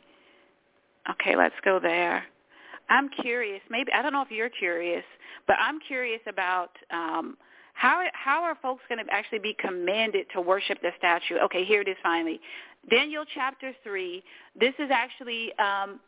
Okay, 1.12 1.36
let's 1.36 1.54
go 1.64 1.78
there. 1.80 2.24
I'm 2.88 3.08
curious. 3.08 3.60
Maybe 3.70 3.92
I 3.92 4.02
don't 4.02 4.12
know 4.12 4.22
if 4.22 4.30
you're 4.30 4.50
curious, 4.50 5.04
but 5.46 5.56
I'm 5.60 5.78
curious 5.80 6.20
about 6.26 6.70
um, 6.90 7.36
how 7.74 8.04
how 8.12 8.42
are 8.42 8.56
folks 8.60 8.82
going 8.88 9.04
to 9.04 9.12
actually 9.12 9.38
be 9.38 9.56
commanded 9.58 10.26
to 10.34 10.40
worship 10.40 10.78
the 10.82 10.90
statue? 10.98 11.36
Okay, 11.44 11.64
here 11.64 11.80
it 11.80 11.88
is 11.88 11.96
finally. 12.02 12.40
Daniel 12.90 13.24
chapter 13.34 13.72
three. 13.84 14.22
This 14.58 14.74
is 14.78 14.90
actually 14.92 15.52
um, 15.58 16.00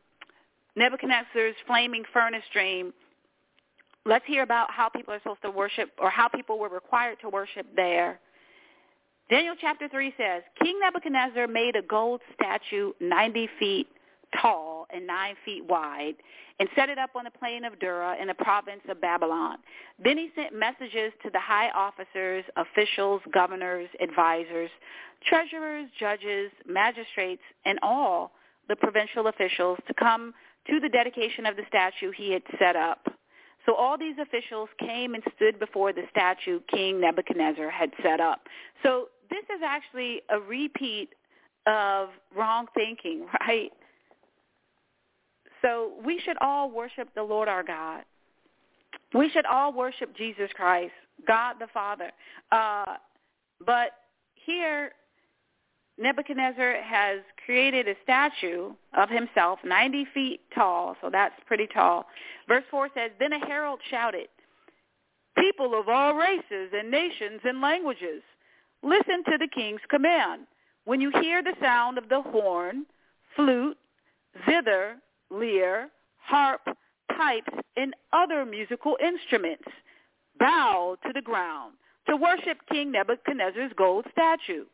Nebuchadnezzar's 0.76 1.54
flaming 1.66 2.02
furnace 2.12 2.44
dream. 2.52 2.92
Let's 4.04 4.24
hear 4.26 4.42
about 4.42 4.70
how 4.70 4.88
people 4.88 5.14
are 5.14 5.18
supposed 5.18 5.42
to 5.42 5.50
worship, 5.50 5.90
or 5.98 6.10
how 6.10 6.28
people 6.28 6.58
were 6.58 6.68
required 6.68 7.18
to 7.20 7.28
worship 7.28 7.66
there. 7.76 8.18
Daniel 9.30 9.54
chapter 9.58 9.88
3 9.88 10.12
says, 10.18 10.42
King 10.60 10.80
Nebuchadnezzar 10.80 11.46
made 11.46 11.76
a 11.76 11.82
gold 11.82 12.20
statue 12.34 12.92
90 13.00 13.48
feet 13.60 13.86
tall 14.40 14.81
and 14.92 15.06
nine 15.06 15.34
feet 15.44 15.64
wide, 15.64 16.14
and 16.58 16.68
set 16.74 16.88
it 16.88 16.98
up 16.98 17.10
on 17.16 17.24
the 17.24 17.30
plain 17.30 17.64
of 17.64 17.78
Dura 17.78 18.16
in 18.20 18.28
the 18.28 18.34
province 18.34 18.82
of 18.88 19.00
Babylon. 19.00 19.58
Then 20.02 20.18
he 20.18 20.30
sent 20.34 20.54
messages 20.54 21.12
to 21.22 21.30
the 21.30 21.40
high 21.40 21.70
officers, 21.70 22.44
officials, 22.56 23.22
governors, 23.32 23.88
advisors, 24.00 24.70
treasurers, 25.26 25.88
judges, 25.98 26.50
magistrates, 26.66 27.42
and 27.64 27.78
all 27.82 28.32
the 28.68 28.76
provincial 28.76 29.26
officials 29.28 29.78
to 29.86 29.94
come 29.94 30.34
to 30.66 30.80
the 30.80 30.88
dedication 30.88 31.46
of 31.46 31.56
the 31.56 31.62
statue 31.68 32.10
he 32.10 32.32
had 32.32 32.42
set 32.58 32.76
up. 32.76 33.08
So 33.66 33.74
all 33.74 33.96
these 33.96 34.16
officials 34.20 34.68
came 34.78 35.14
and 35.14 35.22
stood 35.36 35.58
before 35.58 35.92
the 35.92 36.02
statue 36.10 36.60
King 36.68 37.00
Nebuchadnezzar 37.00 37.70
had 37.70 37.90
set 38.02 38.20
up. 38.20 38.48
So 38.82 39.08
this 39.30 39.44
is 39.44 39.62
actually 39.64 40.22
a 40.30 40.40
repeat 40.40 41.10
of 41.66 42.08
wrong 42.36 42.66
thinking, 42.74 43.26
right? 43.46 43.72
So 45.62 45.92
we 46.04 46.20
should 46.24 46.36
all 46.40 46.70
worship 46.70 47.08
the 47.14 47.22
Lord 47.22 47.48
our 47.48 47.62
God. 47.62 48.02
We 49.14 49.30
should 49.30 49.46
all 49.46 49.72
worship 49.72 50.16
Jesus 50.16 50.50
Christ, 50.54 50.92
God 51.26 51.54
the 51.60 51.68
Father. 51.72 52.10
Uh, 52.50 52.96
but 53.64 53.92
here, 54.34 54.92
Nebuchadnezzar 55.98 56.82
has 56.82 57.20
created 57.44 57.86
a 57.88 57.94
statue 58.02 58.72
of 58.96 59.08
himself 59.08 59.58
90 59.64 60.06
feet 60.14 60.40
tall, 60.54 60.96
so 61.00 61.10
that's 61.10 61.34
pretty 61.46 61.68
tall. 61.72 62.06
Verse 62.48 62.64
4 62.70 62.88
says, 62.94 63.10
Then 63.18 63.32
a 63.32 63.46
herald 63.46 63.80
shouted, 63.90 64.28
People 65.38 65.78
of 65.78 65.88
all 65.88 66.14
races 66.14 66.72
and 66.72 66.90
nations 66.90 67.40
and 67.44 67.60
languages, 67.60 68.22
listen 68.82 69.22
to 69.24 69.38
the 69.38 69.48
king's 69.54 69.80
command. 69.88 70.46
When 70.84 71.00
you 71.00 71.10
hear 71.20 71.42
the 71.42 71.54
sound 71.60 71.98
of 71.98 72.08
the 72.08 72.20
horn, 72.20 72.86
flute, 73.36 73.78
zither, 74.46 74.96
lyre, 75.32 75.88
harp, 76.18 76.60
pipes, 77.16 77.52
and 77.76 77.94
other 78.12 78.44
musical 78.44 78.96
instruments. 79.04 79.64
Bow 80.38 80.96
to 81.06 81.12
the 81.12 81.22
ground 81.22 81.74
to 82.08 82.16
worship 82.16 82.58
King 82.70 82.92
Nebuchadnezzar's 82.92 83.72
gold 83.76 84.06
statue. 84.10 84.64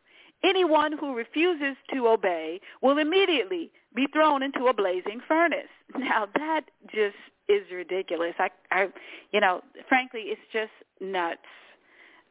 Anyone 0.45 0.93
who 0.93 1.15
refuses 1.15 1.77
to 1.93 2.07
obey 2.09 2.61
will 2.81 2.99
immediately 2.99 3.71
be 3.95 4.07
thrown 4.13 4.43
into 4.43 4.67
a 4.67 4.75
blazing 4.75 5.21
furnace. 5.27 5.69
Now 5.99 6.29
that 6.35 6.63
just 6.95 7.17
is 7.49 7.63
ridiculous. 7.73 8.35
I, 8.39 8.51
I 8.71 8.89
you 9.33 9.41
know, 9.41 9.63
frankly, 9.89 10.25
it's 10.27 10.41
just 10.53 10.71
nuts. 11.01 11.39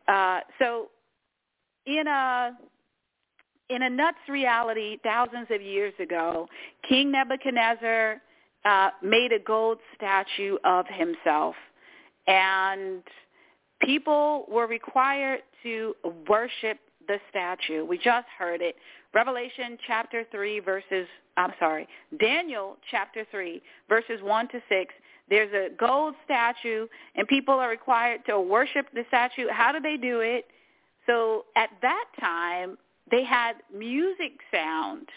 Uh, 0.07 0.41
so, 0.59 0.89
in 1.85 2.07
a 2.07 2.51
in 3.69 3.83
a 3.83 3.89
nuts 3.89 4.17
reality 4.29 4.97
thousands 5.03 5.47
of 5.51 5.61
years 5.61 5.93
ago, 5.99 6.47
King 6.87 7.11
Nebuchadnezzar 7.11 8.21
uh, 8.65 8.89
made 9.03 9.31
a 9.31 9.39
gold 9.39 9.79
statue 9.95 10.57
of 10.63 10.85
himself. 10.87 11.55
And 12.27 13.03
people 13.81 14.45
were 14.49 14.67
required 14.67 15.41
to 15.63 15.95
worship 16.27 16.77
the 17.07 17.19
statue. 17.29 17.85
We 17.85 17.97
just 17.97 18.27
heard 18.37 18.61
it. 18.61 18.75
Revelation 19.13 19.77
chapter 19.87 20.25
3 20.31 20.59
verses, 20.59 21.07
I'm 21.37 21.53
sorry, 21.59 21.87
Daniel 22.19 22.77
chapter 22.91 23.25
3 23.31 23.61
verses 23.87 24.21
1 24.21 24.47
to 24.49 24.61
6. 24.67 24.93
There's 25.29 25.51
a 25.53 25.73
gold 25.75 26.15
statue 26.25 26.87
and 27.15 27.27
people 27.27 27.55
are 27.55 27.69
required 27.69 28.21
to 28.27 28.39
worship 28.39 28.87
the 28.93 29.03
statue. 29.07 29.47
How 29.49 29.71
do 29.71 29.79
they 29.79 29.97
do 29.97 30.19
it? 30.19 30.45
So 31.05 31.45
at 31.55 31.69
that 31.81 32.05
time, 32.19 32.77
they 33.09 33.23
had 33.23 33.53
music 33.75 34.39
sound. 34.51 35.07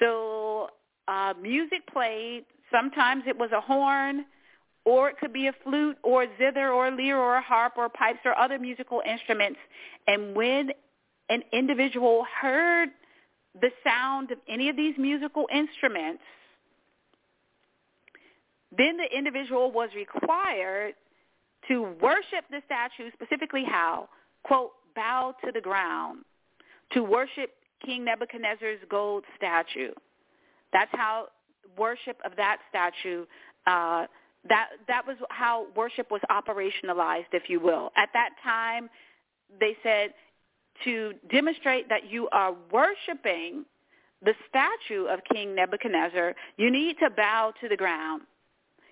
So 0.00 0.70
uh, 1.06 1.34
music 1.40 1.86
played. 1.92 2.44
Sometimes 2.70 3.24
it 3.26 3.36
was 3.36 3.50
a 3.52 3.60
horn, 3.60 4.26
or 4.84 5.08
it 5.08 5.18
could 5.18 5.32
be 5.32 5.46
a 5.46 5.54
flute, 5.64 5.96
or 6.02 6.24
a 6.24 6.28
zither, 6.38 6.70
or 6.70 6.88
a 6.88 6.90
lyre, 6.90 7.18
or 7.18 7.36
a 7.36 7.42
harp, 7.42 7.74
or 7.76 7.88
pipes, 7.88 8.20
or 8.24 8.36
other 8.38 8.58
musical 8.58 9.02
instruments. 9.06 9.58
And 10.06 10.34
when 10.34 10.70
an 11.30 11.42
individual 11.52 12.26
heard 12.40 12.90
the 13.60 13.70
sound 13.82 14.30
of 14.30 14.38
any 14.48 14.68
of 14.68 14.76
these 14.76 14.94
musical 14.98 15.46
instruments, 15.52 16.22
then 18.76 18.98
the 18.98 19.16
individual 19.16 19.72
was 19.72 19.90
required 19.96 20.94
to 21.68 21.82
worship 22.00 22.44
the 22.50 22.62
statue, 22.66 23.10
specifically 23.12 23.64
how? 23.64 24.08
Quote, 24.42 24.72
bow 24.94 25.34
to 25.44 25.52
the 25.52 25.60
ground, 25.60 26.20
to 26.92 27.02
worship 27.02 27.50
King 27.84 28.04
Nebuchadnezzar's 28.04 28.80
gold 28.90 29.24
statue. 29.36 29.92
That's 30.72 30.90
how 30.92 31.28
worship 31.76 32.18
of 32.24 32.32
that 32.36 32.58
statue, 32.68 33.24
uh, 33.66 34.06
that, 34.48 34.68
that 34.86 35.06
was 35.06 35.16
how 35.30 35.66
worship 35.76 36.10
was 36.10 36.20
operationalized, 36.30 37.32
if 37.32 37.48
you 37.48 37.60
will. 37.60 37.90
At 37.96 38.10
that 38.14 38.30
time, 38.42 38.88
they 39.60 39.76
said 39.82 40.14
to 40.84 41.12
demonstrate 41.30 41.88
that 41.88 42.10
you 42.10 42.28
are 42.30 42.54
worshiping 42.72 43.64
the 44.22 44.34
statue 44.48 45.06
of 45.06 45.20
King 45.32 45.54
Nebuchadnezzar, 45.54 46.34
you 46.56 46.70
need 46.70 46.96
to 46.98 47.10
bow 47.10 47.52
to 47.60 47.68
the 47.68 47.76
ground. 47.76 48.22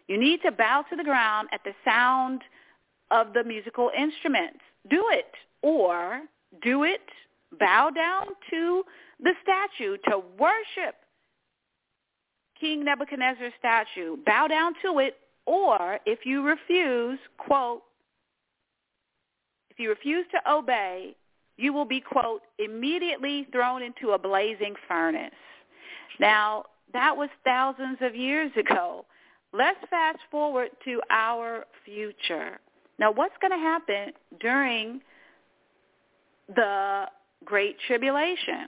You 0.08 0.18
need 0.18 0.40
to 0.42 0.52
bow 0.52 0.84
to 0.88 0.96
the 0.96 1.02
ground 1.02 1.48
at 1.52 1.60
the 1.64 1.72
sound 1.84 2.42
of 3.10 3.32
the 3.32 3.42
musical 3.42 3.90
instruments. 3.96 4.60
Do 4.88 5.06
it. 5.10 5.32
Or 5.62 6.20
do 6.62 6.84
it, 6.84 7.00
bow 7.58 7.90
down 7.90 8.26
to 8.50 8.82
the 9.20 9.32
statue 9.42 9.96
to 10.08 10.22
worship 10.38 10.96
King 12.60 12.84
Nebuchadnezzar's 12.84 13.52
statue. 13.58 14.16
Bow 14.24 14.46
down 14.46 14.74
to 14.82 14.98
it. 14.98 15.16
Or 15.46 16.00
if 16.06 16.20
you 16.24 16.42
refuse, 16.42 17.18
quote, 17.38 17.82
if 19.70 19.78
you 19.78 19.88
refuse 19.90 20.26
to 20.32 20.52
obey, 20.52 21.14
you 21.56 21.72
will 21.72 21.84
be, 21.84 22.00
quote, 22.00 22.42
immediately 22.58 23.46
thrown 23.52 23.82
into 23.82 24.10
a 24.10 24.18
blazing 24.18 24.74
furnace. 24.88 25.30
Now, 26.18 26.64
that 26.92 27.16
was 27.16 27.28
thousands 27.44 27.98
of 28.00 28.16
years 28.16 28.50
ago. 28.58 29.04
Let's 29.52 29.78
fast 29.88 30.18
forward 30.30 30.70
to 30.84 31.00
our 31.10 31.64
future. 31.84 32.58
Now, 32.98 33.12
what's 33.12 33.34
going 33.40 33.52
to 33.52 33.58
happen 33.58 34.12
during 34.40 35.00
the 36.48 37.06
Great 37.46 37.76
Tribulation? 37.86 38.66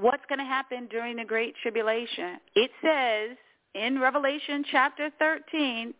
What's 0.00 0.22
going 0.28 0.38
to 0.38 0.44
happen 0.44 0.86
during 0.90 1.16
the 1.16 1.24
Great 1.24 1.54
Tribulation? 1.60 2.38
It 2.54 2.70
says 2.82 3.36
in 3.74 4.00
Revelation 4.00 4.64
chapter 4.70 5.10
13, 5.18 5.92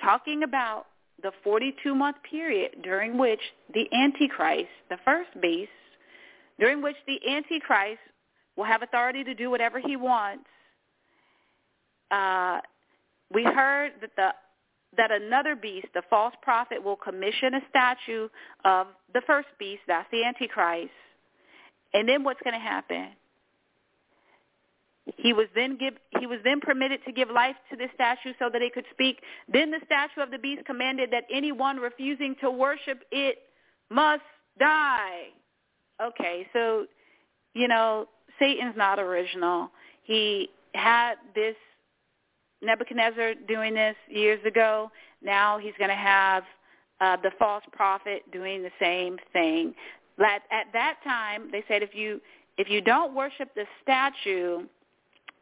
talking 0.00 0.42
about 0.42 0.86
the 1.22 1.32
42-month 1.44 2.18
period 2.30 2.82
during 2.82 3.16
which 3.18 3.40
the 3.72 3.86
Antichrist, 3.92 4.68
the 4.90 4.98
first 5.04 5.30
beast, 5.40 5.70
during 6.60 6.82
which 6.82 6.96
the 7.06 7.18
Antichrist 7.28 7.98
will 8.56 8.64
have 8.64 8.82
authority 8.82 9.24
to 9.24 9.34
do 9.34 9.50
whatever 9.50 9.80
he 9.80 9.96
wants. 9.96 10.44
Uh, 12.10 12.60
we 13.32 13.42
heard 13.42 13.92
that 14.00 14.10
the 14.16 14.28
that 14.96 15.10
another 15.10 15.54
beast, 15.54 15.88
the 15.92 16.02
false 16.08 16.32
prophet, 16.40 16.82
will 16.82 16.96
commission 16.96 17.54
a 17.54 17.60
statue 17.68 18.28
of 18.64 18.86
the 19.12 19.20
first 19.26 19.48
beast, 19.58 19.82
that's 19.86 20.08
the 20.10 20.24
Antichrist. 20.24 20.90
And 21.96 22.06
then 22.06 22.24
what's 22.24 22.40
going 22.44 22.52
to 22.52 22.60
happen? 22.60 23.06
He 25.16 25.32
was 25.32 25.46
then 25.54 25.78
give 25.78 25.94
he 26.18 26.26
was 26.26 26.40
then 26.44 26.60
permitted 26.60 27.00
to 27.06 27.12
give 27.12 27.30
life 27.30 27.56
to 27.70 27.76
the 27.76 27.86
statue 27.94 28.34
so 28.38 28.50
that 28.52 28.60
it 28.60 28.74
could 28.74 28.84
speak. 28.90 29.20
Then 29.50 29.70
the 29.70 29.80
statue 29.86 30.20
of 30.20 30.30
the 30.30 30.38
beast 30.38 30.66
commanded 30.66 31.10
that 31.12 31.24
anyone 31.32 31.78
refusing 31.78 32.34
to 32.42 32.50
worship 32.50 33.02
it 33.10 33.38
must 33.88 34.24
die. 34.58 35.28
Okay, 36.02 36.46
so 36.52 36.86
you 37.54 37.66
know, 37.66 38.08
Satan's 38.38 38.76
not 38.76 38.98
original. 38.98 39.70
He 40.02 40.50
had 40.74 41.14
this 41.34 41.56
Nebuchadnezzar 42.60 43.34
doing 43.48 43.72
this 43.72 43.96
years 44.08 44.44
ago. 44.44 44.90
Now 45.22 45.56
he's 45.56 45.74
going 45.78 45.90
to 45.90 45.96
have 45.96 46.42
uh, 47.00 47.16
the 47.22 47.30
false 47.38 47.64
prophet 47.72 48.22
doing 48.32 48.62
the 48.62 48.72
same 48.78 49.18
thing. 49.32 49.74
At, 50.18 50.42
at 50.50 50.66
that 50.72 50.96
time, 51.04 51.50
they 51.52 51.64
said 51.68 51.82
if 51.82 51.94
you 51.94 52.20
if 52.58 52.70
you 52.70 52.80
don't 52.80 53.14
worship 53.14 53.54
the 53.54 53.64
statue, 53.82 54.66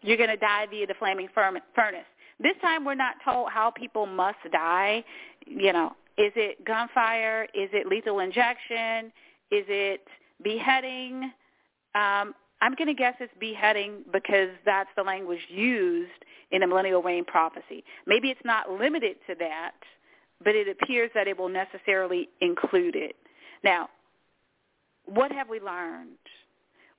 you're 0.03 0.17
going 0.17 0.31
to 0.31 0.37
die 0.37 0.67
via 0.69 0.87
the 0.87 0.95
flaming 0.99 1.29
furnace. 1.35 1.63
This 2.41 2.55
time 2.61 2.85
we're 2.85 2.95
not 2.95 3.15
told 3.25 3.51
how 3.51 3.71
people 3.71 4.07
must 4.07 4.39
die. 4.51 5.05
You 5.47 5.73
know, 5.73 5.93
is 6.19 6.33
it 6.35 6.65
gunfire? 6.65 7.45
Is 7.55 7.71
it 7.73 7.87
lethal 7.87 8.19
injection? 8.19 9.13
Is 9.51 9.65
it 9.69 10.07
beheading? 10.43 11.31
Um, 11.95 12.35
I'm 12.61 12.75
going 12.77 12.89
to 12.89 12.95
guess 12.95 13.15
it's 13.21 13.33
beheading 13.39 14.05
because 14.13 14.49
that's 14.65 14.91
the 14.97 15.03
language 15.03 15.41
used 15.49 16.11
in 16.51 16.61
the 16.61 16.67
millennial 16.67 17.03
reign 17.03 17.25
prophecy. 17.25 17.85
Maybe 18.07 18.29
it's 18.31 18.41
not 18.45 18.71
limited 18.71 19.17
to 19.29 19.35
that, 19.39 19.75
but 20.43 20.55
it 20.55 20.69
appears 20.69 21.11
that 21.15 21.29
it 21.29 21.39
will 21.39 21.49
necessarily 21.49 22.29
include 22.41 22.97
it. 22.97 23.17
Now, 23.63 23.89
what 25.07 25.33
have 25.33 25.49
we 25.49 25.61
learned? 25.61 26.19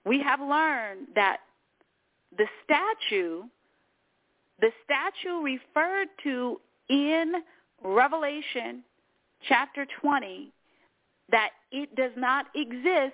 We 0.05 0.21
have 0.21 0.39
learned 0.39 1.07
that 1.15 1.37
the 2.37 2.45
statue, 2.63 3.43
the 4.59 4.71
statue 4.83 5.41
referred 5.41 6.07
to 6.23 6.59
in 6.89 7.33
Revelation 7.83 8.83
chapter 9.47 9.85
20, 10.01 10.51
that 11.31 11.51
it 11.71 11.95
does 11.95 12.11
not 12.15 12.45
exist 12.55 13.13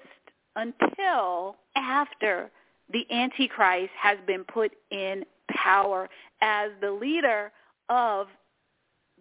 until 0.56 1.56
after 1.76 2.50
the 2.92 3.06
Antichrist 3.12 3.92
has 3.98 4.18
been 4.28 4.44
put 4.44 4.72
in 4.92 5.24
power 5.50 6.10
as 6.42 6.72
the 6.82 6.92
leader 6.92 7.52
of 7.90 8.28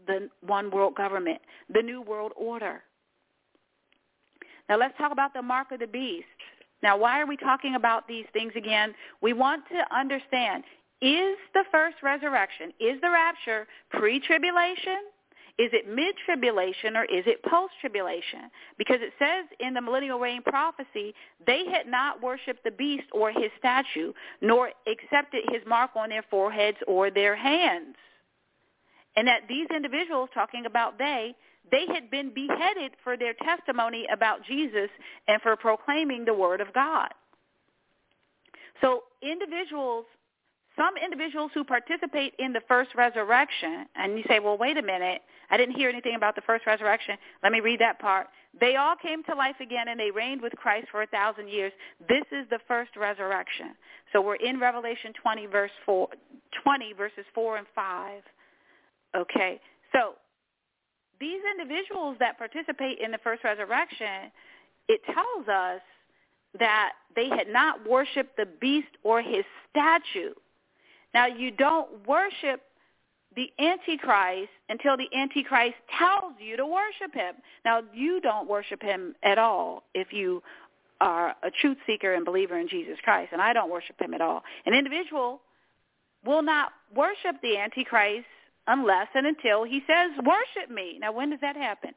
the 0.06 0.28
one 0.40 0.70
world 0.70 0.94
government, 0.96 1.40
the 1.72 1.82
new 1.82 2.02
world 2.02 2.32
order. 2.36 2.82
Now 4.70 4.78
let's 4.78 4.96
talk 4.96 5.10
about 5.10 5.34
the 5.34 5.42
mark 5.42 5.72
of 5.72 5.80
the 5.80 5.88
beast. 5.88 6.28
Now, 6.80 6.96
why 6.96 7.20
are 7.20 7.26
we 7.26 7.36
talking 7.36 7.74
about 7.74 8.06
these 8.06 8.24
things 8.32 8.52
again? 8.56 8.94
We 9.20 9.32
want 9.32 9.64
to 9.72 9.94
understand, 9.94 10.62
is 11.02 11.36
the 11.52 11.64
first 11.72 11.96
resurrection, 12.04 12.72
is 12.78 13.00
the 13.02 13.10
rapture 13.10 13.66
pre-tribulation? 13.90 15.00
Is 15.58 15.70
it 15.72 15.88
mid-tribulation 15.88 16.96
or 16.96 17.04
is 17.04 17.24
it 17.26 17.42
post-tribulation? 17.42 18.48
Because 18.78 18.98
it 19.00 19.12
says 19.18 19.44
in 19.58 19.74
the 19.74 19.80
millennial 19.80 20.20
reign 20.20 20.40
prophecy, 20.40 21.14
they 21.44 21.64
had 21.66 21.88
not 21.88 22.22
worshipped 22.22 22.62
the 22.62 22.70
beast 22.70 23.08
or 23.12 23.32
his 23.32 23.50
statue, 23.58 24.12
nor 24.40 24.70
accepted 24.86 25.42
his 25.50 25.62
mark 25.66 25.90
on 25.96 26.10
their 26.10 26.24
foreheads 26.30 26.78
or 26.86 27.10
their 27.10 27.34
hands. 27.34 27.96
And 29.16 29.26
that 29.26 29.48
these 29.48 29.66
individuals, 29.74 30.30
talking 30.32 30.64
about 30.64 30.96
they, 30.96 31.34
they 31.70 31.86
had 31.92 32.10
been 32.10 32.32
beheaded 32.34 32.92
for 33.02 33.16
their 33.16 33.34
testimony 33.34 34.06
about 34.12 34.44
Jesus 34.44 34.90
and 35.28 35.40
for 35.42 35.56
proclaiming 35.56 36.24
the 36.24 36.34
word 36.34 36.60
of 36.60 36.72
God. 36.72 37.08
So 38.80 39.04
individuals, 39.22 40.06
some 40.76 40.94
individuals 40.96 41.50
who 41.54 41.64
participate 41.64 42.34
in 42.38 42.52
the 42.52 42.62
first 42.68 42.90
resurrection, 42.96 43.86
and 43.94 44.16
you 44.16 44.24
say, 44.28 44.40
well, 44.40 44.56
wait 44.56 44.78
a 44.78 44.82
minute, 44.82 45.22
I 45.50 45.56
didn't 45.56 45.74
hear 45.76 45.88
anything 45.88 46.14
about 46.14 46.36
the 46.36 46.42
first 46.42 46.64
resurrection. 46.66 47.16
Let 47.42 47.52
me 47.52 47.60
read 47.60 47.80
that 47.80 47.98
part. 47.98 48.28
They 48.58 48.76
all 48.76 48.96
came 48.96 49.22
to 49.24 49.34
life 49.34 49.56
again 49.60 49.88
and 49.88 49.98
they 49.98 50.10
reigned 50.10 50.40
with 50.40 50.52
Christ 50.54 50.88
for 50.90 51.02
a 51.02 51.06
thousand 51.06 51.48
years. 51.48 51.72
This 52.08 52.24
is 52.32 52.48
the 52.50 52.60
first 52.66 52.96
resurrection. 52.96 53.74
So 54.12 54.20
we're 54.20 54.36
in 54.36 54.58
Revelation 54.58 55.12
20, 55.20 55.46
verse 55.46 55.70
4, 55.86 56.08
20 56.64 56.92
verses 56.94 57.24
4 57.34 57.58
and 57.58 57.66
5. 57.74 58.22
Okay, 59.16 59.60
so 59.92 60.14
these 61.20 61.40
individuals 61.50 62.16
that 62.18 62.38
participate 62.38 62.98
in 62.98 63.10
the 63.10 63.18
first 63.18 63.44
resurrection, 63.44 64.32
it 64.88 65.00
tells 65.04 65.48
us 65.48 65.80
that 66.58 66.92
they 67.14 67.28
had 67.28 67.48
not 67.48 67.88
worshipped 67.88 68.36
the 68.36 68.46
beast 68.60 68.88
or 69.04 69.22
his 69.22 69.44
statue. 69.70 70.32
Now, 71.14 71.26
you 71.26 71.50
don't 71.50 72.06
worship 72.06 72.62
the 73.36 73.50
Antichrist 73.58 74.50
until 74.68 74.96
the 74.96 75.08
Antichrist 75.16 75.76
tells 75.96 76.32
you 76.40 76.56
to 76.56 76.66
worship 76.66 77.14
him. 77.14 77.34
Now, 77.64 77.82
you 77.94 78.20
don't 78.20 78.48
worship 78.48 78.82
him 78.82 79.14
at 79.22 79.38
all 79.38 79.84
if 79.94 80.12
you 80.12 80.42
are 81.00 81.34
a 81.42 81.50
truth 81.60 81.78
seeker 81.86 82.14
and 82.14 82.24
believer 82.24 82.58
in 82.58 82.68
Jesus 82.68 82.98
Christ, 83.02 83.30
and 83.32 83.40
I 83.40 83.52
don't 83.52 83.70
worship 83.70 84.00
him 84.00 84.14
at 84.14 84.20
all. 84.20 84.42
An 84.66 84.74
individual 84.74 85.40
will 86.24 86.42
not 86.42 86.72
worship 86.94 87.36
the 87.42 87.56
Antichrist 87.56 88.26
unless 88.66 89.08
and 89.14 89.26
until 89.26 89.64
he 89.64 89.82
says, 89.86 90.11
worship 90.24 90.70
me. 90.70 90.98
Now, 91.00 91.12
when 91.12 91.30
does 91.30 91.40
that 91.40 91.56
happen? 91.56 91.90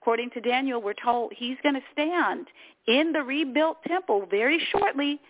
According 0.00 0.30
to 0.30 0.40
Daniel, 0.40 0.80
we're 0.80 0.94
told 0.94 1.32
he's 1.34 1.56
going 1.62 1.74
to 1.74 1.80
stand 1.92 2.46
in 2.86 3.12
the 3.12 3.22
rebuilt 3.22 3.78
temple 3.86 4.26
very 4.30 4.60
shortly. 4.70 5.20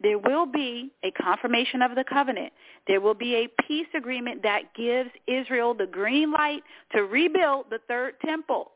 There 0.00 0.18
will 0.18 0.46
be 0.46 0.90
a 1.02 1.10
confirmation 1.10 1.82
of 1.82 1.94
the 1.94 2.04
covenant. 2.04 2.52
There 2.86 3.00
will 3.00 3.14
be 3.14 3.34
a 3.34 3.62
peace 3.66 3.88
agreement 3.94 4.42
that 4.42 4.74
gives 4.74 5.10
Israel 5.26 5.74
the 5.74 5.86
green 5.86 6.32
light 6.32 6.62
to 6.92 7.02
rebuild 7.02 7.66
the 7.70 7.80
third 7.88 8.14
temple. 8.24 8.70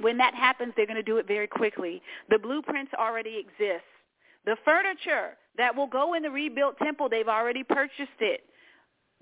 When 0.00 0.18
that 0.18 0.34
happens, 0.34 0.74
they're 0.76 0.86
going 0.86 0.96
to 0.96 1.02
do 1.02 1.18
it 1.18 1.28
very 1.28 1.46
quickly. 1.46 2.02
The 2.28 2.38
blueprints 2.38 2.92
already 2.98 3.38
exist. 3.38 3.84
The 4.44 4.56
furniture 4.64 5.36
that 5.56 5.74
will 5.74 5.86
go 5.86 6.14
in 6.14 6.22
the 6.22 6.30
rebuilt 6.30 6.76
temple, 6.78 7.08
they've 7.08 7.28
already 7.28 7.62
purchased 7.62 8.20
it 8.20 8.42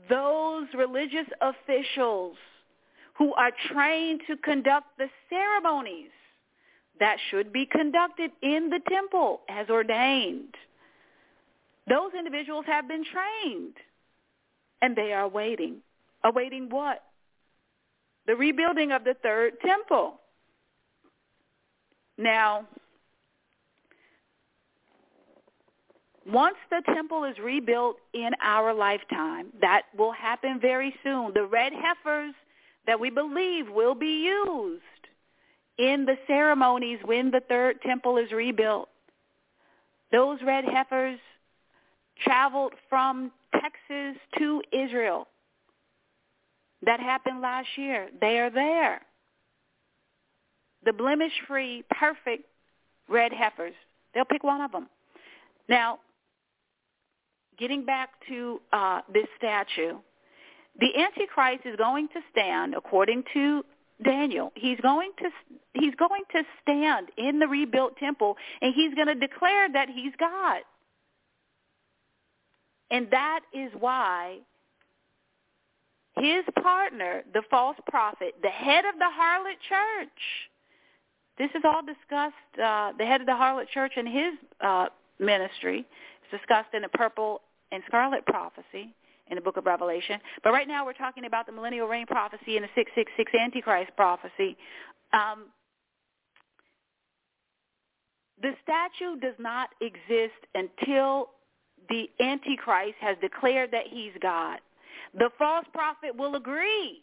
those 0.09 0.67
religious 0.75 1.27
officials 1.41 2.37
who 3.15 3.35
are 3.35 3.53
trained 3.73 4.23
to 4.27 4.37
conduct 4.37 4.87
the 4.99 5.09
ceremonies 5.29 6.11
that 7.01 7.17
should 7.31 7.53
be 7.53 7.67
conducted 7.67 8.31
in 8.43 8.71
the 8.71 8.81
temple 8.89 9.41
as 9.49 9.69
ordained. 9.69 10.55
Those 11.89 12.13
individuals 12.17 12.65
have 12.67 12.89
been 12.89 13.05
trained 13.05 13.75
and 14.81 14.97
they 14.97 15.13
are 15.13 15.29
waiting. 15.29 15.79
Awaiting 16.25 16.69
what? 16.71 17.03
The 18.27 18.37
rebuilding 18.37 18.93
of 18.93 19.05
the 19.05 19.15
third 19.23 19.55
temple. 19.61 20.21
Now, 22.17 22.67
once 26.31 26.57
the 26.71 26.83
temple 26.95 27.25
is 27.25 27.37
rebuilt 27.39 27.97
in 28.13 28.31
our 28.43 28.73
lifetime, 28.73 29.47
that 29.61 29.83
will 29.97 30.13
happen 30.13 30.61
very 30.61 30.95
soon. 31.03 31.33
The 31.35 31.45
red 31.45 31.73
heifers 31.73 32.35
that 32.87 32.99
we 32.99 33.11
believe 33.11 33.69
will 33.71 33.95
be 33.95 34.25
used 34.25 34.83
in 35.79 36.05
the 36.05 36.17
ceremonies 36.27 36.99
when 37.05 37.31
the 37.31 37.43
third 37.49 37.81
temple 37.83 38.17
is 38.19 38.31
rebuilt. 38.31 38.89
Those 40.11 40.39
red 40.45 40.65
heifers 40.65 41.19
traveled 42.23 42.75
from 42.89 43.33
Texas 43.53 44.21
to 44.39 44.63
Israel. 44.73 45.27
That 46.85 47.01
happened 47.01 47.41
last 47.41 47.69
year. 47.77 48.09
They 48.21 48.39
are 48.39 48.51
there. 48.51 49.01
The 50.85 50.93
blemish-free, 50.93 51.85
perfect 51.91 52.45
red 53.09 53.33
heifers. 53.33 53.75
They'll 54.15 54.25
pick 54.25 54.43
one 54.43 54.61
of 54.61 54.73
them. 54.73 54.89
Now, 55.69 56.01
getting 57.63 57.85
back 57.85 58.11
to 58.29 58.61
uh, 58.73 59.03
this 59.15 59.27
statue, 59.39 59.97
the 60.81 60.89
Antichrist 60.99 61.65
is 61.65 61.77
going 61.77 62.09
to 62.09 62.21
stand, 62.33 62.75
according 62.75 63.23
to 63.35 63.63
Daniel. 64.05 64.53
He's 64.57 64.81
going 64.81 65.13
to 65.19 65.31
he's 65.75 65.95
going 65.95 66.25
to 66.33 66.43
stand 66.61 67.09
in 67.17 67.39
the 67.39 67.47
rebuilt 67.47 67.97
temple, 67.99 68.37
and 68.61 68.75
he's 68.75 68.93
going 68.95 69.07
to 69.07 69.15
declare 69.15 69.73
that 69.73 69.89
he's 69.89 70.13
God. 70.19 70.63
And 72.91 73.07
that 73.13 73.41
is 73.55 73.71
why 73.79 74.39
his 76.17 76.45
partner, 76.61 77.23
the 77.33 77.43
false 77.49 77.77
prophet, 77.89 78.35
the 78.43 78.49
head 78.49 78.85
of 78.85 78.99
the 78.99 79.09
harlot 79.19 79.57
church, 79.69 80.09
this 81.39 81.51
is 81.55 81.63
all 81.65 81.83
discussed, 81.83 82.35
uh, 82.63 82.93
the 82.99 83.07
head 83.07 83.21
of 83.21 83.27
the 83.29 83.33
harlot 83.33 83.69
church 83.73 83.93
and 83.97 84.09
his 84.09 84.35
uh, 84.61 84.87
ministry 85.21 85.79
is 85.81 86.41
discussed 86.41 86.75
in 86.75 86.83
the 86.83 86.89
purple 86.89 87.41
and 87.73 87.83
scarlet 87.87 88.25
prophecy 88.27 88.95
in 89.29 89.37
the 89.37 89.41
book 89.41 89.57
of 89.57 89.67
Revelation. 89.67 90.21
But 90.45 90.53
right 90.53 90.69
now 90.69 90.85
we're 90.85 90.93
talking 90.93 91.25
about 91.25 91.47
the 91.47 91.53
millennial 91.53 91.89
reign 91.89 92.07
prophecy 92.07 92.57
and 92.57 92.65
the 92.65 92.71
666 92.75 93.33
Antichrist 93.35 93.91
prophecy. 93.97 94.57
Um, 95.13 95.47
the 98.41 98.53
statue 98.63 99.19
does 99.21 99.37
not 99.39 99.71
exist 99.81 100.39
until 100.55 101.31
the 101.89 102.11
Antichrist 102.21 102.97
has 103.01 103.17
declared 103.21 103.71
that 103.73 103.87
he's 103.89 104.13
God. 104.21 104.59
The 105.19 105.31
false 105.39 105.67
prophet 105.73 106.17
will 106.17 106.37
agree. 106.37 107.03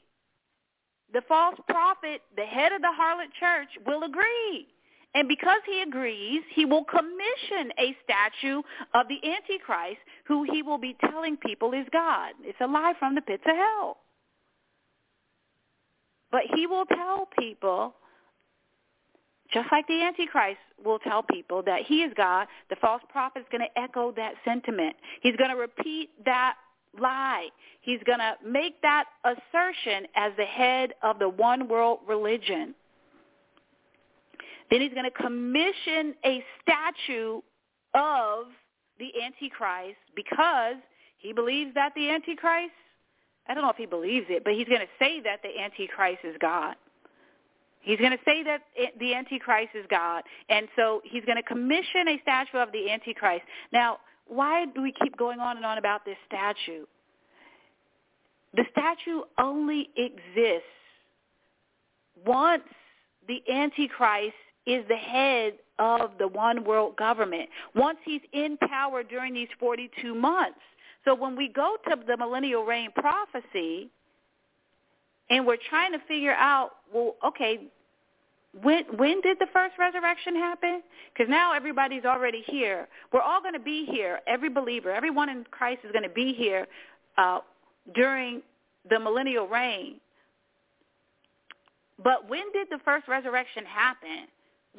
The 1.13 1.21
false 1.27 1.55
prophet, 1.67 2.21
the 2.35 2.43
head 2.43 2.71
of 2.71 2.81
the 2.81 2.93
harlot 2.99 3.31
church, 3.39 3.69
will 3.85 4.03
agree. 4.03 4.67
And 5.15 5.27
because 5.27 5.61
he 5.65 5.81
agrees, 5.81 6.41
he 6.53 6.65
will 6.65 6.83
commission 6.83 7.71
a 7.79 7.95
statue 8.03 8.61
of 8.93 9.07
the 9.07 9.19
Antichrist 9.27 9.99
who 10.25 10.43
he 10.43 10.61
will 10.61 10.77
be 10.77 10.95
telling 11.09 11.35
people 11.37 11.73
is 11.73 11.87
God. 11.91 12.33
It's 12.43 12.59
a 12.61 12.67
lie 12.67 12.93
from 12.99 13.15
the 13.15 13.21
pits 13.21 13.43
of 13.47 13.55
hell. 13.55 13.97
But 16.31 16.41
he 16.53 16.67
will 16.67 16.85
tell 16.85 17.27
people 17.39 17.95
just 19.51 19.67
like 19.71 19.87
the 19.87 20.03
Antichrist 20.03 20.59
will 20.83 20.99
tell 20.99 21.23
people 21.23 21.63
that 21.63 21.81
he 21.87 22.03
is 22.03 22.13
God, 22.15 22.47
the 22.69 22.75
false 22.75 23.01
prophet 23.09 23.39
is 23.39 23.45
going 23.51 23.61
to 23.61 23.81
echo 23.81 24.11
that 24.11 24.33
sentiment. 24.45 24.95
He's 25.21 25.35
going 25.37 25.49
to 25.49 25.55
repeat 25.55 26.09
that 26.25 26.55
lie. 26.99 27.47
He's 27.81 27.99
going 28.05 28.19
to 28.19 28.35
make 28.47 28.81
that 28.83 29.05
assertion 29.25 30.05
as 30.15 30.33
the 30.37 30.45
head 30.45 30.93
of 31.01 31.17
the 31.19 31.29
one 31.29 31.67
world 31.67 31.99
religion. 32.07 32.75
Then 34.69 34.81
he's 34.81 34.93
going 34.93 35.09
to 35.09 35.11
commission 35.11 36.13
a 36.25 36.43
statue 36.61 37.41
of 37.93 38.47
the 38.99 39.09
Antichrist 39.23 39.97
because 40.15 40.75
he 41.17 41.33
believes 41.33 41.73
that 41.75 41.93
the 41.95 42.09
Antichrist, 42.09 42.73
I 43.47 43.53
don't 43.53 43.63
know 43.63 43.71
if 43.71 43.77
he 43.77 43.85
believes 43.85 44.27
it, 44.29 44.43
but 44.43 44.53
he's 44.53 44.67
going 44.67 44.81
to 44.81 44.87
say 44.99 45.21
that 45.21 45.41
the 45.41 45.59
Antichrist 45.61 46.19
is 46.23 46.35
God. 46.39 46.75
He's 47.81 47.97
going 47.97 48.11
to 48.11 48.19
say 48.25 48.43
that 48.43 48.61
the 48.99 49.15
Antichrist 49.15 49.69
is 49.73 49.85
God. 49.89 50.23
And 50.49 50.67
so 50.75 51.01
he's 51.03 51.23
going 51.25 51.37
to 51.37 51.43
commission 51.43 52.07
a 52.09 52.19
statue 52.21 52.57
of 52.57 52.71
the 52.71 52.91
Antichrist. 52.91 53.43
Now, 53.71 53.99
why 54.27 54.65
do 54.65 54.81
we 54.81 54.93
keep 55.01 55.17
going 55.17 55.39
on 55.39 55.57
and 55.57 55.65
on 55.65 55.77
about 55.77 56.05
this 56.05 56.17
statue? 56.27 56.85
The 58.53 58.65
statue 58.71 59.21
only 59.39 59.89
exists 59.95 60.67
once 62.25 62.63
the 63.27 63.41
Antichrist 63.51 64.33
is 64.65 64.85
the 64.87 64.95
head 64.95 65.53
of 65.79 66.11
the 66.19 66.27
one 66.27 66.63
world 66.63 66.95
government. 66.97 67.49
Once 67.75 67.97
he's 68.03 68.21
in 68.33 68.57
power 68.57 69.03
during 69.03 69.33
these 69.33 69.47
42 69.59 70.13
months. 70.13 70.59
So 71.05 71.15
when 71.15 71.35
we 71.35 71.47
go 71.47 71.77
to 71.87 71.95
the 72.05 72.17
millennial 72.17 72.63
reign 72.65 72.89
prophecy, 72.95 73.89
and 75.29 75.45
we're 75.45 75.57
trying 75.69 75.91
to 75.93 75.99
figure 76.07 76.33
out, 76.33 76.71
well, 76.93 77.15
okay, 77.25 77.59
when 78.61 78.83
when 78.97 79.21
did 79.21 79.37
the 79.39 79.45
first 79.53 79.75
resurrection 79.77 80.35
happen? 80.35 80.81
Because 81.13 81.29
now 81.29 81.53
everybody's 81.53 82.03
already 82.03 82.43
here. 82.47 82.87
We're 83.13 83.21
all 83.21 83.41
going 83.41 83.53
to 83.53 83.59
be 83.59 83.85
here. 83.85 84.19
Every 84.27 84.49
believer, 84.49 84.91
everyone 84.91 85.29
in 85.29 85.45
Christ 85.51 85.81
is 85.83 85.91
going 85.91 86.03
to 86.03 86.09
be 86.09 86.33
here 86.33 86.67
uh, 87.17 87.39
during 87.93 88.41
the 88.89 88.99
millennial 88.99 89.47
reign. 89.47 89.99
But 92.03 92.27
when 92.27 92.51
did 92.51 92.67
the 92.71 92.79
first 92.83 93.07
resurrection 93.07 93.65
happen? 93.65 94.27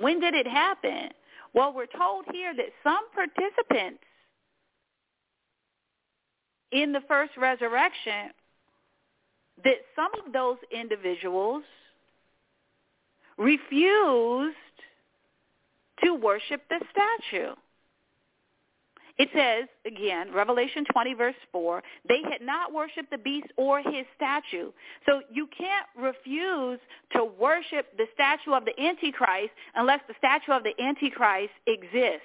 When 0.00 0.18
did 0.18 0.34
it 0.34 0.46
happen? 0.46 1.10
Well, 1.52 1.72
we're 1.74 1.86
told 1.86 2.24
here 2.32 2.54
that 2.56 2.66
some 2.82 3.04
participants 3.12 4.02
in 6.72 6.92
the 6.92 7.00
first 7.06 7.32
resurrection 7.36 8.30
that 9.62 9.76
some 9.94 10.10
of 10.24 10.32
those 10.32 10.56
individuals 10.70 11.64
refused 13.36 14.56
to 16.02 16.14
worship 16.14 16.62
the 16.70 16.80
statue. 16.90 17.54
It 19.20 19.28
says, 19.34 19.68
again, 19.84 20.32
Revelation 20.32 20.86
20, 20.90 21.12
verse 21.12 21.34
4, 21.52 21.82
they 22.08 22.22
had 22.22 22.40
not 22.40 22.72
worshipped 22.72 23.10
the 23.10 23.18
beast 23.18 23.48
or 23.58 23.80
his 23.80 24.06
statue. 24.16 24.70
So 25.04 25.20
you 25.30 25.46
can't 25.46 25.86
refuse 25.94 26.80
to 27.14 27.26
worship 27.38 27.94
the 27.98 28.06
statue 28.14 28.54
of 28.54 28.64
the 28.64 28.72
Antichrist 28.82 29.50
unless 29.74 30.00
the 30.08 30.14
statue 30.16 30.52
of 30.52 30.62
the 30.62 30.72
Antichrist 30.82 31.52
exists. 31.66 32.24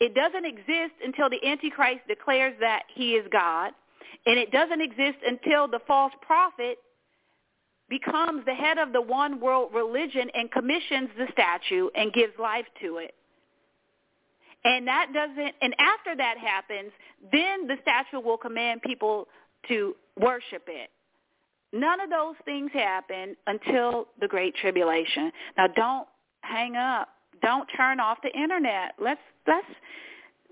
It 0.00 0.16
doesn't 0.16 0.44
exist 0.44 0.98
until 1.04 1.30
the 1.30 1.46
Antichrist 1.46 2.00
declares 2.08 2.56
that 2.58 2.82
he 2.92 3.12
is 3.12 3.24
God. 3.30 3.70
And 4.26 4.36
it 4.36 4.50
doesn't 4.50 4.80
exist 4.80 5.18
until 5.24 5.68
the 5.68 5.80
false 5.86 6.12
prophet 6.22 6.78
becomes 7.88 8.44
the 8.46 8.54
head 8.54 8.78
of 8.78 8.92
the 8.92 9.00
one 9.00 9.38
world 9.38 9.70
religion 9.72 10.28
and 10.34 10.50
commissions 10.50 11.10
the 11.16 11.28
statue 11.30 11.86
and 11.94 12.12
gives 12.12 12.32
life 12.36 12.66
to 12.82 12.96
it. 12.96 13.14
And 14.64 14.86
that 14.86 15.08
doesn't 15.14 15.54
and 15.62 15.74
after 15.78 16.16
that 16.16 16.36
happens, 16.38 16.92
then 17.32 17.66
the 17.66 17.76
statue 17.82 18.20
will 18.20 18.36
command 18.36 18.82
people 18.82 19.28
to 19.68 19.94
worship 20.18 20.64
it. 20.66 20.90
None 21.72 22.00
of 22.00 22.10
those 22.10 22.34
things 22.44 22.70
happen 22.72 23.36
until 23.46 24.08
the 24.20 24.28
great 24.28 24.54
tribulation. 24.56 25.32
Now 25.56 25.66
don't 25.68 26.08
hang 26.42 26.76
up. 26.76 27.08
Don't 27.42 27.66
turn 27.76 28.00
off 28.00 28.18
the 28.22 28.36
internet. 28.38 28.94
Let's 29.00 29.20
let's 29.46 29.66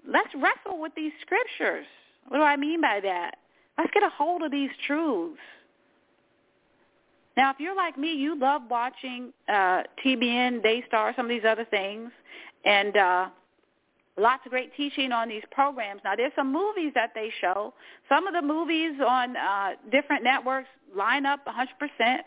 let's 0.07 0.35
wrestle 0.35 0.81
with 0.81 0.95
these 0.95 1.13
scriptures. 1.21 1.87
What 2.29 2.39
do 2.39 2.43
I 2.43 2.57
mean 2.57 2.81
by 2.81 3.01
that? 3.03 3.37
Let's 3.77 3.91
get 3.93 4.03
a 4.03 4.11
hold 4.11 4.43
of 4.43 4.51
these 4.51 4.71
truths. 4.87 5.39
Now, 7.37 7.51
if 7.51 7.61
you're 7.61 7.77
like 7.77 7.97
me, 7.97 8.15
you 8.15 8.37
love 8.37 8.63
watching 8.69 9.33
uh, 9.49 9.85
TBN, 10.05 10.61
Daystar, 10.61 11.13
some 11.15 11.27
of 11.27 11.31
these 11.31 11.45
other 11.47 11.65
things, 11.65 12.11
and 12.65 12.97
uh, 12.97 13.29
lots 14.19 14.45
of 14.47 14.51
great 14.51 14.75
teaching 14.77 15.13
on 15.13 15.29
these 15.29 15.43
programs. 15.51 16.01
Now, 16.05 16.17
there's 16.17 16.33
some 16.37 16.53
movies 16.53 16.93
that 16.95 17.13
they 17.15 17.31
show. 17.41 17.75
Some 18.09 18.27
of 18.27 18.35
the 18.35 18.43
movies 18.43 18.93
on 19.07 19.37
uh, 19.37 19.71
different 19.91 20.25
networks 20.25 20.69
line 20.97 21.27
up 21.27 21.41
100%, 21.47 22.19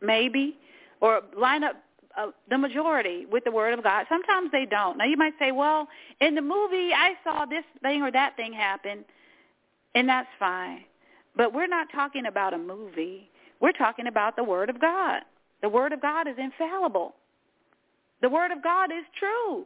maybe, 0.00 0.56
or 1.00 1.22
line 1.38 1.64
up 1.64 1.76
uh, 2.16 2.26
the 2.50 2.58
majority 2.58 3.26
with 3.30 3.44
the 3.44 3.50
Word 3.50 3.72
of 3.76 3.82
God. 3.82 4.06
Sometimes 4.08 4.50
they 4.52 4.66
don't. 4.66 4.98
Now, 4.98 5.04
you 5.04 5.16
might 5.16 5.34
say, 5.38 5.52
well, 5.52 5.88
in 6.20 6.34
the 6.34 6.42
movie, 6.42 6.92
I 6.92 7.14
saw 7.24 7.46
this 7.46 7.64
thing 7.82 8.02
or 8.02 8.10
that 8.10 8.36
thing 8.36 8.52
happen 8.52 9.04
and 9.94 10.08
that's 10.08 10.28
fine. 10.38 10.84
But 11.36 11.54
we're 11.54 11.66
not 11.66 11.88
talking 11.92 12.26
about 12.26 12.54
a 12.54 12.58
movie. 12.58 13.30
We're 13.60 13.72
talking 13.72 14.06
about 14.06 14.36
the 14.36 14.44
Word 14.44 14.70
of 14.70 14.80
God. 14.80 15.22
The 15.62 15.68
Word 15.68 15.92
of 15.92 16.00
God 16.00 16.28
is 16.28 16.36
infallible. 16.38 17.14
The 18.20 18.28
Word 18.28 18.50
of 18.50 18.62
God 18.62 18.90
is 18.90 19.04
true. 19.18 19.64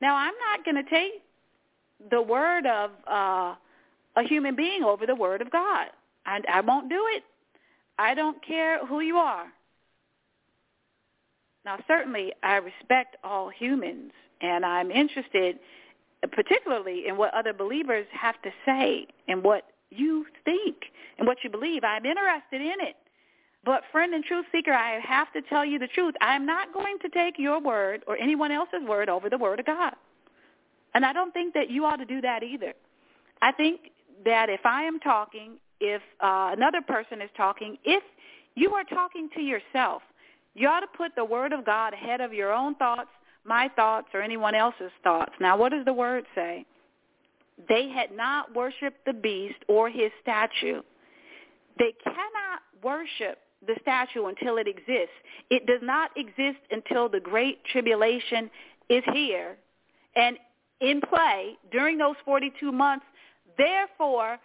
Now, 0.00 0.16
I'm 0.16 0.34
not 0.50 0.64
going 0.64 0.82
to 0.82 0.90
take 0.90 1.22
the 2.10 2.20
word 2.20 2.66
of 2.66 2.90
uh, 3.10 3.54
a 4.16 4.22
human 4.22 4.54
being 4.54 4.82
over 4.84 5.06
the 5.06 5.14
Word 5.14 5.40
of 5.40 5.50
God. 5.50 5.88
I, 6.26 6.40
I 6.52 6.60
won't 6.60 6.88
do 6.88 7.04
it. 7.10 7.24
I 7.98 8.14
don't 8.14 8.44
care 8.44 8.84
who 8.86 9.00
you 9.00 9.16
are. 9.16 9.46
Now, 11.64 11.78
certainly, 11.86 12.32
I 12.42 12.56
respect 12.56 13.16
all 13.24 13.48
humans, 13.48 14.12
and 14.40 14.64
I'm 14.64 14.90
interested 14.90 15.58
particularly 16.32 17.06
in 17.06 17.16
what 17.16 17.32
other 17.34 17.52
believers 17.52 18.06
have 18.12 18.40
to 18.42 18.50
say 18.64 19.06
and 19.28 19.42
what 19.42 19.64
you 19.90 20.26
think 20.44 20.76
and 21.18 21.26
what 21.26 21.38
you 21.44 21.50
believe. 21.50 21.84
I'm 21.84 22.06
interested 22.06 22.60
in 22.60 22.80
it. 22.80 22.96
But 23.64 23.82
friend 23.92 24.12
and 24.14 24.22
truth 24.24 24.44
seeker, 24.52 24.72
I 24.72 24.98
have 25.00 25.32
to 25.32 25.42
tell 25.42 25.64
you 25.64 25.78
the 25.78 25.86
truth. 25.88 26.14
I'm 26.20 26.44
not 26.44 26.72
going 26.74 26.98
to 27.00 27.08
take 27.08 27.38
your 27.38 27.60
word 27.60 28.02
or 28.06 28.16
anyone 28.18 28.52
else's 28.52 28.82
word 28.86 29.08
over 29.08 29.30
the 29.30 29.38
word 29.38 29.60
of 29.60 29.66
God. 29.66 29.94
And 30.94 31.04
I 31.04 31.12
don't 31.12 31.32
think 31.32 31.54
that 31.54 31.70
you 31.70 31.84
ought 31.84 31.96
to 31.96 32.04
do 32.04 32.20
that 32.20 32.42
either. 32.42 32.74
I 33.42 33.52
think 33.52 33.80
that 34.24 34.48
if 34.48 34.60
I 34.64 34.82
am 34.82 35.00
talking, 35.00 35.54
if 35.80 36.02
uh, 36.20 36.50
another 36.52 36.80
person 36.82 37.20
is 37.20 37.30
talking, 37.36 37.78
if 37.84 38.02
you 38.54 38.72
are 38.74 38.84
talking 38.84 39.28
to 39.34 39.40
yourself, 39.40 40.02
you 40.54 40.68
ought 40.68 40.80
to 40.80 40.86
put 40.96 41.14
the 41.16 41.24
word 41.24 41.52
of 41.52 41.64
God 41.64 41.94
ahead 41.94 42.20
of 42.20 42.32
your 42.32 42.52
own 42.52 42.74
thoughts, 42.76 43.10
my 43.44 43.68
thoughts, 43.74 44.08
or 44.14 44.22
anyone 44.22 44.54
else's 44.54 44.92
thoughts. 45.02 45.32
Now, 45.40 45.56
what 45.56 45.72
does 45.72 45.84
the 45.84 45.92
word 45.92 46.24
say? 46.34 46.64
They 47.68 47.88
had 47.88 48.14
not 48.14 48.54
worshipped 48.54 49.04
the 49.04 49.12
beast 49.12 49.58
or 49.68 49.88
his 49.88 50.10
statue. 50.22 50.82
They 51.78 51.92
cannot 52.04 52.60
worship 52.82 53.38
the 53.66 53.76
statue 53.82 54.26
until 54.26 54.56
it 54.56 54.68
exists. 54.68 55.14
It 55.50 55.66
does 55.66 55.80
not 55.82 56.10
exist 56.16 56.58
until 56.70 57.08
the 57.08 57.20
great 57.20 57.64
tribulation 57.64 58.50
is 58.88 59.02
here 59.12 59.56
and 60.16 60.36
in 60.80 61.00
play 61.00 61.56
during 61.72 61.98
those 61.98 62.16
42 62.24 62.70
months. 62.72 63.04
Therefore, 63.56 64.38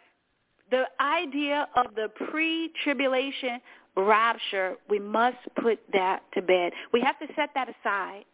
the 0.72 0.84
idea 1.00 1.68
of 1.76 1.96
the 1.96 2.10
pre-tribulation 2.30 3.60
rapture, 3.98 4.76
we 4.90 5.00
must 5.00 5.38
put 5.62 5.80
that 5.94 6.22
to 6.34 6.42
bed. 6.42 6.74
We 6.94 7.02
have 7.02 7.18
to 7.20 7.28
set 7.36 7.50
that 7.56 7.68
aside. 7.70 8.26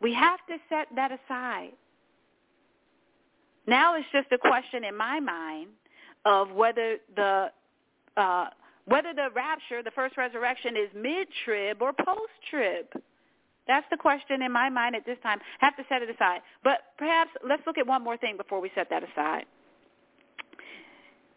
We 0.00 0.14
have 0.14 0.40
to 0.48 0.56
set 0.68 0.88
that 0.96 1.12
aside. 1.12 1.72
Now 3.66 3.96
it's 3.96 4.06
just 4.12 4.28
a 4.32 4.38
question 4.38 4.84
in 4.84 4.96
my 4.96 5.20
mind 5.20 5.68
of 6.24 6.50
whether 6.52 6.96
the 7.14 7.50
uh, 8.16 8.46
whether 8.88 9.12
the 9.14 9.28
rapture, 9.34 9.82
the 9.82 9.90
first 9.92 10.16
resurrection, 10.16 10.76
is 10.76 10.88
mid-trib 10.94 11.80
or 11.80 11.92
post-trib. 11.92 12.86
That's 13.66 13.86
the 13.90 13.98
question 13.98 14.42
in 14.42 14.50
my 14.50 14.70
mind 14.70 14.96
at 14.96 15.04
this 15.04 15.18
time. 15.22 15.38
Have 15.60 15.76
to 15.76 15.84
set 15.88 16.02
it 16.02 16.08
aside. 16.08 16.40
But 16.64 16.78
perhaps 16.96 17.30
let's 17.46 17.62
look 17.66 17.76
at 17.76 17.86
one 17.86 18.02
more 18.02 18.16
thing 18.16 18.36
before 18.36 18.60
we 18.60 18.70
set 18.74 18.88
that 18.90 19.02
aside. 19.02 19.44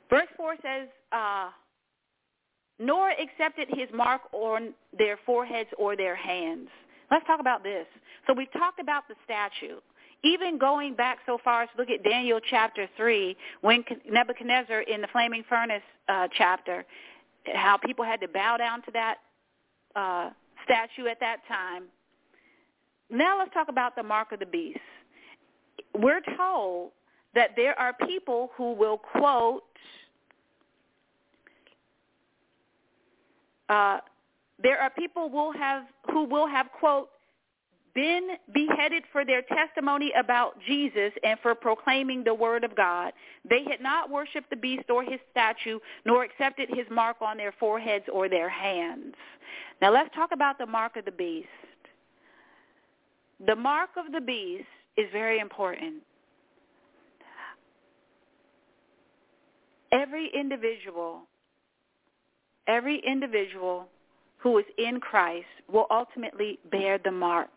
Verse 0.10 0.28
4 0.38 0.56
says, 0.62 0.88
uh, 1.12 1.50
nor 2.80 3.12
accepted 3.12 3.68
his 3.70 3.88
mark 3.94 4.22
on 4.32 4.74
their 4.98 5.20
foreheads 5.26 5.70
or 5.78 5.96
their 5.96 6.16
hands. 6.16 6.70
Let's 7.12 7.26
talk 7.28 7.40
about 7.40 7.64
this. 7.64 7.86
So 8.28 8.34
we've 8.34 8.52
talked 8.54 8.80
about 8.80 9.04
the 9.08 9.16
statue. 9.26 9.80
Even 10.24 10.58
going 10.58 10.96
back 10.96 11.20
so 11.26 11.38
far 11.44 11.64
as 11.64 11.70
look 11.78 11.90
at 11.90 12.04
Daniel 12.04 12.40
chapter 12.50 12.88
3, 12.96 13.36
when 13.62 13.84
Nebuchadnezzar 14.10 14.82
in 14.82 15.02
the 15.02 15.08
flaming 15.12 15.44
furnace 15.50 15.82
uh, 16.08 16.28
chapter, 16.38 16.86
how 17.54 17.78
people 17.78 18.06
had 18.06 18.22
to 18.22 18.28
bow 18.28 18.58
down 18.58 18.82
to 18.84 18.92
that 18.92 19.16
uh, 19.96 20.30
statue 20.64 21.08
at 21.10 21.20
that 21.20 21.38
time. 21.48 21.84
Now 23.10 23.40
let's 23.40 23.54
talk 23.54 23.68
about 23.68 23.96
the 23.96 24.04
mark 24.04 24.32
of 24.32 24.40
the 24.40 24.46
beast. 24.46 24.80
We're 25.98 26.22
told 26.38 26.92
that 27.36 27.52
there 27.56 27.78
are 27.78 27.94
people 28.08 28.52
who 28.56 28.74
will 28.74 28.98
quote 28.98 29.64
uh, 33.70 34.00
there 34.62 34.80
are 34.80 34.90
people 34.90 35.30
will 35.30 35.52
have 35.54 35.84
who 36.12 36.24
will 36.26 36.48
have 36.48 36.68
quote 36.80 37.10
been 37.94 38.30
beheaded 38.54 39.04
for 39.12 39.26
their 39.26 39.42
testimony 39.42 40.12
about 40.18 40.56
Jesus 40.66 41.12
and 41.24 41.40
for 41.42 41.56
proclaiming 41.56 42.24
the 42.24 42.34
word 42.34 42.64
of 42.64 42.76
God. 42.76 43.14
They 43.50 43.64
had 43.70 43.82
not 43.82 44.10
worshipped 44.10 44.50
the 44.50 44.56
beast 44.56 44.90
or 44.90 45.04
his 45.04 45.20
statue, 45.32 45.80
nor 46.06 46.24
accepted 46.24 46.70
his 46.70 46.86
mark 46.90 47.18
on 47.22 47.38
their 47.38 47.54
foreheads 47.60 48.06
or 48.12 48.30
their 48.30 48.50
hands. 48.50 49.16
Now 49.82 49.92
let's 49.92 50.14
talk 50.16 50.30
about 50.34 50.58
the 50.58 50.66
mark 50.66 50.96
of 50.96 51.06
the 51.06 51.12
beast. 51.12 51.48
The 53.46 53.56
mark 53.56 53.90
of 53.98 54.12
the 54.12 54.22
beast 54.22 54.68
is 54.98 55.08
very 55.12 55.40
important. 55.40 55.96
Every 59.92 60.30
individual, 60.34 61.22
every 62.68 63.02
individual 63.06 63.88
who 64.38 64.58
is 64.58 64.66
in 64.78 65.00
Christ 65.00 65.46
will 65.72 65.86
ultimately 65.92 66.60
bear 66.72 66.98
the 66.98 67.12
mark. 67.12 67.50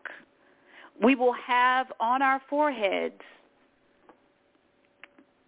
We 1.01 1.15
will 1.15 1.33
have 1.33 1.91
on 1.99 2.21
our 2.21 2.41
foreheads, 2.49 3.21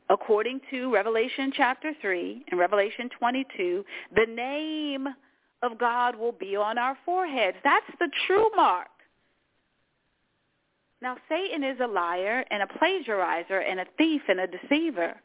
according 0.09 0.61
to 0.71 0.93
Revelation 0.93 1.51
chapter 1.55 1.93
3 2.01 2.45
and 2.49 2.59
Revelation 2.59 3.09
22, 3.17 3.85
the 4.15 4.25
name 4.25 5.07
of 5.63 5.77
God 5.77 6.15
will 6.15 6.33
be 6.33 6.55
on 6.55 6.77
our 6.77 6.97
foreheads. 7.05 7.57
That's 7.63 7.85
the 7.99 8.09
true 8.25 8.49
mark. 8.55 8.87
Now, 11.01 11.17
Satan 11.29 11.63
is 11.63 11.77
a 11.79 11.87
liar 11.87 12.43
and 12.49 12.63
a 12.63 12.65
plagiarizer 12.65 13.63
and 13.69 13.79
a 13.79 13.85
thief 13.97 14.21
and 14.27 14.39
a 14.39 14.47
deceiver. 14.47 15.15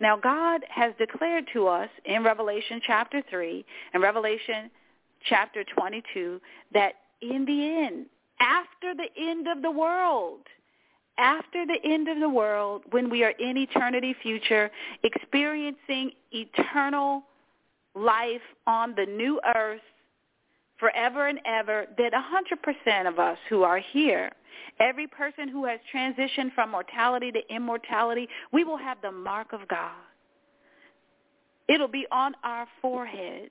Now, 0.00 0.16
God 0.16 0.62
has 0.68 0.92
declared 0.98 1.44
to 1.52 1.68
us 1.68 1.88
in 2.04 2.24
Revelation 2.24 2.80
chapter 2.84 3.22
3 3.30 3.64
and 3.92 4.02
Revelation 4.02 4.70
chapter 5.28 5.62
22 5.64 6.40
that 6.72 6.94
in 7.20 7.44
the 7.44 7.84
end, 7.84 8.06
after 8.40 8.94
the 8.94 9.08
end 9.16 9.46
of 9.46 9.62
the 9.62 9.70
world, 9.70 10.40
after 11.18 11.66
the 11.66 11.78
end 11.84 12.08
of 12.08 12.18
the 12.18 12.28
world, 12.28 12.82
when 12.90 13.10
we 13.10 13.22
are 13.22 13.34
in 13.38 13.56
eternity 13.56 14.14
future, 14.22 14.70
experiencing 15.02 16.12
eternal 16.32 17.22
life 17.94 18.40
on 18.66 18.94
the 18.96 19.04
new 19.04 19.40
earth 19.54 19.80
forever 20.78 21.28
and 21.28 21.38
ever, 21.44 21.86
that 21.98 22.12
100% 22.12 23.06
of 23.06 23.18
us 23.18 23.36
who 23.50 23.62
are 23.62 23.78
here, 23.78 24.30
every 24.80 25.06
person 25.06 25.46
who 25.46 25.66
has 25.66 25.78
transitioned 25.94 26.54
from 26.54 26.70
mortality 26.70 27.30
to 27.30 27.54
immortality, 27.54 28.26
we 28.50 28.64
will 28.64 28.78
have 28.78 28.96
the 29.02 29.12
mark 29.12 29.52
of 29.52 29.68
God. 29.68 29.92
It'll 31.68 31.86
be 31.86 32.06
on 32.10 32.34
our 32.42 32.66
foreheads. 32.80 33.50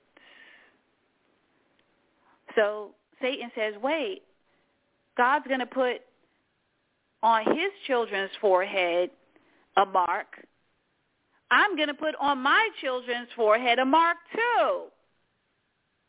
So 2.56 2.90
Satan 3.22 3.52
says, 3.54 3.74
wait, 3.80 4.22
God's 5.20 5.46
going 5.46 5.60
to 5.60 5.66
put 5.66 6.00
on 7.22 7.44
his 7.44 7.70
children's 7.86 8.30
forehead 8.40 9.10
a 9.76 9.84
mark. 9.84 10.28
I'm 11.50 11.76
going 11.76 11.88
to 11.88 11.94
put 11.94 12.14
on 12.18 12.38
my 12.38 12.70
children's 12.80 13.28
forehead 13.36 13.78
a 13.78 13.84
mark 13.84 14.16
too. 14.32 14.84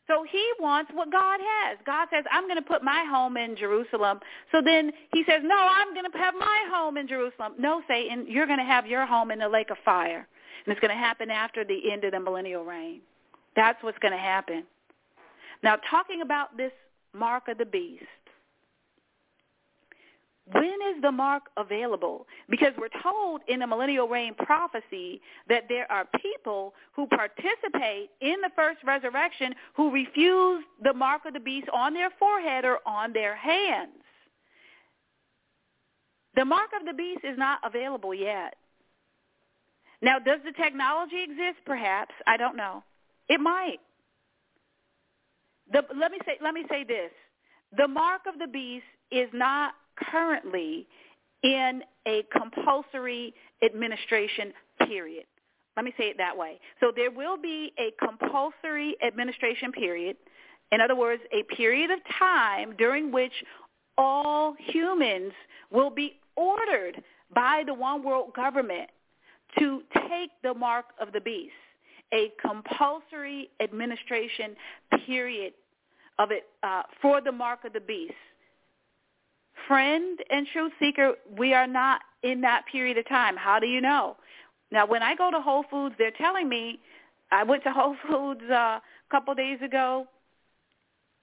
So 0.06 0.24
he 0.32 0.42
wants 0.58 0.92
what 0.94 1.12
God 1.12 1.40
has. 1.40 1.76
God 1.84 2.08
says, 2.10 2.24
I'm 2.32 2.44
going 2.44 2.56
to 2.56 2.62
put 2.62 2.82
my 2.82 3.04
home 3.06 3.36
in 3.36 3.54
Jerusalem. 3.54 4.20
So 4.50 4.62
then 4.64 4.90
he 5.12 5.24
says, 5.28 5.42
no, 5.44 5.58
I'm 5.58 5.92
going 5.92 6.10
to 6.10 6.18
have 6.18 6.32
my 6.34 6.64
home 6.72 6.96
in 6.96 7.06
Jerusalem. 7.06 7.52
No, 7.58 7.82
Satan, 7.86 8.24
you're 8.26 8.46
going 8.46 8.60
to 8.60 8.64
have 8.64 8.86
your 8.86 9.04
home 9.04 9.30
in 9.30 9.40
the 9.40 9.48
lake 9.48 9.68
of 9.68 9.76
fire. 9.84 10.26
And 10.64 10.72
it's 10.72 10.80
going 10.80 10.90
to 10.90 10.96
happen 10.96 11.30
after 11.30 11.64
the 11.64 11.92
end 11.92 12.04
of 12.04 12.12
the 12.12 12.20
millennial 12.20 12.64
reign. 12.64 13.02
That's 13.56 13.82
what's 13.82 13.98
going 13.98 14.12
to 14.12 14.18
happen. 14.18 14.64
Now, 15.62 15.76
talking 15.90 16.22
about 16.22 16.56
this 16.56 16.72
mark 17.12 17.48
of 17.48 17.58
the 17.58 17.66
beast, 17.66 18.06
when 20.50 20.78
is 20.94 21.00
the 21.00 21.12
mark 21.12 21.44
available? 21.56 22.26
Because 22.48 22.72
we're 22.76 22.88
told 23.02 23.42
in 23.46 23.60
the 23.60 23.66
millennial 23.66 24.08
reign 24.08 24.34
prophecy 24.34 25.20
that 25.48 25.64
there 25.68 25.90
are 25.90 26.06
people 26.20 26.74
who 26.92 27.06
participate 27.06 28.10
in 28.20 28.40
the 28.40 28.50
first 28.56 28.78
resurrection 28.84 29.54
who 29.74 29.92
refuse 29.92 30.64
the 30.82 30.92
mark 30.92 31.24
of 31.26 31.34
the 31.34 31.40
beast 31.40 31.68
on 31.72 31.94
their 31.94 32.10
forehead 32.18 32.64
or 32.64 32.78
on 32.86 33.12
their 33.12 33.36
hands. 33.36 33.92
The 36.34 36.44
mark 36.44 36.70
of 36.78 36.86
the 36.86 36.94
beast 36.94 37.20
is 37.24 37.38
not 37.38 37.60
available 37.62 38.12
yet. 38.12 38.56
Now, 40.00 40.18
does 40.18 40.40
the 40.44 40.52
technology 40.52 41.22
exist? 41.22 41.58
Perhaps. 41.64 42.14
I 42.26 42.36
don't 42.36 42.56
know. 42.56 42.82
It 43.28 43.38
might. 43.38 43.78
The, 45.70 45.82
let 45.96 46.10
me 46.10 46.18
say 46.26 46.38
let 46.42 46.52
me 46.52 46.64
say 46.68 46.82
this: 46.82 47.12
the 47.76 47.86
mark 47.86 48.22
of 48.26 48.38
the 48.40 48.48
beast 48.48 48.84
is 49.12 49.28
not 49.32 49.74
currently 50.10 50.86
in 51.42 51.82
a 52.06 52.24
compulsory 52.36 53.34
administration 53.64 54.52
period. 54.86 55.24
Let 55.76 55.84
me 55.84 55.94
say 55.96 56.04
it 56.04 56.18
that 56.18 56.36
way. 56.36 56.60
So 56.80 56.92
there 56.94 57.10
will 57.10 57.36
be 57.36 57.72
a 57.78 57.92
compulsory 58.04 58.96
administration 59.04 59.72
period. 59.72 60.16
In 60.70 60.80
other 60.80 60.96
words, 60.96 61.22
a 61.32 61.42
period 61.54 61.90
of 61.90 61.98
time 62.18 62.74
during 62.76 63.10
which 63.10 63.32
all 63.98 64.54
humans 64.58 65.32
will 65.70 65.90
be 65.90 66.18
ordered 66.36 67.02
by 67.34 67.62
the 67.66 67.74
one 67.74 68.02
world 68.02 68.34
government 68.34 68.88
to 69.58 69.82
take 70.08 70.30
the 70.42 70.54
mark 70.54 70.86
of 71.00 71.12
the 71.12 71.20
beast, 71.20 71.52
a 72.12 72.32
compulsory 72.40 73.50
administration 73.60 74.56
period 75.06 75.52
of 76.18 76.30
it 76.30 76.44
uh, 76.62 76.82
for 77.00 77.20
the 77.20 77.32
mark 77.32 77.64
of 77.64 77.72
the 77.72 77.80
beast. 77.80 78.14
Friend 79.72 80.18
and 80.28 80.46
truth 80.52 80.72
seeker, 80.78 81.14
we 81.38 81.54
are 81.54 81.66
not 81.66 82.02
in 82.22 82.42
that 82.42 82.66
period 82.70 82.98
of 82.98 83.08
time. 83.08 83.38
How 83.38 83.58
do 83.58 83.66
you 83.66 83.80
know? 83.80 84.16
Now, 84.70 84.84
when 84.86 85.02
I 85.02 85.14
go 85.14 85.30
to 85.30 85.40
Whole 85.40 85.64
Foods, 85.70 85.94
they're 85.96 86.10
telling 86.10 86.46
me, 86.46 86.78
I 87.30 87.42
went 87.42 87.62
to 87.62 87.72
Whole 87.72 87.96
Foods 88.06 88.42
uh, 88.50 88.54
a 88.80 88.82
couple 89.10 89.34
days 89.34 89.60
ago, 89.64 90.06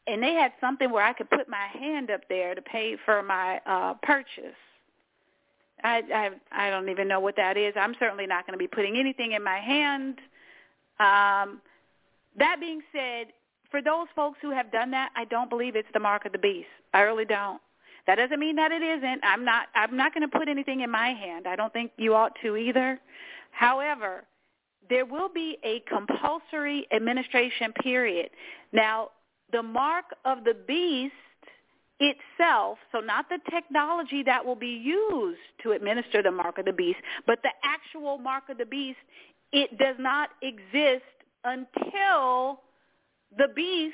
and 0.08 0.24
they 0.24 0.34
had 0.34 0.52
something 0.60 0.90
where 0.90 1.04
I 1.04 1.14
could 1.14 1.30
put 1.30 1.48
my 1.48 1.68
hand 1.80 2.10
up 2.10 2.22
there 2.28 2.56
to 2.56 2.62
pay 2.64 2.98
for 3.06 3.22
my 3.22 3.60
uh, 3.68 3.94
purchase. 4.02 4.58
I, 5.84 6.02
I 6.52 6.66
I 6.68 6.70
don't 6.72 6.90
even 6.90 7.08
know 7.08 7.20
what 7.20 7.36
that 7.36 7.56
is. 7.56 7.76
I'm 7.80 7.94
certainly 8.00 8.26
not 8.26 8.48
going 8.48 8.58
to 8.58 8.58
be 8.58 8.68
putting 8.68 8.98
anything 8.98 9.34
in 9.34 9.44
my 9.44 9.60
hand. 9.60 10.18
Um, 11.00 11.62
that 12.40 12.56
being 12.60 12.82
said, 12.92 13.28
for 13.70 13.84
those 13.84 14.08
folks 14.16 14.40
who 14.42 14.50
have 14.50 14.72
done 14.72 14.90
that, 14.90 15.12
I 15.16 15.26
don't 15.26 15.52
believe 15.52 15.76
it's 15.76 15.88
the 15.94 16.00
mark 16.00 16.26
of 16.26 16.32
the 16.32 16.40
beast. 16.40 16.68
I 16.96 17.02
really 17.02 17.26
don't. 17.26 17.62
That 18.10 18.16
doesn't 18.16 18.40
mean 18.40 18.56
that 18.56 18.72
it 18.72 18.82
isn't. 18.82 19.22
I'm 19.24 19.46
not 19.46 19.68
I'm 19.76 19.96
not 19.96 20.16
going 20.16 20.28
to 20.28 20.36
put 20.36 20.50
anything 20.50 20.82
in 20.82 20.90
my 20.90 21.10
hand. 21.10 21.46
I 21.46 21.56
don't 21.56 21.72
think 21.72 21.92
you 21.96 22.16
ought 22.16 22.32
to 22.42 22.58
either. 22.58 23.00
However, 23.52 24.24
there 24.90 25.06
will 25.06 25.30
be 25.30 25.60
a 25.64 25.82
compulsory 25.82 26.88
administration 26.92 27.72
period. 27.84 28.32
Now, 28.74 29.10
the 29.52 29.62
mark 29.62 30.06
of 30.26 30.44
the 30.44 30.56
beast 30.68 31.14
itself, 32.00 32.80
so 32.92 33.00
not 33.00 33.30
the 33.30 33.38
technology 33.52 34.24
that 34.24 34.44
will 34.44 34.56
be 34.56 34.82
used 34.84 35.38
to 35.62 35.74
administer 35.74 36.24
the 36.24 36.32
mark 36.32 36.58
of 36.58 36.66
the 36.66 36.74
beast, 36.74 36.98
but 37.28 37.38
the 37.44 37.52
actual 37.64 38.18
mark 38.18 38.50
of 38.50 38.58
the 38.58 38.66
beast, 38.66 38.98
it 39.52 39.78
does 39.78 39.98
not 40.00 40.30
exist 40.42 41.06
until 41.44 42.62
the 43.38 43.50
beast 43.56 43.94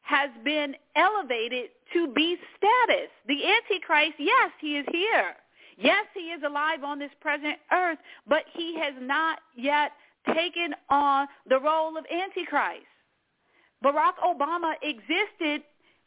has 0.00 0.30
been 0.44 0.74
elevated 0.96 1.68
to 1.92 2.08
be 2.08 2.36
status. 2.56 3.10
The 3.26 3.40
Antichrist, 3.44 4.14
yes, 4.18 4.50
he 4.60 4.78
is 4.78 4.86
here. 4.92 5.34
Yes, 5.78 6.04
he 6.14 6.30
is 6.30 6.42
alive 6.46 6.84
on 6.84 6.98
this 6.98 7.10
present 7.20 7.56
earth, 7.72 7.98
but 8.28 8.44
he 8.54 8.78
has 8.78 8.94
not 9.00 9.38
yet 9.56 9.92
taken 10.34 10.74
on 10.90 11.26
the 11.48 11.58
role 11.58 11.96
of 11.96 12.04
Antichrist. 12.10 12.86
Barack 13.84 14.14
Obama 14.24 14.74
existed 14.82 15.62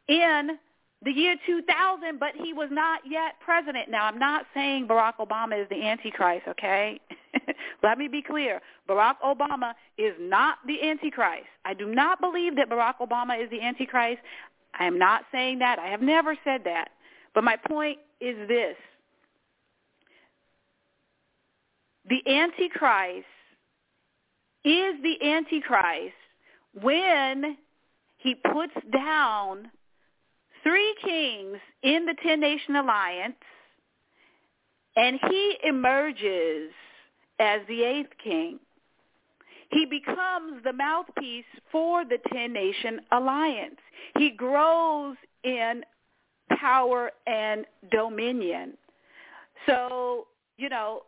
in 0.08 0.58
the 1.04 1.12
year 1.12 1.36
2000, 1.46 2.20
but 2.20 2.30
he 2.36 2.54
was 2.54 2.70
not 2.72 3.02
yet 3.10 3.34
president. 3.44 3.90
Now, 3.90 4.06
I'm 4.06 4.18
not 4.18 4.46
saying 4.54 4.88
Barack 4.88 5.16
Obama 5.20 5.62
is 5.62 5.68
the 5.70 5.84
Antichrist, 5.84 6.48
okay? 6.48 7.00
Let 7.84 7.98
me 7.98 8.08
be 8.08 8.22
clear. 8.22 8.62
Barack 8.90 9.16
Obama 9.24 9.74
is 9.98 10.14
not 10.20 10.58
the 10.66 10.82
Antichrist. 10.82 11.48
I 11.66 11.74
do 11.74 11.88
not 11.94 12.22
believe 12.22 12.56
that 12.56 12.70
Barack 12.70 12.96
Obama 13.02 13.42
is 13.42 13.50
the 13.50 13.62
Antichrist. 13.62 14.22
I 14.78 14.86
am 14.86 14.98
not 14.98 15.24
saying 15.32 15.60
that. 15.60 15.80
I 15.80 15.88
have 15.88 16.02
never 16.02 16.36
said 16.44 16.62
that. 16.66 16.90
But 17.34 17.44
my 17.44 17.56
point 17.56 18.00
is 18.22 18.36
this. 18.48 18.76
The 22.08 22.22
Antichrist 22.32 23.26
is 24.64 24.96
the 25.02 25.18
Antichrist 25.24 26.14
when 26.82 27.58
he 28.18 28.36
puts 28.36 28.74
down 28.92 29.72
three 30.64 30.96
kings 31.04 31.58
in 31.84 32.06
the 32.06 32.16
Ten 32.24 32.40
Nation 32.40 32.76
Alliance, 32.76 33.36
and 34.96 35.20
he 35.30 35.58
emerges 35.64 36.72
as 37.40 37.62
the 37.68 37.84
eighth 37.84 38.12
king. 38.24 38.60
He 39.72 39.86
becomes 39.86 40.64
the 40.64 40.74
mouthpiece 40.74 41.46
for 41.72 42.06
the 42.06 42.18
Ten 42.32 42.54
Nation 42.54 43.02
Alliance. 43.12 43.80
He 44.18 44.32
grows 44.32 45.16
in 45.44 45.84
power 46.60 47.12
and 47.28 47.66
dominion. 47.92 48.78
So, 49.66 50.28
you 50.58 50.70
know, 50.70 51.02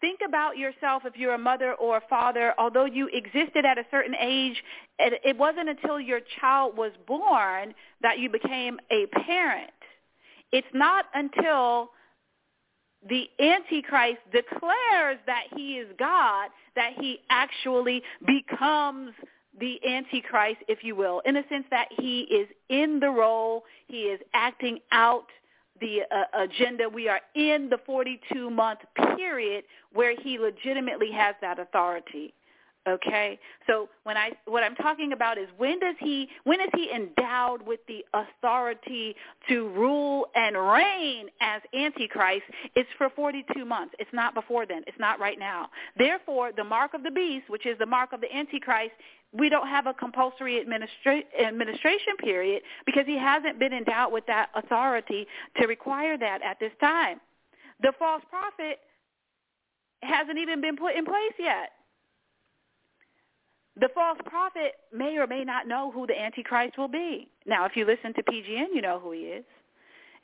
think 0.00 0.20
about 0.26 0.58
yourself 0.58 1.02
if 1.04 1.16
you're 1.16 1.34
a 1.34 1.38
mother 1.38 1.74
or 1.74 1.98
a 1.98 2.02
father, 2.08 2.54
although 2.58 2.84
you 2.84 3.08
existed 3.12 3.64
at 3.64 3.78
a 3.78 3.84
certain 3.90 4.14
age, 4.20 4.62
it 4.98 5.36
wasn't 5.36 5.68
until 5.68 6.00
your 6.00 6.20
child 6.40 6.76
was 6.76 6.92
born 7.06 7.74
that 8.02 8.18
you 8.18 8.28
became 8.28 8.78
a 8.90 9.06
parent. 9.24 9.70
It's 10.52 10.66
not 10.74 11.06
until 11.14 11.90
the 13.08 13.28
Antichrist 13.38 14.18
declares 14.32 15.18
that 15.26 15.44
he 15.56 15.78
is 15.78 15.88
God 15.98 16.50
that 16.76 16.92
he 16.98 17.20
actually 17.30 18.02
becomes 18.26 19.12
the 19.58 19.80
Antichrist, 19.86 20.58
if 20.68 20.84
you 20.84 20.94
will, 20.94 21.20
in 21.24 21.34
the 21.34 21.44
sense 21.48 21.64
that 21.70 21.88
he 21.98 22.20
is 22.22 22.48
in 22.68 23.00
the 23.00 23.10
role, 23.10 23.64
he 23.88 24.02
is 24.02 24.20
acting 24.34 24.78
out 24.92 25.26
the 25.80 26.00
uh, 26.10 26.42
agenda. 26.42 26.88
We 26.88 27.08
are 27.08 27.20
in 27.34 27.68
the 27.68 27.78
42-month 27.88 28.80
period 29.16 29.64
where 29.92 30.14
he 30.20 30.38
legitimately 30.38 31.10
has 31.12 31.34
that 31.40 31.58
authority. 31.58 32.34
Okay, 32.88 33.38
so 33.66 33.90
when 34.04 34.16
I 34.16 34.30
what 34.46 34.64
I'm 34.64 34.74
talking 34.74 35.12
about 35.12 35.36
is 35.36 35.48
when 35.58 35.78
does 35.80 35.96
he 35.98 36.28
when 36.44 36.62
is 36.62 36.70
he 36.74 36.90
endowed 36.90 37.60
with 37.60 37.80
the 37.86 38.02
authority 38.14 39.14
to 39.50 39.68
rule 39.68 40.26
and 40.34 40.56
reign 40.56 41.26
as 41.42 41.60
Antichrist? 41.74 42.44
It's 42.74 42.88
for 42.96 43.10
42 43.10 43.66
months. 43.66 43.94
It's 43.98 44.10
not 44.14 44.32
before 44.32 44.64
then. 44.64 44.82
It's 44.86 44.98
not 44.98 45.20
right 45.20 45.38
now. 45.38 45.68
Therefore, 45.98 46.52
the 46.56 46.64
mark 46.64 46.94
of 46.94 47.02
the 47.02 47.10
beast, 47.10 47.50
which 47.50 47.66
is 47.66 47.76
the 47.78 47.84
mark 47.84 48.14
of 48.14 48.22
the 48.22 48.34
Antichrist, 48.34 48.92
we 49.32 49.50
don't 49.50 49.68
have 49.68 49.86
a 49.86 49.92
compulsory 49.92 50.64
administra- 50.64 51.24
administration 51.38 52.16
period 52.18 52.62
because 52.86 53.04
he 53.04 53.18
hasn't 53.18 53.58
been 53.58 53.74
endowed 53.74 54.10
with 54.10 54.24
that 54.26 54.48
authority 54.54 55.26
to 55.60 55.66
require 55.66 56.16
that 56.16 56.40
at 56.42 56.58
this 56.58 56.72
time. 56.80 57.20
The 57.82 57.92
false 57.98 58.22
prophet 58.30 58.78
hasn't 60.02 60.38
even 60.38 60.62
been 60.62 60.78
put 60.78 60.94
in 60.94 61.04
place 61.04 61.34
yet. 61.38 61.72
The 63.78 63.88
false 63.94 64.18
prophet 64.26 64.72
may 64.92 65.16
or 65.16 65.26
may 65.26 65.44
not 65.44 65.68
know 65.68 65.90
who 65.90 66.06
the 66.06 66.20
Antichrist 66.20 66.76
will 66.76 66.88
be. 66.88 67.28
Now, 67.46 67.66
if 67.66 67.76
you 67.76 67.84
listen 67.84 68.12
to 68.14 68.22
PGN, 68.22 68.74
you 68.74 68.82
know 68.82 68.98
who 68.98 69.12
he 69.12 69.20
is. 69.20 69.44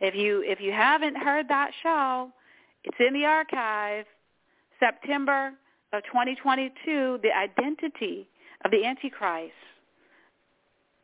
If 0.01 0.15
you 0.15 0.43
if 0.45 0.61
you 0.61 0.73
haven't 0.73 1.17
heard 1.17 1.49
that 1.49 1.71
show, 1.83 2.31
it's 2.85 2.99
in 3.01 3.15
the 3.15 3.25
archive. 3.25 4.05
September 4.79 5.53
of 5.93 6.03
2022, 6.05 7.21
the 7.23 7.35
identity 7.35 8.29
of 8.65 8.71
the 8.71 8.85
Antichrist 8.85 9.55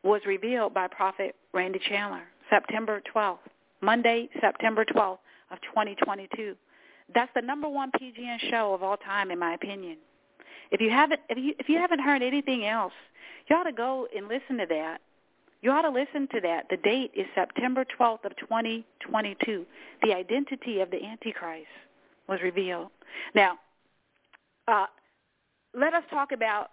was 0.03 0.21
revealed 0.27 0.73
by 0.73 0.87
Prophet 0.87 1.35
Randy 1.53 1.79
Chandler, 1.89 2.23
September 2.49 3.01
12th, 3.15 3.39
Monday, 3.81 4.29
September 4.39 4.85
12th 4.85 5.19
of 5.49 5.59
2022. 5.61 6.55
That's 7.15 7.31
the 7.35 7.41
number 7.41 7.67
one 7.67 7.91
PGN 7.91 8.51
show 8.51 8.73
of 8.73 8.83
all 8.83 8.97
time, 8.97 9.31
in 9.31 9.39
my 9.39 9.53
opinion. 9.53 9.97
If 10.71 10.81
you 10.81 10.89
haven't, 10.89 11.21
if 11.29 11.37
you 11.37 11.53
if 11.59 11.69
you 11.69 11.77
haven't 11.77 11.99
heard 11.99 12.21
anything 12.21 12.65
else, 12.65 12.93
you 13.47 13.55
ought 13.55 13.63
to 13.63 13.71
go 13.71 14.07
and 14.15 14.27
listen 14.27 14.57
to 14.57 14.65
that. 14.69 15.01
You 15.61 15.71
ought 15.71 15.83
to 15.83 15.89
listen 15.89 16.27
to 16.33 16.41
that. 16.41 16.65
The 16.69 16.77
date 16.77 17.11
is 17.15 17.25
September 17.33 17.85
12th 17.97 18.25
of 18.25 18.35
2022. 18.37 19.65
The 20.01 20.13
identity 20.13 20.81
of 20.81 20.91
the 20.91 21.03
Antichrist 21.03 21.67
was 22.27 22.41
revealed. 22.41 22.89
Now, 23.33 23.57
uh, 24.67 24.87
let 25.73 25.93
us 25.93 26.03
talk 26.09 26.33
about 26.33 26.71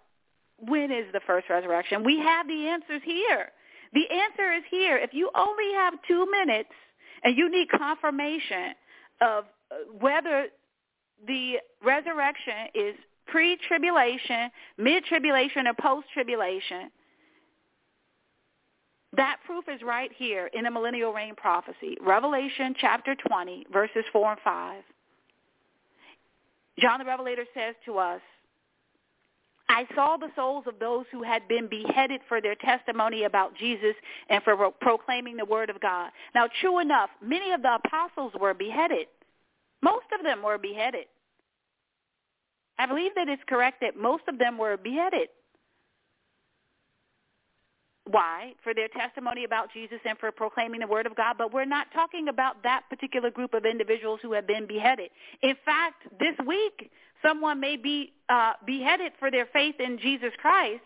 when 0.59 0.91
is 0.91 1.05
the 1.13 1.21
first 1.25 1.49
resurrection. 1.49 2.03
We 2.03 2.19
have 2.19 2.47
the 2.47 2.67
answers 2.67 3.01
here. 3.05 3.47
The 3.93 4.05
answer 4.09 4.53
is 4.53 4.63
here. 4.69 4.97
If 4.97 5.13
you 5.13 5.29
only 5.35 5.73
have 5.75 5.93
two 6.07 6.29
minutes 6.29 6.69
and 7.23 7.37
you 7.37 7.49
need 7.49 7.69
confirmation 7.69 8.73
of 9.21 9.45
whether 9.99 10.47
the 11.27 11.55
resurrection 11.83 12.67
is 12.73 12.95
pre-tribulation, 13.27 14.49
mid-tribulation, 14.77 15.67
or 15.67 15.73
post-tribulation, 15.73 16.91
that 19.17 19.37
proof 19.45 19.65
is 19.67 19.81
right 19.81 20.11
here 20.15 20.49
in 20.53 20.63
the 20.63 20.71
millennial 20.71 21.11
reign 21.11 21.35
prophecy, 21.35 21.97
Revelation 22.01 22.73
chapter 22.79 23.15
20, 23.15 23.67
verses 23.71 24.05
4 24.13 24.31
and 24.31 24.41
5. 24.41 24.83
John 26.79 26.99
the 26.99 27.05
Revelator 27.05 27.45
says 27.53 27.75
to 27.85 27.97
us, 27.97 28.21
I 29.67 29.85
saw 29.95 30.17
the 30.17 30.31
souls 30.35 30.65
of 30.67 30.79
those 30.79 31.05
who 31.11 31.23
had 31.23 31.47
been 31.47 31.67
beheaded 31.67 32.21
for 32.27 32.41
their 32.41 32.55
testimony 32.55 33.23
about 33.23 33.55
Jesus 33.55 33.95
and 34.29 34.43
for 34.43 34.71
proclaiming 34.81 35.37
the 35.37 35.45
word 35.45 35.69
of 35.69 35.79
God. 35.79 36.11
Now, 36.35 36.47
true 36.59 36.79
enough, 36.79 37.09
many 37.21 37.51
of 37.51 37.61
the 37.61 37.75
apostles 37.75 38.33
were 38.39 38.53
beheaded. 38.53 39.07
Most 39.81 40.05
of 40.17 40.25
them 40.25 40.43
were 40.43 40.57
beheaded. 40.57 41.05
I 42.77 42.85
believe 42.85 43.11
that 43.15 43.27
it's 43.27 43.43
correct 43.47 43.81
that 43.81 43.95
most 43.95 44.23
of 44.27 44.37
them 44.37 44.57
were 44.57 44.77
beheaded. 44.77 45.29
Why? 48.05 48.53
For 48.63 48.73
their 48.73 48.87
testimony 48.87 49.43
about 49.43 49.71
Jesus 49.71 49.99
and 50.05 50.17
for 50.17 50.31
proclaiming 50.31 50.81
the 50.81 50.87
word 50.87 51.05
of 51.05 51.15
God. 51.15 51.35
But 51.37 51.53
we're 51.53 51.65
not 51.65 51.87
talking 51.93 52.27
about 52.27 52.63
that 52.63 52.83
particular 52.89 53.29
group 53.29 53.53
of 53.53 53.65
individuals 53.65 54.19
who 54.21 54.33
have 54.33 54.47
been 54.47 54.65
beheaded. 54.65 55.11
In 55.41 55.55
fact, 55.63 56.03
this 56.19 56.35
week, 56.45 56.91
someone 57.21 57.59
may 57.59 57.77
be 57.77 58.13
uh, 58.27 58.53
beheaded 58.65 59.13
for 59.19 59.31
their 59.31 59.45
faith 59.45 59.75
in 59.79 59.97
Jesus 59.99 60.31
Christ. 60.37 60.81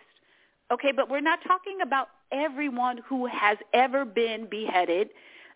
Okay, 0.71 0.91
but 0.91 1.09
we're 1.09 1.21
not 1.21 1.39
talking 1.47 1.79
about 1.81 2.09
everyone 2.31 2.99
who 3.07 3.25
has 3.27 3.57
ever 3.73 4.03
been 4.03 4.47
beheaded 4.49 5.09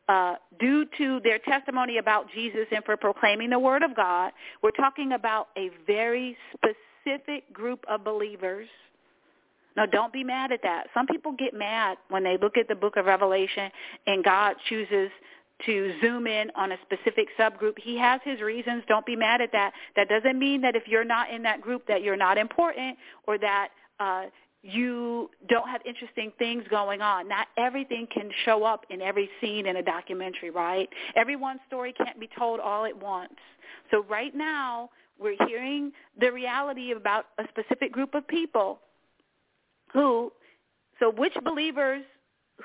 uh, 0.10 0.36
due 0.60 0.86
to 0.98 1.19
their 1.23 1.38
testimony 1.38 1.99
about 1.99 2.26
Jesus 2.34 2.65
and 2.72 2.84
for 2.84 2.98
proclaiming 2.98 3.52
the 3.52 3.60
word 3.60 3.84
of 3.84 3.95
God. 3.95 4.31
We're 4.64 4.72
talking 4.72 5.11
about 5.14 5.49
a 5.56 5.69
very 5.86 6.36
specific 6.56 7.53
group 7.53 7.86
of 7.88 8.03
believers. 8.03 8.68
Now, 9.77 9.86
don't 9.86 10.11
be 10.11 10.23
mad 10.23 10.52
at 10.52 10.61
that. 10.64 10.88
Some 10.95 11.06
people 11.06 11.34
get 11.38 11.53
mad 11.53 11.99
when 12.10 12.23
they 12.23 12.38
look 12.41 12.57
at 12.57 12.68
the 12.68 12.76
book 12.76 12.98
of 12.98 13.06
Revelation 13.06 13.72
and 14.07 14.23
God 14.23 14.56
chooses 14.68 15.11
to 15.68 15.94
zoom 16.02 16.26
in 16.26 16.49
on 16.56 16.72
a 16.72 16.77
specific 16.81 17.27
subgroup. 17.38 17.77
He 17.77 17.95
has 17.99 18.19
his 18.23 18.41
reasons. 18.41 18.84
Don't 18.88 19.06
be 19.06 19.15
mad 19.15 19.41
at 19.41 19.52
that. 19.52 19.73
That 19.95 20.10
doesn't 20.10 20.40
mean 20.40 20.61
that 20.61 20.76
if 20.76 20.88
you're 20.88 21.06
not 21.06 21.30
in 21.30 21.44
that 21.44 21.61
group 21.61 21.86
that 21.88 22.02
you're 22.02 22.18
not 22.18 22.40
important 22.40 22.98
or 23.27 23.38
that 23.38 23.69
uh, 23.99 24.23
you 24.61 25.30
don't 25.48 25.69
have 25.69 25.81
interesting 25.86 26.31
things 26.38 26.64
going 26.69 27.02
on. 27.02 27.27
Not 27.27 27.48
everything 27.57 28.07
can 28.14 28.30
show 28.44 28.64
up 28.64 28.86
in 28.90 29.02
every 29.02 29.30
scene 29.40 29.65
in 29.68 29.77
a 29.77 29.81
documentary, 29.81 30.49
right? 30.49 30.90
Everyone's 31.15 31.61
story 31.68 31.94
can't 31.94 32.19
be 32.19 32.30
told 32.38 32.60
all 32.60 32.86
at 32.86 32.98
once. 32.98 33.34
So 33.90 34.03
right 34.10 34.36
now, 34.36 34.90
we're 35.18 35.36
hearing 35.48 35.91
the 36.19 36.31
reality 36.31 36.91
about 36.91 37.26
a 37.38 37.44
specific 37.49 37.91
group 37.91 38.15
of 38.15 38.27
people 38.27 38.80
who, 39.94 40.31
so 40.99 41.11
which 41.11 41.34
believers 41.44 42.03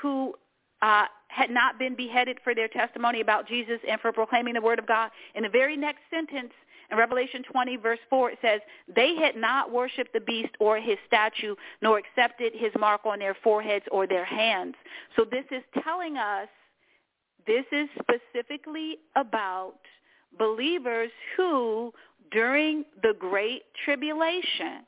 who 0.00 0.34
uh, 0.82 1.04
had 1.28 1.50
not 1.50 1.78
been 1.78 1.94
beheaded 1.94 2.38
for 2.44 2.54
their 2.54 2.68
testimony 2.68 3.20
about 3.20 3.48
Jesus 3.48 3.78
and 3.88 4.00
for 4.00 4.12
proclaiming 4.12 4.54
the 4.54 4.60
word 4.60 4.78
of 4.78 4.86
God. 4.86 5.10
In 5.34 5.42
the 5.42 5.48
very 5.48 5.76
next 5.76 6.00
sentence, 6.10 6.52
in 6.90 6.96
Revelation 6.96 7.42
20, 7.50 7.76
verse 7.76 7.98
4, 8.10 8.30
it 8.30 8.38
says, 8.42 8.60
They 8.94 9.14
had 9.16 9.36
not 9.36 9.72
worshipped 9.72 10.12
the 10.12 10.20
beast 10.20 10.54
or 10.60 10.78
his 10.78 10.98
statue, 11.06 11.54
nor 11.82 11.98
accepted 11.98 12.52
his 12.54 12.72
mark 12.78 13.02
on 13.04 13.18
their 13.18 13.36
foreheads 13.42 13.84
or 13.90 14.06
their 14.06 14.24
hands. 14.24 14.74
So 15.16 15.24
this 15.24 15.44
is 15.50 15.62
telling 15.82 16.16
us 16.16 16.48
this 17.46 17.64
is 17.72 17.88
specifically 18.00 18.98
about 19.16 19.74
believers 20.38 21.10
who, 21.36 21.92
during 22.30 22.84
the 23.02 23.14
Great 23.18 23.62
Tribulation, 23.84 24.84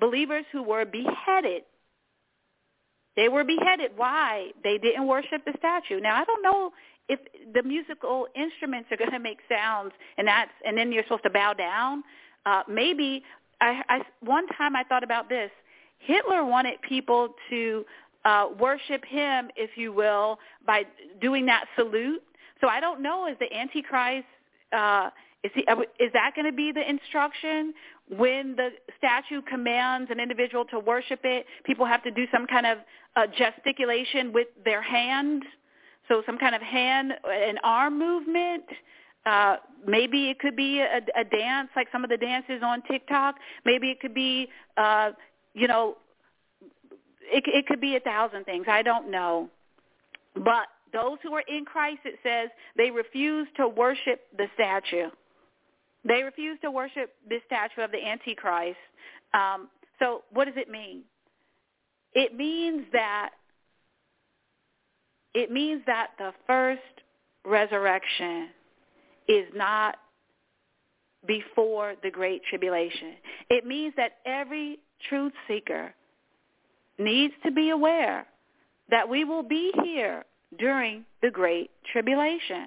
believers 0.00 0.44
who 0.52 0.62
were 0.62 0.84
beheaded 0.84 1.62
they 3.16 3.30
were 3.30 3.44
beheaded. 3.44 3.92
Why? 3.96 4.50
They 4.62 4.78
didn't 4.78 5.06
worship 5.06 5.44
the 5.44 5.54
statue. 5.58 6.00
Now 6.00 6.16
I 6.20 6.24
don't 6.24 6.42
know 6.42 6.70
if 7.08 7.20
the 7.54 7.62
musical 7.62 8.26
instruments 8.34 8.88
are 8.90 8.96
going 8.96 9.10
to 9.10 9.18
make 9.18 9.38
sounds 9.48 9.92
and 10.18 10.26
that's 10.26 10.50
and 10.66 10.76
then 10.76 10.92
you're 10.92 11.04
supposed 11.04 11.22
to 11.22 11.30
bow 11.30 11.52
down 11.52 12.02
uh 12.46 12.62
maybe 12.68 13.22
I, 13.60 13.82
I 13.88 14.00
one 14.20 14.46
time 14.48 14.76
i 14.76 14.82
thought 14.84 15.04
about 15.04 15.28
this. 15.28 15.50
Hitler 15.98 16.44
wanted 16.44 16.80
people 16.82 17.34
to 17.50 17.84
uh 18.24 18.48
worship 18.58 19.04
him 19.04 19.50
if 19.56 19.70
you 19.76 19.92
will 19.92 20.38
by 20.66 20.84
doing 21.20 21.46
that 21.46 21.64
salute. 21.76 22.22
So 22.60 22.68
i 22.68 22.80
don't 22.80 23.02
know 23.02 23.26
is 23.28 23.36
the 23.38 23.52
antichrist 23.54 24.26
uh 24.72 25.10
is 25.44 25.52
he 25.54 25.60
is 26.02 26.12
that 26.12 26.32
going 26.34 26.46
to 26.46 26.56
be 26.56 26.72
the 26.72 26.88
instruction? 26.88 27.72
When 28.08 28.54
the 28.56 28.70
statue 28.98 29.42
commands 29.42 30.10
an 30.10 30.20
individual 30.20 30.64
to 30.66 30.78
worship 30.78 31.20
it 31.24 31.46
people 31.64 31.86
have 31.86 32.02
to 32.02 32.10
do 32.10 32.26
some 32.32 32.46
kind 32.46 32.66
of 32.66 32.78
uh, 33.16 33.26
gesticulation 33.36 34.32
with 34.32 34.48
their 34.64 34.82
hand 34.82 35.42
so 36.08 36.22
some 36.26 36.38
kind 36.38 36.54
of 36.54 36.62
hand, 36.62 37.12
and 37.24 37.58
arm 37.62 37.98
movement. 37.98 38.64
Uh, 39.24 39.56
maybe 39.84 40.30
it 40.30 40.38
could 40.38 40.54
be 40.54 40.80
a, 40.80 41.00
a 41.18 41.24
dance 41.24 41.68
like 41.74 41.88
some 41.90 42.04
of 42.04 42.10
the 42.10 42.16
dances 42.16 42.62
on 42.62 42.80
TikTok. 42.82 43.34
Maybe 43.64 43.90
it 43.90 44.00
could 44.00 44.14
be, 44.14 44.48
uh, 44.76 45.10
you 45.52 45.66
know, 45.66 45.96
it, 47.22 47.42
it 47.46 47.66
could 47.66 47.80
be 47.80 47.96
a 47.96 48.00
thousand 48.00 48.44
things. 48.44 48.66
I 48.68 48.82
don't 48.82 49.10
know. 49.10 49.50
But 50.36 50.68
those 50.92 51.18
who 51.22 51.34
are 51.34 51.42
in 51.48 51.64
Christ, 51.64 52.00
it 52.04 52.18
says, 52.22 52.50
they 52.76 52.90
refuse 52.90 53.48
to 53.56 53.66
worship 53.66 54.20
the 54.36 54.46
statue. 54.54 55.10
They 56.04 56.22
refuse 56.22 56.58
to 56.62 56.70
worship 56.70 57.14
this 57.28 57.42
statue 57.46 57.82
of 57.82 57.90
the 57.90 58.04
Antichrist. 58.04 58.76
Um, 59.34 59.68
so 59.98 60.22
what 60.32 60.44
does 60.44 60.54
it 60.56 60.70
mean? 60.70 61.02
It 62.14 62.36
means 62.36 62.84
that 62.92 63.30
it 65.36 65.50
means 65.50 65.82
that 65.86 66.12
the 66.16 66.32
first 66.46 66.80
resurrection 67.44 68.48
is 69.28 69.44
not 69.54 69.96
before 71.26 71.94
the 72.02 72.10
great 72.10 72.42
tribulation. 72.48 73.16
It 73.50 73.66
means 73.66 73.92
that 73.98 74.12
every 74.24 74.78
truth 75.10 75.34
seeker 75.46 75.92
needs 76.98 77.34
to 77.44 77.52
be 77.52 77.68
aware 77.68 78.26
that 78.88 79.06
we 79.06 79.24
will 79.24 79.42
be 79.42 79.72
here 79.84 80.24
during 80.58 81.04
the 81.20 81.30
great 81.30 81.70
tribulation. 81.92 82.66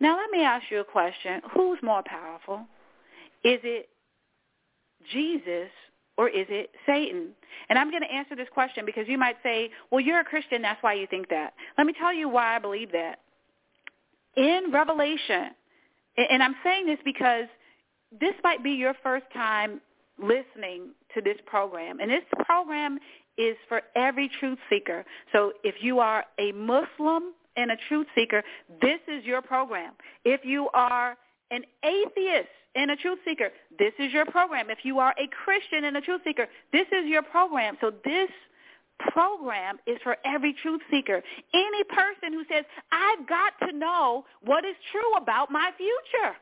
Now 0.00 0.16
let 0.16 0.32
me 0.32 0.42
ask 0.42 0.64
you 0.68 0.80
a 0.80 0.84
question. 0.84 1.42
Who's 1.54 1.78
more 1.80 2.02
powerful? 2.04 2.66
Is 3.44 3.60
it 3.62 3.88
Jesus 5.12 5.70
or 6.20 6.28
is 6.28 6.44
it 6.50 6.68
Satan? 6.84 7.28
And 7.70 7.78
I'm 7.78 7.90
going 7.90 8.02
to 8.02 8.12
answer 8.12 8.36
this 8.36 8.48
question 8.52 8.84
because 8.84 9.08
you 9.08 9.16
might 9.16 9.36
say, 9.42 9.70
well, 9.90 10.02
you're 10.02 10.20
a 10.20 10.24
Christian, 10.24 10.60
that's 10.60 10.82
why 10.82 10.92
you 10.92 11.06
think 11.06 11.30
that. 11.30 11.54
Let 11.78 11.86
me 11.86 11.94
tell 11.98 12.12
you 12.12 12.28
why 12.28 12.56
I 12.56 12.58
believe 12.58 12.92
that. 12.92 13.20
In 14.36 14.64
Revelation, 14.70 15.52
and 16.18 16.42
I'm 16.42 16.56
saying 16.62 16.84
this 16.84 16.98
because 17.06 17.46
this 18.20 18.34
might 18.44 18.62
be 18.62 18.72
your 18.72 18.92
first 19.02 19.24
time 19.32 19.80
listening 20.22 20.90
to 21.14 21.22
this 21.22 21.38
program. 21.46 22.00
And 22.00 22.10
this 22.10 22.22
program 22.44 22.98
is 23.38 23.56
for 23.66 23.80
every 23.96 24.30
truth 24.40 24.58
seeker. 24.68 25.06
So 25.32 25.54
if 25.64 25.76
you 25.80 26.00
are 26.00 26.26
a 26.38 26.52
Muslim 26.52 27.32
and 27.56 27.70
a 27.70 27.76
truth 27.88 28.08
seeker, 28.14 28.42
this 28.82 29.00
is 29.08 29.24
your 29.24 29.40
program. 29.40 29.94
If 30.26 30.44
you 30.44 30.68
are 30.74 31.16
an 31.50 31.62
atheist 31.82 32.48
and 32.74 32.90
a 32.90 32.96
truth 32.96 33.18
seeker, 33.24 33.50
this 33.78 33.92
is 33.98 34.12
your 34.12 34.26
program. 34.26 34.70
If 34.70 34.78
you 34.84 34.98
are 34.98 35.14
a 35.18 35.28
Christian 35.44 35.84
and 35.84 35.96
a 35.96 36.00
truth 36.00 36.20
seeker, 36.24 36.46
this 36.72 36.86
is 36.92 37.06
your 37.06 37.22
program. 37.22 37.76
So 37.80 37.92
this 38.04 38.30
program 39.12 39.78
is 39.86 39.98
for 40.02 40.16
every 40.24 40.54
truth 40.62 40.80
seeker. 40.90 41.22
Any 41.54 41.84
person 41.84 42.32
who 42.32 42.44
says, 42.52 42.64
I've 42.92 43.26
got 43.26 43.54
to 43.66 43.76
know 43.76 44.24
what 44.42 44.64
is 44.64 44.76
true 44.92 45.16
about 45.16 45.50
my 45.50 45.70
future. 45.76 46.36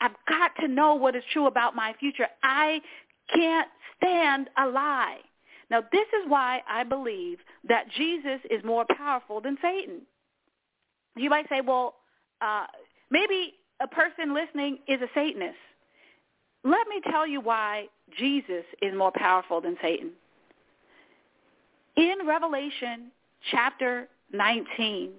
I've 0.00 0.16
got 0.28 0.50
to 0.60 0.68
know 0.68 0.94
what 0.94 1.14
is 1.14 1.22
true 1.32 1.46
about 1.46 1.76
my 1.76 1.94
future. 2.00 2.26
I 2.42 2.80
can't 3.32 3.68
stand 3.96 4.48
a 4.58 4.66
lie. 4.66 5.18
Now, 5.70 5.82
this 5.92 6.06
is 6.08 6.28
why 6.28 6.60
I 6.68 6.82
believe 6.82 7.38
that 7.68 7.84
Jesus 7.96 8.40
is 8.50 8.64
more 8.64 8.84
powerful 8.96 9.40
than 9.40 9.56
Satan. 9.62 10.02
You 11.16 11.30
might 11.30 11.48
say, 11.48 11.60
well, 11.60 11.94
uh, 12.40 12.66
maybe 13.10 13.54
a 13.82 13.88
person 13.88 14.34
listening 14.34 14.78
is 14.86 15.00
a 15.00 15.08
Satanist. 15.14 15.56
Let 16.64 16.86
me 16.86 17.00
tell 17.10 17.26
you 17.26 17.40
why 17.40 17.86
Jesus 18.18 18.64
is 18.80 18.94
more 18.96 19.12
powerful 19.14 19.60
than 19.60 19.76
Satan. 19.82 20.10
In 21.96 22.18
Revelation 22.26 23.10
chapter 23.50 24.08
19, 24.32 25.10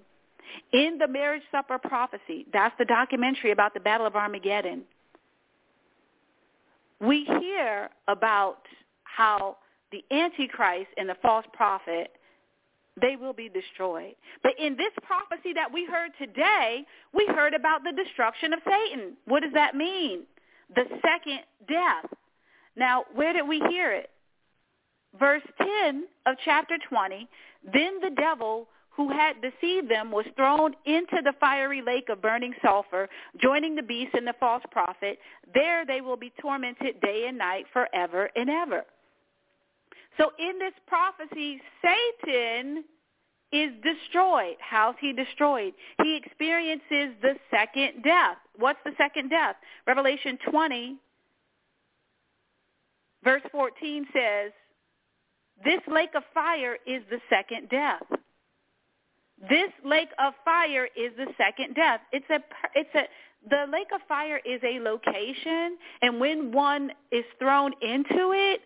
in 0.72 0.98
the 0.98 1.06
marriage 1.06 1.42
supper 1.50 1.78
prophecy, 1.78 2.46
that's 2.52 2.74
the 2.78 2.84
documentary 2.84 3.52
about 3.52 3.74
the 3.74 3.80
Battle 3.80 4.06
of 4.06 4.16
Armageddon, 4.16 4.82
we 7.00 7.24
hear 7.24 7.90
about 8.08 8.62
how 9.02 9.58
the 9.92 10.02
Antichrist 10.10 10.88
and 10.96 11.08
the 11.08 11.16
false 11.20 11.44
prophet 11.52 12.12
they 13.00 13.16
will 13.16 13.32
be 13.32 13.48
destroyed. 13.48 14.14
But 14.42 14.52
in 14.58 14.76
this 14.76 14.92
prophecy 15.02 15.52
that 15.54 15.72
we 15.72 15.84
heard 15.84 16.12
today, 16.18 16.84
we 17.12 17.26
heard 17.26 17.54
about 17.54 17.82
the 17.82 17.92
destruction 17.92 18.52
of 18.52 18.60
Satan. 18.64 19.16
What 19.26 19.42
does 19.42 19.52
that 19.54 19.74
mean? 19.74 20.22
The 20.74 20.84
second 21.02 21.40
death. 21.68 22.06
Now, 22.76 23.04
where 23.14 23.32
did 23.32 23.48
we 23.48 23.60
hear 23.68 23.92
it? 23.92 24.10
Verse 25.18 25.42
10 25.58 26.04
of 26.26 26.36
chapter 26.44 26.76
20, 26.88 27.28
then 27.72 28.00
the 28.00 28.10
devil 28.16 28.68
who 28.90 29.10
had 29.10 29.36
deceived 29.42 29.90
them 29.90 30.10
was 30.10 30.24
thrown 30.36 30.74
into 30.84 31.16
the 31.22 31.34
fiery 31.40 31.82
lake 31.82 32.08
of 32.08 32.22
burning 32.22 32.54
sulfur, 32.62 33.08
joining 33.40 33.74
the 33.74 33.82
beast 33.82 34.14
and 34.14 34.26
the 34.26 34.34
false 34.38 34.62
prophet. 34.70 35.18
There 35.52 35.84
they 35.84 36.00
will 36.00 36.16
be 36.16 36.32
tormented 36.40 37.00
day 37.00 37.26
and 37.28 37.38
night 37.38 37.66
forever 37.72 38.30
and 38.36 38.48
ever. 38.48 38.84
So 40.18 40.30
in 40.38 40.58
this 40.58 40.74
prophecy, 40.86 41.60
Satan 41.82 42.84
is 43.52 43.70
destroyed. 43.82 44.56
How's 44.60 44.94
he 45.00 45.12
destroyed? 45.12 45.74
He 46.02 46.16
experiences 46.16 47.14
the 47.22 47.34
second 47.50 48.02
death. 48.02 48.36
What's 48.56 48.78
the 48.84 48.92
second 48.98 49.30
death? 49.30 49.56
Revelation 49.86 50.38
20, 50.50 50.96
Verse 53.24 53.42
14 53.52 54.06
says, 54.12 54.52
this 55.64 55.80
lake 55.90 56.10
of 56.14 56.22
fire 56.34 56.76
is 56.86 57.02
the 57.10 57.20
second 57.30 57.70
death. 57.70 58.02
This 59.48 59.70
lake 59.84 60.10
of 60.24 60.34
fire 60.44 60.88
is 60.96 61.12
the 61.16 61.26
second 61.38 61.74
death. 61.74 62.00
It's 62.12 62.28
a 62.30 62.40
it's 62.74 62.94
a 62.94 63.04
the 63.48 63.70
lake 63.70 63.88
of 63.94 64.00
fire 64.08 64.40
is 64.44 64.60
a 64.62 64.80
location 64.80 65.76
and 66.02 66.20
when 66.20 66.52
one 66.52 66.90
is 67.12 67.24
thrown 67.38 67.72
into 67.82 68.32
it 68.32 68.60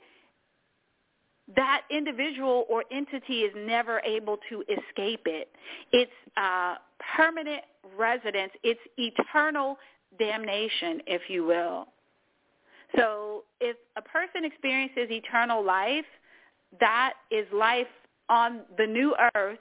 that 1.57 1.83
individual 1.91 2.67
or 2.69 2.85
entity 2.91 3.41
is 3.41 3.53
never 3.57 4.01
able 4.01 4.39
to 4.51 4.63
escape 4.63 5.23
it. 5.27 5.49
It's 5.93 6.11
uh, 6.37 6.77
permanent 7.17 7.63
residence. 7.97 8.53
It's 8.63 8.81
eternal 8.97 9.79
damnation, 10.19 11.01
if 11.07 11.23
you 11.29 11.45
will. 11.45 11.89
So 12.97 13.45
if 13.61 13.77
a 13.97 14.03
person 14.03 14.45
experiences 14.45 15.09
eternal 15.11 15.65
life, 15.65 16.07
that 16.81 17.15
is 17.31 17.47
life 17.53 17.87
on 18.29 18.61
the 18.77 18.87
new 18.87 19.15
earth, 19.35 19.59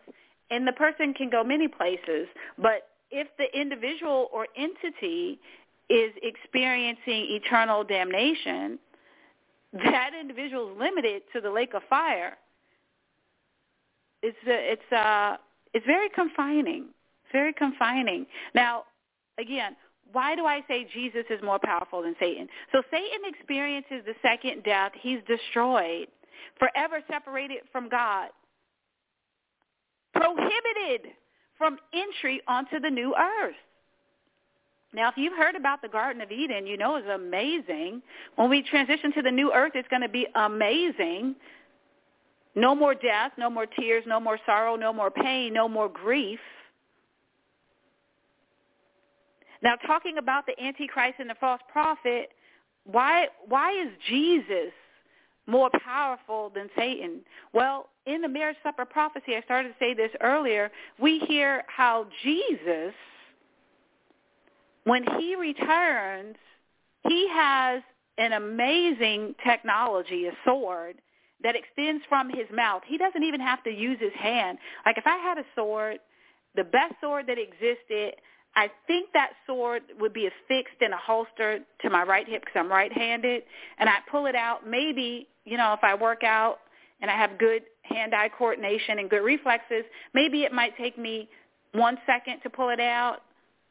and 0.49 0.68
the 0.68 0.73
person 0.73 1.14
can 1.14 1.30
go 1.30 1.43
many 1.43 1.68
places. 1.68 2.27
But 2.57 2.89
if 3.11 3.27
the 3.38 3.45
individual 3.57 4.30
or 4.34 4.47
entity 4.57 5.39
is 5.89 6.11
experiencing 6.22 7.27
eternal 7.30 7.84
damnation, 7.84 8.80
that 9.73 10.11
individual 10.19 10.72
is 10.72 10.77
limited 10.77 11.23
to 11.34 11.41
the 11.41 11.49
lake 11.49 11.73
of 11.73 11.81
fire. 11.89 12.38
It's 14.23 14.38
a, 14.48 14.72
it's 14.73 14.91
uh 14.91 15.38
it's 15.73 15.85
very 15.85 16.10
confining. 16.10 16.85
Very 17.31 17.53
confining. 17.53 18.26
Now, 18.56 18.84
again, 19.38 19.76
why 20.14 20.35
do 20.35 20.45
I 20.45 20.61
say 20.68 20.88
Jesus 20.94 21.26
is 21.30 21.41
more 21.44 21.60
powerful 21.61 22.02
than 22.02 22.15
Satan? 22.19 22.48
So 22.72 22.81
Satan 22.89 23.22
experiences 23.26 24.03
the 24.06 24.15
second 24.22 24.64
death. 24.64 24.94
He's 24.99 25.19
destroyed, 25.27 26.07
forever 26.57 27.02
separated 27.10 27.60
from 27.72 27.89
God, 27.89 28.30
prohibited 30.14 31.11
from 31.57 31.77
entry 31.94 32.41
onto 32.48 32.80
the 32.80 32.89
new 32.89 33.14
earth. 33.15 33.56
Now, 34.98 35.10
if 35.10 35.15
you've 35.15 35.38
heard 35.38 35.56
about 35.56 35.84
the 35.84 35.88
Garden 35.88 36.24
of 36.24 36.32
Eden, 36.32 36.65
you 36.65 36.76
know 36.76 36.95
it's 36.95 37.07
amazing. 37.07 38.02
When 38.36 38.49
we 38.49 38.64
transition 38.64 39.14
to 39.14 39.22
the 39.22 39.30
new 39.30 39.53
earth, 39.53 39.74
it's 39.76 39.88
going 39.90 40.02
to 40.02 40.10
be 40.10 40.26
amazing. 40.34 41.36
No 42.56 42.74
more 42.74 42.95
death, 42.95 43.32
no 43.38 43.48
more 43.48 43.68
tears, 43.68 44.03
no 44.07 44.19
more 44.19 44.40
sorrow, 44.44 44.76
no 44.76 44.91
more 44.91 45.11
pain, 45.11 45.53
no 45.53 45.69
more 45.69 45.88
grief. 45.88 46.40
Now, 49.61 49.76
talking 49.76 50.18
about 50.18 50.48
the 50.48 50.60
Antichrist 50.60 51.19
and 51.19 51.30
the 51.30 51.36
false 51.40 51.61
prophet, 51.72 52.30
why 52.86 53.28
why 53.48 53.80
is 53.80 53.90
Jesus 54.10 54.74
more 55.45 55.69
powerful 55.86 56.52
than 56.56 56.69
Satan? 56.76 57.19
Well, 57.53 57.90
in 58.07 58.22
the 58.24 58.28
marriage 58.28 58.57
supper 58.64 58.86
prophecy, 58.86 59.36
I 59.36 59.41
started 59.41 59.69
to 59.69 59.76
say 59.80 59.94
this 59.94 60.11
earlier, 60.22 60.72
we 60.99 61.19
hear 61.19 61.64
how 61.68 62.07
Jesus, 62.24 62.94
when 64.88 65.03
he 65.19 65.35
returns, 65.35 66.38
he 67.07 67.27
has 67.34 67.81
an 68.18 68.31
amazing 68.31 69.35
technology, 69.45 70.27
a 70.27 70.31
sword, 70.45 70.95
that 71.43 71.55
extends 71.55 72.03
from 72.09 72.30
his 72.30 72.47
mouth. 72.51 72.81
He 72.88 72.97
doesn't 72.97 73.23
even 73.23 73.41
have 73.41 73.64
to 73.65 73.69
use 73.69 73.99
his 73.99 74.14
hand. 74.14 74.57
Like 74.85 74.97
if 74.97 75.05
I 75.05 75.18
had 75.18 75.38
a 75.38 75.43
sword, 75.55 75.99
the 76.55 76.64
best 76.64 76.95
sword 77.01 77.27
that 77.27 77.38
existed, 77.38 78.14
I 78.55 78.72
think 78.88 79.09
that 79.14 79.31
sword 79.45 79.84
would 79.99 80.14
be 80.14 80.26
affixed 80.26 80.81
in 80.81 80.93
a 80.93 80.97
holster 80.97 81.59
to 81.81 81.89
my 81.89 82.03
right 82.03 82.27
hip 82.27 82.41
because 82.41 82.55
I'm 82.57 82.72
right-handed, 82.72 83.43
and 83.77 83.89
I 83.89 83.97
pull 84.09 84.26
it 84.26 84.35
out. 84.35 84.65
Maybe 84.65 85.27
you 85.45 85.57
know 85.57 85.73
if 85.73 85.84
I 85.84 85.93
work 85.95 86.23
out 86.23 86.59
and 87.01 87.11
I 87.11 87.15
have 87.15 87.38
good 87.38 87.64
hand-eye 87.84 88.31
coordination 88.38 88.99
and 88.99 89.09
good 89.09 89.23
reflexes, 89.23 89.84
maybe 90.14 90.43
it 90.43 90.53
might 90.53 90.76
take 90.77 90.97
me 90.97 91.30
one 91.73 91.97
second 92.07 92.39
to 92.41 92.49
pull 92.49 92.69
it 92.69 92.80
out. 92.80 93.18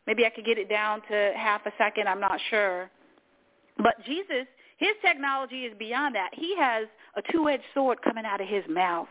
Maybe 0.06 0.24
I 0.24 0.30
could 0.30 0.44
get 0.44 0.58
it 0.58 0.68
down 0.68 1.02
to 1.10 1.32
half 1.36 1.66
a 1.66 1.72
second. 1.78 2.08
I'm 2.08 2.20
not 2.20 2.40
sure. 2.50 2.90
But 3.78 3.94
Jesus, 4.04 4.46
his 4.78 4.94
technology 5.04 5.64
is 5.64 5.76
beyond 5.78 6.14
that. 6.14 6.30
He 6.32 6.56
has 6.58 6.86
a 7.16 7.22
two-edged 7.32 7.64
sword 7.74 8.00
coming 8.02 8.24
out 8.24 8.40
of 8.40 8.46
his 8.46 8.64
mouth. 8.68 9.08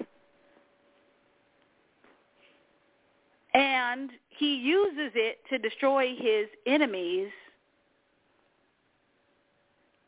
And 3.53 4.09
he 4.29 4.55
uses 4.55 5.11
it 5.15 5.39
to 5.49 5.57
destroy 5.57 6.15
his 6.17 6.47
enemies. 6.65 7.29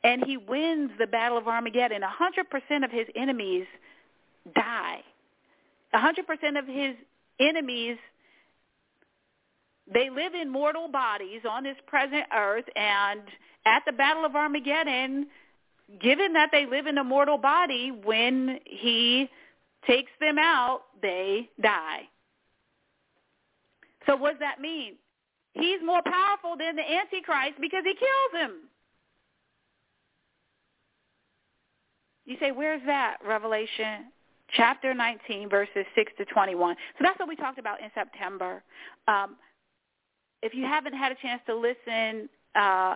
And 0.03 0.23
he 0.25 0.37
wins 0.37 0.91
the 0.99 1.07
Battle 1.07 1.37
of 1.37 1.47
Armageddon. 1.47 2.01
100% 2.01 2.83
of 2.83 2.91
his 2.91 3.07
enemies 3.15 3.65
die. 4.53 5.01
100% 5.93 6.59
of 6.59 6.67
his 6.67 6.95
enemies, 7.39 7.97
they 9.93 10.09
live 10.09 10.33
in 10.33 10.49
mortal 10.49 10.87
bodies 10.87 11.41
on 11.49 11.63
this 11.63 11.77
present 11.87 12.25
earth. 12.35 12.65
And 12.75 13.21
at 13.65 13.83
the 13.85 13.93
Battle 13.93 14.25
of 14.25 14.35
Armageddon, 14.35 15.27
given 16.01 16.33
that 16.33 16.49
they 16.51 16.65
live 16.65 16.87
in 16.87 16.97
a 16.97 17.03
mortal 17.03 17.37
body, 17.37 17.91
when 18.03 18.59
he 18.65 19.29
takes 19.85 20.11
them 20.19 20.37
out, 20.37 20.81
they 21.01 21.49
die. 21.61 22.01
So 24.05 24.15
what 24.15 24.31
does 24.31 24.39
that 24.39 24.59
mean? 24.59 24.95
He's 25.53 25.79
more 25.83 26.01
powerful 26.03 26.55
than 26.57 26.75
the 26.75 26.83
Antichrist 26.83 27.59
because 27.59 27.83
he 27.83 27.93
kills 27.93 28.43
him. 28.43 28.51
You 32.25 32.35
say, 32.39 32.51
where's 32.51 32.81
that? 32.85 33.17
Revelation 33.25 34.11
chapter 34.55 34.93
19, 34.93 35.49
verses 35.49 35.85
6 35.95 36.11
to 36.17 36.25
21. 36.25 36.75
So 36.97 37.03
that's 37.03 37.19
what 37.19 37.27
we 37.27 37.35
talked 37.35 37.59
about 37.59 37.81
in 37.81 37.89
September. 37.93 38.63
Um, 39.07 39.35
if 40.41 40.53
you 40.53 40.63
haven't 40.63 40.93
had 40.93 41.11
a 41.11 41.15
chance 41.15 41.41
to 41.47 41.55
listen 41.55 42.29
uh, 42.55 42.95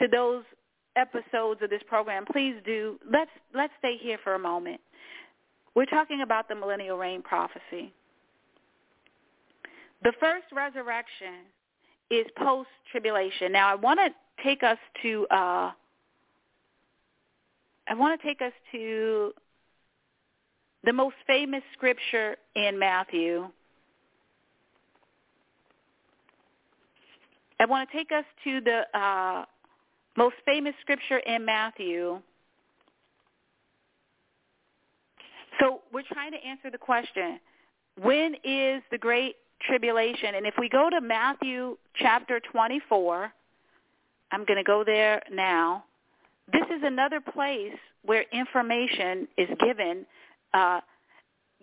to 0.00 0.08
those 0.08 0.44
episodes 0.96 1.62
of 1.62 1.70
this 1.70 1.82
program, 1.88 2.24
please 2.30 2.54
do. 2.64 2.98
Let's 3.10 3.30
let's 3.54 3.72
stay 3.78 3.96
here 3.96 4.18
for 4.22 4.34
a 4.34 4.38
moment. 4.38 4.80
We're 5.74 5.86
talking 5.86 6.22
about 6.22 6.48
the 6.48 6.54
millennial 6.54 6.98
reign 6.98 7.22
prophecy. 7.22 7.92
The 10.02 10.12
first 10.20 10.46
resurrection 10.52 11.46
is 12.10 12.26
post-tribulation. 12.36 13.52
Now, 13.52 13.68
I 13.68 13.74
want 13.74 14.00
to 14.00 14.42
take 14.42 14.62
us 14.62 14.78
to 15.02 15.26
uh, 15.30 15.70
I 17.88 17.94
want 17.94 18.20
to 18.20 18.26
take 18.26 18.42
us 18.42 18.52
to 18.72 19.32
the 20.84 20.92
most 20.92 21.16
famous 21.26 21.62
scripture 21.74 22.36
in 22.54 22.78
Matthew. 22.78 23.48
I 27.60 27.66
want 27.66 27.90
to 27.90 27.96
take 27.96 28.12
us 28.12 28.24
to 28.44 28.60
the 28.60 28.98
uh, 28.98 29.44
most 30.16 30.36
famous 30.44 30.74
scripture 30.80 31.18
in 31.18 31.44
Matthew. 31.44 32.20
So 35.60 35.80
we're 35.92 36.02
trying 36.12 36.32
to 36.32 36.38
answer 36.38 36.70
the 36.70 36.78
question, 36.78 37.40
when 38.00 38.34
is 38.44 38.82
the 38.92 38.98
great 38.98 39.34
tribulation. 39.66 40.34
And 40.36 40.46
if 40.46 40.54
we 40.58 40.68
go 40.68 40.88
to 40.90 41.00
Matthew 41.00 41.76
chapter 41.96 42.40
24, 42.52 43.32
I'm 44.30 44.44
going 44.44 44.58
to 44.58 44.64
go 44.64 44.84
there 44.84 45.22
now. 45.32 45.84
This 46.52 46.64
is 46.74 46.82
another 46.82 47.20
place 47.20 47.76
where 48.04 48.24
information 48.32 49.28
is 49.36 49.48
given, 49.60 50.06
uh, 50.54 50.80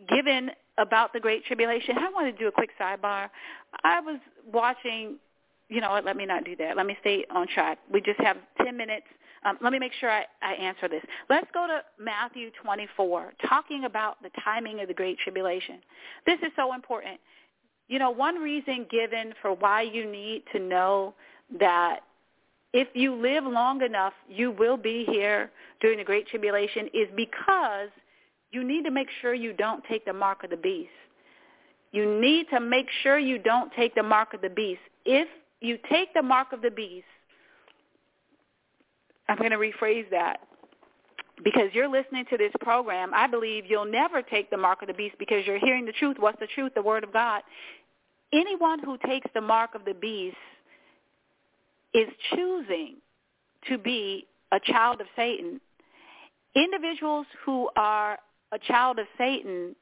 given 0.10 0.52
about 0.78 1.14
the 1.14 1.20
Great 1.20 1.46
Tribulation. 1.46 1.98
I 1.98 2.10
want 2.10 2.36
to 2.36 2.40
do 2.40 2.48
a 2.48 2.52
quick 2.52 2.72
sidebar. 2.80 3.30
I 3.84 4.00
was 4.02 4.20
watching, 4.52 5.16
you 5.70 5.82
know 5.82 5.92
what, 5.92 6.06
let 6.06 6.16
me 6.16 6.26
not 6.26 6.46
do 6.46 6.56
that. 6.58 6.78
Let 6.78 6.86
me 6.86 6.98
stay 7.02 7.26
on 7.34 7.48
track. 7.48 7.80
We 7.92 8.02
just 8.02 8.20
have 8.20 8.38
10 8.64 8.76
minutes. 8.78 9.06
Um, 9.44 9.58
let 9.62 9.72
me 9.72 9.80
make 9.80 9.94
sure 10.00 10.10
I, 10.10 10.26
I 10.42 10.54
answer 10.54 10.88
this. 10.88 11.04
Let's 11.30 11.48
go 11.54 11.68
to 11.68 11.82
Matthew 12.04 12.50
24, 12.64 13.34
talking 13.48 13.86
about 13.86 14.22
the 14.24 14.30
timing 14.44 14.80
of 14.82 14.88
the 14.88 14.94
Great 14.94 15.18
Tribulation. 15.20 15.80
This 16.26 16.40
is 16.40 16.52
so 16.56 16.74
important. 16.74 17.20
You 17.88 18.00
know, 18.00 18.10
one 18.10 18.36
reason 18.36 18.88
given 18.90 19.34
for 19.42 19.54
why 19.54 19.84
you 19.84 20.10
need 20.10 20.44
to 20.54 20.60
know 20.60 21.14
that 21.60 22.00
if 22.74 22.88
you 22.94 23.16
live 23.16 23.46
long 23.46 23.82
enough, 23.84 24.14
you 24.28 24.52
will 24.52 24.78
be 24.78 25.06
here 25.08 25.52
during 25.80 25.98
the 25.98 26.04
Great 26.04 26.28
Tribulation 26.28 26.88
is 26.94 27.08
because 27.16 27.90
you 28.52 28.64
need 28.64 28.84
to 28.84 28.92
make 28.92 29.08
sure 29.22 29.34
you 29.34 29.54
don't 29.54 29.84
take 29.86 30.06
the 30.06 30.14
mark 30.14 30.44
of 30.44 30.50
the 30.50 30.58
beast. 30.58 30.90
You 31.92 32.20
need 32.20 32.48
to 32.50 32.60
make 32.60 32.88
sure 33.04 33.18
you 33.18 33.38
don't 33.38 33.72
take 33.74 33.96
the 33.96 34.04
mark 34.04 34.34
of 34.34 34.42
the 34.42 34.50
beast. 34.50 34.82
If 35.06 35.28
you 35.66 35.78
take 35.90 36.14
the 36.14 36.22
mark 36.22 36.54
of 36.54 36.62
the 36.62 36.72
beast, 36.72 37.06
I'm 39.28 39.38
going 39.38 39.52
to 39.52 39.58
rephrase 39.58 40.10
that 40.12 40.40
because 41.44 41.70
you're 41.74 41.90
listening 41.90 42.26
to 42.30 42.38
this 42.38 42.52
program, 42.62 43.12
I 43.14 43.28
believe 43.28 43.66
you'll 43.68 43.92
never 43.92 44.22
take 44.22 44.50
the 44.50 44.58
mark 44.58 44.82
of 44.82 44.88
the 44.88 44.94
beast 44.94 45.16
because 45.20 45.46
you're 45.46 45.60
hearing 45.60 45.86
the 45.86 45.92
truth. 45.92 46.18
What's 46.20 46.40
the 46.40 46.48
truth? 46.48 46.74
The 46.76 46.82
word 46.82 47.04
of 47.04 47.12
God. 47.12 47.42
Anyone 48.34 48.80
who 48.80 48.98
takes 49.06 49.30
the 49.34 49.42
mark 49.42 49.76
of 49.76 49.86
the 49.86 49.94
beast 49.94 50.38
is 51.94 52.08
choosing 52.34 52.96
to 53.70 53.78
be 53.78 54.28
a 54.52 54.60
child 54.60 55.02
of 55.02 55.08
Satan. 55.16 55.60
individuals 56.56 57.26
who 57.46 57.70
are 57.76 58.18
a 58.52 58.60
child 58.60 59.00
of 59.00 59.08
Satan 59.18 59.76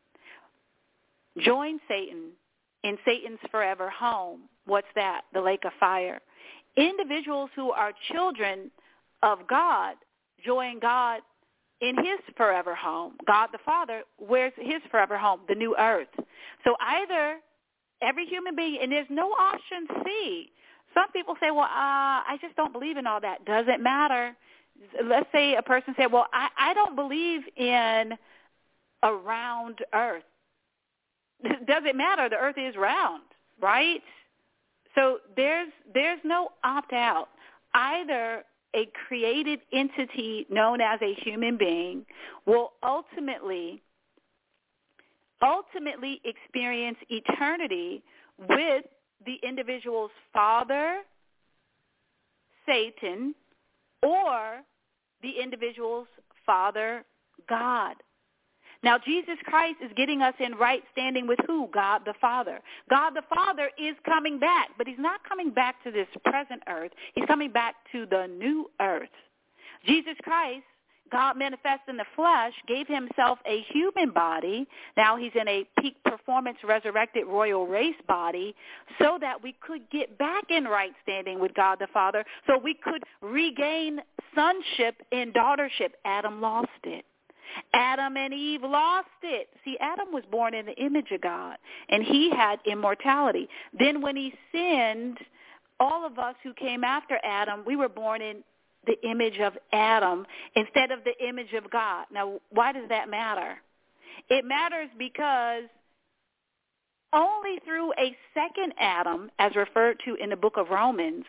join 1.40 1.80
Satan 1.88 2.30
in 2.84 2.98
Satan's 3.06 3.40
forever 3.52 3.90
home. 3.90 4.42
What's 4.66 4.88
that? 4.96 5.22
The 5.34 5.42
lake 5.42 5.66
of 5.66 5.72
fire. 5.80 6.20
Individuals 6.76 7.50
who 7.56 7.72
are 7.72 7.92
children 8.12 8.72
of 9.22 9.40
God 9.48 9.96
join 10.44 10.80
God 10.80 11.22
in 11.82 11.98
his 11.98 12.20
forever 12.38 12.74
home. 12.74 13.14
God 13.28 13.50
the 13.52 13.60
Father, 13.66 14.04
where's 14.18 14.54
his 14.58 14.82
forever 14.90 15.18
home? 15.18 15.42
The 15.48 15.56
new 15.56 15.76
earth. 15.78 16.08
So 16.64 16.76
either 16.80 17.38
every 18.02 18.26
human 18.26 18.56
being, 18.56 18.80
and 18.82 18.92
there's 18.92 19.08
no 19.10 19.32
option 19.32 19.88
C. 20.06 20.52
Some 20.94 21.12
people 21.12 21.36
say, 21.40 21.52
well, 21.52 21.62
uh, 21.62 22.22
I 22.26 22.38
just 22.42 22.56
don't 22.56 22.72
believe 22.72 22.98
in 22.98 23.08
all 23.08 23.20
that. 23.22 23.46
Doesn't 23.46 23.82
matter. 23.82 24.36
Let's 25.04 25.28
say 25.32 25.56
a 25.56 25.62
person 25.62 25.94
said, 25.98 26.12
well, 26.12 26.28
I, 26.34 26.50
I 26.58 26.74
don't 26.74 26.96
believe 26.96 27.42
in 27.58 28.14
a 29.02 29.14
round 29.14 29.80
earth. 29.94 30.24
Does 31.44 31.84
it 31.86 31.96
matter. 31.96 32.30
The 32.30 32.38
earth 32.38 32.58
is 32.58 32.76
round, 32.76 33.24
right? 33.62 34.02
So 34.96 35.20
there's 35.36 35.72
there's 35.94 36.20
no 36.24 36.50
opt 36.64 36.94
out. 36.94 37.30
Either 37.74 38.44
a 38.76 38.90
created 39.08 39.60
entity 39.72 40.46
known 40.50 40.82
as 40.82 41.00
a 41.02 41.14
human 41.24 41.58
being 41.58 42.06
will 42.46 42.74
ultimately 42.84 43.82
ultimately 45.44 46.22
experience 46.24 46.98
eternity 47.10 48.02
with 48.38 48.86
the 49.26 49.36
individual's 49.48 50.12
father, 50.32 51.02
Satan, 52.66 53.36
or 54.02 54.62
the 55.22 55.32
individual's 55.42 56.08
father, 56.46 57.04
God. 57.50 57.96
Now, 58.84 58.98
Jesus 58.98 59.38
Christ 59.46 59.78
is 59.84 59.92
getting 59.96 60.22
us 60.22 60.34
in 60.40 60.56
right 60.56 60.84
standing 60.92 61.26
with 61.26 61.40
who? 61.48 61.70
God 61.74 62.02
the 62.06 62.14
Father. 62.20 62.60
God 62.90 63.12
the 63.12 63.24
Father 63.34 63.70
is 63.78 63.96
coming 64.06 64.40
back, 64.40 64.70
but 64.78 64.88
he's 64.88 65.00
not 65.00 65.22
coming 65.28 65.52
back 65.52 65.82
to 65.84 65.92
this 65.92 66.08
present 66.26 66.62
earth. 66.68 66.92
He's 67.16 67.26
coming 67.26 67.52
back 67.52 67.76
to 67.94 68.06
the 68.06 68.28
new 68.28 68.70
earth. 68.82 69.10
Jesus 69.86 70.16
Christ, 70.24 70.64
God 71.12 71.38
manifest 71.38 71.82
in 71.88 71.96
the 71.96 72.06
flesh, 72.16 72.54
gave 72.68 72.88
himself 72.88 73.38
a 73.46 73.62
human 73.70 74.12
body. 74.12 74.68
Now 74.98 75.16
he's 75.16 75.32
in 75.40 75.48
a 75.48 75.66
peak 75.80 75.96
performance 76.04 76.58
resurrected 76.64 77.28
royal 77.28 77.68
race 77.68 77.96
body 78.08 78.56
so 79.00 79.18
that 79.22 79.42
we 79.42 79.56
could 79.66 79.90
get 79.92 80.18
back 80.18 80.46
in 80.50 80.66
right 80.66 80.94
standing 81.04 81.40
with 81.40 81.54
God 81.54 81.78
the 81.80 81.88
Father, 81.94 82.26
so 82.48 82.58
we 82.58 82.74
could 82.74 83.04
regain 83.22 84.00
sonship 84.36 84.96
and 85.12 85.34
daughtership. 85.34 85.92
Adam 86.04 86.42
lost 86.42 86.70
it. 86.84 87.06
Adam 87.74 88.18
and 88.18 88.34
Eve 88.34 88.64
lost 88.64 89.08
it. 89.22 89.50
See, 89.64 89.78
Adam 89.80 90.12
was 90.12 90.24
born 90.32 90.54
in 90.54 90.66
the 90.66 90.76
image 90.76 91.12
of 91.12 91.22
God, 91.22 91.58
and 91.90 92.04
he 92.04 92.30
had 92.30 92.60
immortality. 92.66 93.48
Then 93.78 94.02
when 94.02 94.16
he 94.16 94.34
sinned, 94.52 95.18
all 95.80 96.06
of 96.06 96.20
us 96.20 96.36
who 96.44 96.54
came 96.54 96.84
after 96.84 97.20
Adam, 97.24 97.64
we 97.66 97.76
were 97.76 97.90
born 97.90 98.22
in 98.22 98.44
the 98.86 99.02
image 99.08 99.40
of 99.40 99.54
Adam 99.72 100.26
instead 100.56 100.92
of 100.92 101.00
the 101.04 101.28
image 101.28 101.54
of 101.54 101.70
God. 101.72 102.06
Now, 102.12 102.40
why 102.50 102.72
does 102.72 102.90
that 102.90 103.10
matter? 103.10 103.58
It 104.30 104.46
matters 104.46 104.90
because 104.98 105.64
only 107.14 107.60
through 107.66 107.94
a 107.94 108.16
second 108.34 108.74
Adam, 108.80 109.32
as 109.40 109.56
referred 109.56 110.00
to 110.06 110.16
in 110.16 110.30
the 110.30 110.36
book 110.36 110.58
of 110.58 110.70
Romans, 110.70 111.26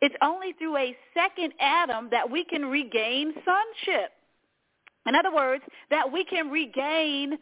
it's 0.00 0.14
only 0.22 0.52
through 0.52 0.76
a 0.76 0.96
second 1.14 1.52
Adam 1.60 2.08
that 2.10 2.30
we 2.30 2.44
can 2.44 2.66
regain 2.66 3.32
sonship. 3.44 4.12
In 5.08 5.14
other 5.14 5.34
words, 5.34 5.64
that 5.90 6.12
we 6.12 6.22
can 6.24 6.50
regain 6.50 7.38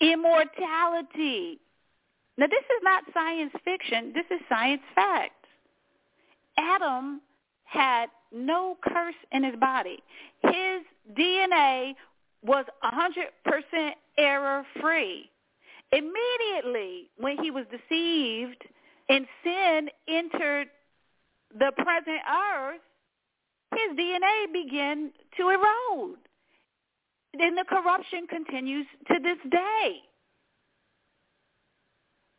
immortality. 0.00 1.60
Now, 2.38 2.46
this 2.46 2.64
is 2.64 2.82
not 2.82 3.04
science 3.12 3.52
fiction. 3.62 4.12
This 4.14 4.24
is 4.30 4.40
science 4.48 4.80
fact. 4.94 5.44
Adam 6.56 7.20
had 7.64 8.06
no 8.32 8.78
curse 8.82 9.14
in 9.32 9.44
his 9.44 9.56
body. 9.56 9.98
His 10.42 10.82
DNA 11.16 11.94
was 12.42 12.64
100% 12.82 13.90
error-free. 14.16 15.30
Immediately 15.92 17.10
when 17.18 17.42
he 17.42 17.50
was 17.50 17.64
deceived 17.70 18.62
and 19.08 19.26
sin 19.44 19.88
entered 20.08 20.68
the 21.52 21.72
present 21.76 22.20
earth, 22.56 22.80
his 23.72 23.98
DNA 23.98 24.52
began 24.52 25.10
to 25.36 25.50
erode 25.50 26.18
then 27.36 27.54
the 27.54 27.64
corruption 27.64 28.26
continues 28.26 28.86
to 29.08 29.14
this 29.22 29.38
day. 29.50 30.02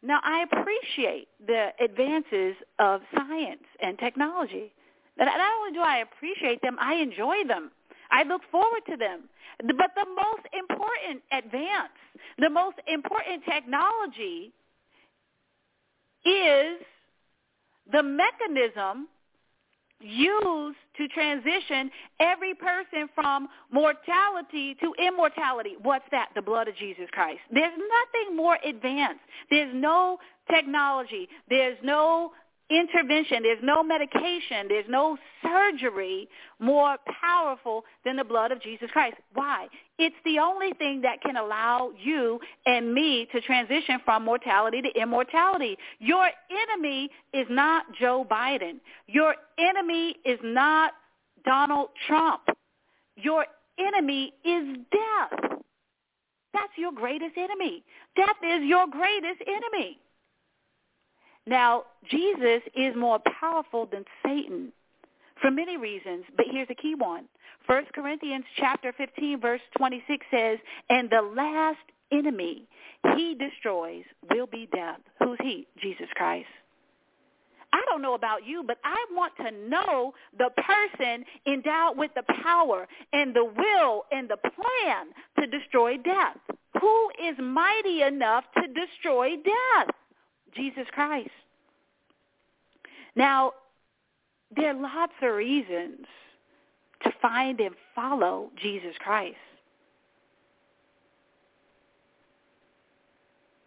Now, 0.01 0.19
I 0.23 0.45
appreciate 0.49 1.27
the 1.45 1.69
advances 1.83 2.55
of 2.79 3.01
science 3.13 3.63
and 3.81 3.99
technology. 3.99 4.73
Not 5.17 5.27
only 5.27 5.73
do 5.73 5.81
I 5.81 5.97
appreciate 5.97 6.61
them, 6.61 6.77
I 6.79 6.95
enjoy 6.95 7.43
them. 7.45 7.71
I 8.09 8.23
look 8.23 8.41
forward 8.49 8.81
to 8.89 8.95
them. 8.95 9.23
But 9.59 9.91
the 9.95 10.05
most 10.15 10.47
important 10.57 11.21
advance, 11.33 11.91
the 12.37 12.49
most 12.49 12.77
important 12.87 13.43
technology 13.43 14.53
is 16.25 16.79
the 17.91 18.03
mechanism 18.03 19.09
used 19.99 20.77
to 20.97 21.07
transition 21.09 21.89
every 22.19 22.53
person 22.53 23.09
from 23.15 23.47
mortality 23.71 24.75
to 24.81 24.93
immortality. 25.05 25.75
What's 25.81 26.05
that? 26.11 26.29
The 26.35 26.41
blood 26.41 26.67
of 26.67 26.75
Jesus 26.75 27.07
Christ. 27.11 27.39
There's 27.51 27.73
nothing 27.77 28.35
more 28.35 28.57
advanced. 28.65 29.21
There's 29.49 29.73
no 29.73 30.17
technology. 30.49 31.27
There's 31.49 31.77
no 31.83 32.31
intervention. 32.69 33.43
There's 33.43 33.63
no 33.63 33.83
medication. 33.83 34.67
There's 34.67 34.85
no 34.87 35.17
surgery 35.41 36.27
more 36.59 36.97
powerful 37.21 37.83
than 38.05 38.15
the 38.15 38.23
blood 38.23 38.51
of 38.51 38.61
Jesus 38.61 38.89
Christ. 38.91 39.17
Why? 39.33 39.67
It's 39.97 40.15
the 40.25 40.39
only 40.39 40.73
thing 40.73 41.01
that 41.01 41.21
can 41.21 41.35
allow 41.35 41.91
you 42.01 42.39
and 42.65 42.93
me 42.93 43.27
to 43.31 43.41
transition 43.41 43.99
from 44.05 44.23
mortality 44.23 44.81
to 44.81 45.01
immortality. 45.01 45.77
Your 45.99 46.29
enemy 46.49 47.09
is 47.33 47.47
not 47.49 47.85
Joe 47.99 48.25
Biden. 48.29 48.79
Your 49.07 49.35
enemy 49.57 50.15
is 50.25 50.39
not 50.43 50.93
Donald 51.45 51.89
Trump. 52.07 52.41
Your 53.15 53.45
enemy 53.77 54.33
is 54.45 54.77
death. 54.91 55.51
That's 56.53 56.73
your 56.77 56.91
greatest 56.91 57.37
enemy. 57.37 57.83
Death 58.15 58.37
is 58.43 58.63
your 58.63 58.87
greatest 58.87 59.41
enemy. 59.47 59.99
Now, 61.49 61.85
Jesus 62.11 62.61
is 62.75 62.95
more 62.95 63.19
powerful 63.39 63.87
than 63.91 64.05
Satan 64.23 64.71
for 65.41 65.49
many 65.49 65.77
reasons, 65.77 66.25
but 66.37 66.45
here's 66.51 66.67
a 66.69 66.75
key 66.75 66.93
one. 66.93 67.25
1 67.65 67.85
Corinthians 67.95 68.45
chapter 68.57 68.93
15 68.93 69.41
verse 69.41 69.61
26 69.75 70.25
says, 70.29 70.59
and 70.91 71.09
the 71.09 71.21
last 71.21 71.79
enemy 72.11 72.67
he 73.15 73.35
destroys 73.35 74.03
will 74.29 74.45
be 74.45 74.69
death. 74.71 74.99
Who's 75.23 75.39
he? 75.41 75.65
Jesus 75.81 76.07
Christ. 76.13 76.47
I 77.73 77.81
don't 77.89 78.03
know 78.03 78.13
about 78.13 78.45
you, 78.45 78.63
but 78.65 78.77
I 78.83 79.03
want 79.11 79.33
to 79.37 79.51
know 79.69 80.13
the 80.37 80.49
person 80.55 81.25
endowed 81.47 81.97
with 81.97 82.11
the 82.15 82.23
power 82.43 82.87
and 83.11 83.35
the 83.35 83.45
will 83.45 84.03
and 84.11 84.29
the 84.29 84.37
plan 84.37 85.07
to 85.39 85.47
destroy 85.47 85.97
death. 85.97 86.37
Who 86.79 87.09
is 87.23 87.35
mighty 87.41 88.03
enough 88.03 88.43
to 88.55 88.67
destroy 88.67 89.35
death? 89.37 89.95
Jesus 90.55 90.85
Christ. 90.91 91.29
Now, 93.15 93.53
there 94.55 94.75
are 94.75 94.81
lots 94.81 95.13
of 95.21 95.33
reasons 95.33 96.05
to 97.03 97.11
find 97.21 97.59
and 97.59 97.75
follow 97.95 98.49
Jesus 98.61 98.93
Christ. 98.99 99.37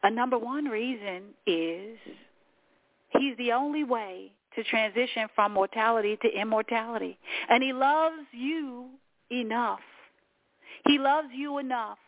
A 0.02 0.10
number 0.10 0.36
one 0.36 0.64
reason 0.64 1.22
is 1.46 1.96
he's 3.10 3.36
the 3.36 3.52
only 3.52 3.84
way 3.84 4.32
to 4.56 4.64
transition 4.64 5.28
from 5.34 5.52
mortality 5.52 6.18
to 6.22 6.28
immortality. 6.28 7.18
And 7.48 7.62
he 7.62 7.72
loves 7.72 8.26
you 8.32 8.88
enough. 9.30 9.80
He 10.86 10.98
loves 10.98 11.28
you 11.34 11.58
enough 11.58 11.98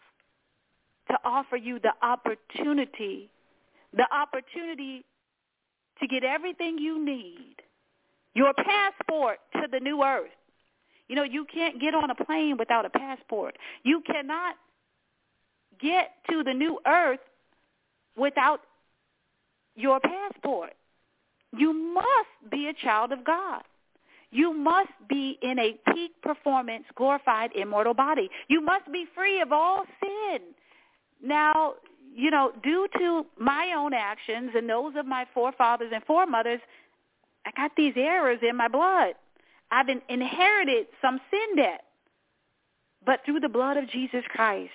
to 1.09 1.19
offer 1.25 1.57
you 1.57 1.79
the 1.79 1.93
opportunity 2.03 3.31
the 3.97 4.07
opportunity 4.15 5.05
to 6.01 6.07
get 6.07 6.25
everything 6.25 6.79
you 6.79 7.05
need, 7.05 7.57
your 8.35 8.53
passport 8.55 9.39
to 9.55 9.69
the 9.71 9.81
new 9.81 10.03
earth. 10.03 10.31
You 11.09 11.17
know, 11.17 11.23
you 11.23 11.45
can't 11.45 11.81
get 11.81 11.95
on 11.95 12.11
a 12.11 12.15
plane 12.15 12.57
without 12.59 12.85
a 12.85 12.91
passport. 12.91 13.57
You 13.83 14.03
cannot 14.07 14.57
get 15.81 16.13
to 16.31 16.43
the 16.43 16.55
new 16.55 16.81
earth 16.87 17.21
without 18.17 18.61
your 19.77 20.01
passport. 20.01 20.73
You 21.57 21.73
must 21.73 22.51
be 22.51 22.69
a 22.69 22.73
child 22.73 23.13
of 23.13 23.25
God. 23.25 23.63
you 24.35 24.53
must 24.53 24.91
be 25.09 25.39
in 25.43 25.61
a 25.61 25.79
peak 25.93 26.11
performance, 26.21 26.85
glorified, 26.97 27.51
immortal 27.55 27.95
body. 27.95 28.29
You 28.49 28.61
must 28.61 28.91
be 28.91 29.07
free 29.15 29.41
of 29.41 29.53
all 29.53 29.85
sin. 30.03 30.41
Now, 31.23 31.75
you 32.15 32.31
know, 32.31 32.53
due 32.63 32.87
to 32.99 33.27
my 33.39 33.75
own 33.77 33.93
actions 33.93 34.53
and 34.55 34.69
those 34.69 34.93
of 34.97 35.05
my 35.05 35.27
forefathers 35.35 35.91
and 35.93 36.03
foremothers, 36.05 36.61
I 37.45 37.51
got 37.57 37.73
these 37.77 37.95
errors 37.97 38.39
in 38.49 38.57
my 38.57 38.69
blood. 38.69 39.15
I've 39.71 39.89
inherited 40.09 40.87
some 41.03 41.21
sin 41.31 41.57
debt. 41.57 41.83
But 43.05 43.21
through 43.25 43.41
the 43.41 43.49
blood 43.49 43.77
of 43.77 43.91
Jesus 43.91 44.25
Christ, 44.29 44.71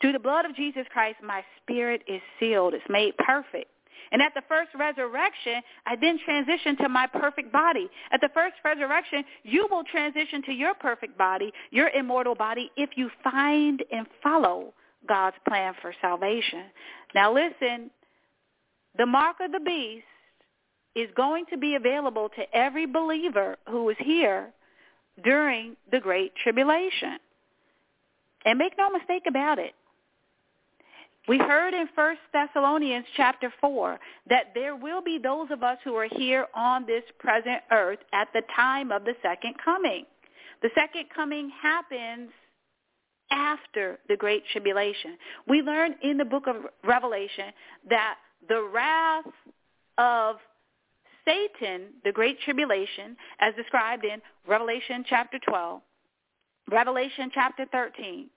through 0.00 0.12
the 0.12 0.18
blood 0.18 0.44
of 0.44 0.56
Jesus 0.56 0.86
Christ, 0.92 1.18
my 1.22 1.44
spirit 1.62 2.02
is 2.08 2.20
sealed. 2.40 2.74
It's 2.74 2.82
made 2.88 3.16
perfect. 3.18 3.70
And 4.10 4.20
at 4.20 4.34
the 4.34 4.42
first 4.48 4.70
resurrection, 4.78 5.62
I 5.86 5.96
then 6.00 6.18
transition 6.24 6.76
to 6.78 6.88
my 6.88 7.06
perfect 7.06 7.52
body. 7.52 7.88
At 8.12 8.20
the 8.20 8.30
first 8.34 8.56
resurrection, 8.64 9.24
you 9.42 9.66
will 9.70 9.84
transition 9.84 10.42
to 10.44 10.52
your 10.52 10.74
perfect 10.74 11.16
body, 11.16 11.52
your 11.70 11.88
immortal 11.90 12.34
body, 12.34 12.70
if 12.76 12.90
you 12.96 13.10
find 13.24 13.82
and 13.90 14.06
follow 14.22 14.74
God's 15.08 15.36
plan 15.48 15.74
for 15.80 15.94
salvation. 16.00 16.64
Now 17.14 17.32
listen, 17.32 17.90
the 18.96 19.06
mark 19.06 19.36
of 19.40 19.52
the 19.52 19.60
beast 19.60 20.04
is 20.94 21.08
going 21.16 21.46
to 21.50 21.56
be 21.56 21.74
available 21.74 22.28
to 22.36 22.56
every 22.56 22.86
believer 22.86 23.56
who 23.68 23.88
is 23.88 23.96
here 23.98 24.52
during 25.24 25.76
the 25.90 26.00
Great 26.00 26.32
Tribulation. 26.42 27.18
And 28.44 28.58
make 28.58 28.76
no 28.76 28.90
mistake 28.90 29.24
about 29.28 29.58
it. 29.58 29.74
We 31.28 31.38
heard 31.38 31.72
in 31.72 31.88
1 31.94 32.16
Thessalonians 32.32 33.06
chapter 33.16 33.52
4 33.60 33.98
that 34.28 34.46
there 34.54 34.74
will 34.74 35.02
be 35.02 35.18
those 35.22 35.48
of 35.50 35.62
us 35.62 35.78
who 35.84 35.94
are 35.94 36.08
here 36.10 36.46
on 36.54 36.84
this 36.84 37.04
present 37.20 37.60
earth 37.70 38.00
at 38.12 38.28
the 38.34 38.42
time 38.56 38.90
of 38.90 39.04
the 39.04 39.14
second 39.22 39.54
coming. 39.64 40.04
The 40.62 40.70
second 40.74 41.04
coming 41.14 41.50
happens 41.62 42.30
after 43.30 43.98
the 44.08 44.16
Great 44.16 44.42
Tribulation. 44.52 45.16
We 45.48 45.62
learn 45.62 45.94
in 46.02 46.18
the 46.18 46.24
book 46.24 46.46
of 46.48 46.56
Revelation 46.84 47.52
that 47.88 48.16
the 48.48 48.68
wrath 48.72 49.24
of 49.98 50.36
Satan, 51.24 51.94
the 52.04 52.12
Great 52.12 52.40
Tribulation, 52.40 53.16
as 53.38 53.54
described 53.54 54.04
in 54.04 54.20
Revelation 54.46 55.04
chapter 55.08 55.38
12, 55.48 55.80
Revelation 56.70 57.30
chapter 57.32 57.64
13, 57.70 58.28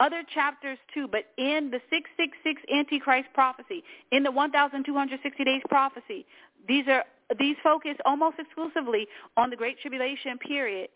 other 0.00 0.22
chapters 0.34 0.78
too, 0.92 1.08
but 1.08 1.24
in 1.38 1.70
the 1.70 1.80
666 1.90 2.62
Antichrist 2.72 3.28
prophecy, 3.34 3.84
in 4.10 4.22
the 4.22 4.30
1,260 4.30 5.44
days 5.44 5.62
prophecy, 5.68 6.26
these 6.66 6.86
are 6.88 7.04
these 7.38 7.56
focus 7.62 7.96
almost 8.04 8.36
exclusively 8.38 9.06
on 9.36 9.50
the 9.50 9.56
Great 9.56 9.78
Tribulation 9.80 10.38
period. 10.38 10.88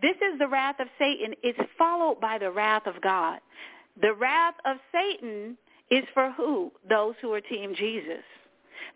This 0.00 0.16
is 0.16 0.38
the 0.38 0.48
wrath 0.48 0.76
of 0.78 0.86
Satan. 0.98 1.34
It's 1.42 1.58
followed 1.76 2.20
by 2.20 2.38
the 2.38 2.50
wrath 2.50 2.86
of 2.86 3.00
God. 3.02 3.40
The 4.00 4.14
wrath 4.14 4.54
of 4.64 4.76
Satan 4.92 5.56
is 5.90 6.04
for 6.14 6.30
who? 6.32 6.72
Those 6.88 7.14
who 7.20 7.32
are 7.32 7.40
Team 7.40 7.74
Jesus. 7.74 8.22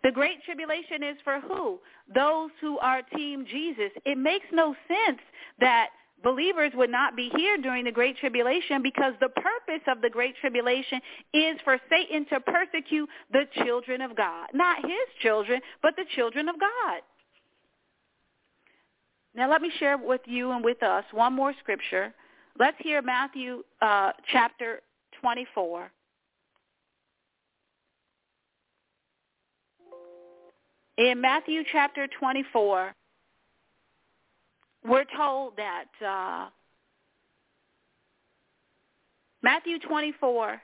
The 0.03 0.11
Great 0.11 0.43
Tribulation 0.45 1.03
is 1.03 1.17
for 1.23 1.39
who? 1.41 1.79
Those 2.13 2.49
who 2.61 2.79
are 2.79 3.01
Team 3.01 3.45
Jesus. 3.45 3.91
It 4.05 4.17
makes 4.17 4.45
no 4.51 4.75
sense 4.87 5.19
that 5.59 5.89
believers 6.23 6.71
would 6.75 6.89
not 6.89 7.15
be 7.15 7.29
here 7.35 7.57
during 7.57 7.85
the 7.85 7.91
Great 7.91 8.17
Tribulation 8.17 8.81
because 8.81 9.13
the 9.19 9.29
purpose 9.29 9.83
of 9.87 10.01
the 10.01 10.09
Great 10.09 10.35
Tribulation 10.41 10.99
is 11.33 11.57
for 11.63 11.77
Satan 11.89 12.25
to 12.27 12.39
persecute 12.39 13.09
the 13.31 13.43
children 13.63 14.01
of 14.01 14.15
God. 14.15 14.47
Not 14.53 14.83
his 14.83 15.07
children, 15.21 15.61
but 15.81 15.95
the 15.95 16.05
children 16.15 16.49
of 16.49 16.55
God. 16.59 17.01
Now 19.35 19.49
let 19.49 19.61
me 19.61 19.71
share 19.79 19.97
with 19.97 20.21
you 20.25 20.51
and 20.51 20.63
with 20.63 20.81
us 20.81 21.03
one 21.11 21.33
more 21.33 21.53
scripture. 21.59 22.13
Let's 22.57 22.77
hear 22.79 23.01
Matthew 23.01 23.63
uh, 23.81 24.11
chapter 24.31 24.81
24. 25.21 25.91
In 30.97 31.19
Matthew 31.19 31.63
chapter 31.69 32.07
24, 32.17 32.95
we're 34.87 35.05
told 35.15 35.53
that 35.57 35.85
uh, 36.05 36.49
Matthew 39.41 39.79
24, 39.79 40.61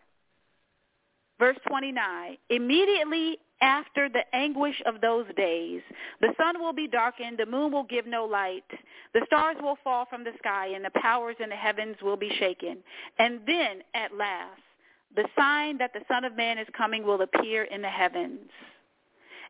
verse 1.39 1.57
29, 1.67 2.37
immediately 2.49 3.37
after 3.61 4.09
the 4.09 4.23
anguish 4.33 4.81
of 4.85 5.01
those 5.01 5.25
days, 5.37 5.81
the 6.19 6.33
sun 6.37 6.59
will 6.59 6.73
be 6.73 6.87
darkened, 6.87 7.37
the 7.37 7.45
moon 7.45 7.71
will 7.71 7.83
give 7.83 8.07
no 8.07 8.25
light, 8.25 8.63
the 9.13 9.21
stars 9.27 9.57
will 9.61 9.77
fall 9.83 10.05
from 10.09 10.23
the 10.23 10.31
sky, 10.39 10.67
and 10.75 10.83
the 10.83 10.91
powers 10.95 11.35
in 11.39 11.49
the 11.49 11.55
heavens 11.55 11.95
will 12.01 12.17
be 12.17 12.31
shaken. 12.39 12.77
And 13.19 13.41
then, 13.45 13.81
at 13.93 14.15
last, 14.15 14.61
the 15.15 15.25
sign 15.37 15.77
that 15.77 15.93
the 15.93 16.01
Son 16.07 16.25
of 16.25 16.35
Man 16.35 16.57
is 16.57 16.67
coming 16.75 17.03
will 17.03 17.21
appear 17.21 17.63
in 17.63 17.81
the 17.81 17.89
heavens. 17.89 18.49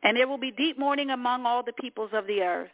And 0.03 0.17
there 0.17 0.27
will 0.27 0.39
be 0.39 0.51
deep 0.51 0.79
mourning 0.79 1.11
among 1.11 1.45
all 1.45 1.63
the 1.63 1.73
peoples 1.73 2.09
of 2.13 2.25
the 2.25 2.41
earth. 2.41 2.69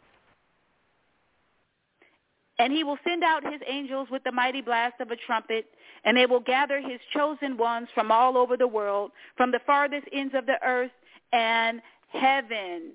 And 2.58 2.72
he 2.72 2.82
will 2.82 2.98
send 3.06 3.22
out 3.22 3.44
his 3.44 3.60
angels 3.66 4.08
with 4.10 4.24
the 4.24 4.32
mighty 4.32 4.60
blast 4.60 5.00
of 5.00 5.10
a 5.10 5.16
trumpet, 5.16 5.66
and 6.04 6.16
they 6.16 6.26
will 6.26 6.40
gather 6.40 6.80
his 6.80 7.00
chosen 7.14 7.56
ones 7.56 7.88
from 7.94 8.10
all 8.10 8.36
over 8.36 8.56
the 8.56 8.66
world, 8.66 9.12
from 9.36 9.50
the 9.50 9.60
farthest 9.64 10.06
ends 10.12 10.34
of 10.34 10.46
the 10.46 10.58
earth 10.64 10.90
and 11.32 11.80
heaven. 12.08 12.92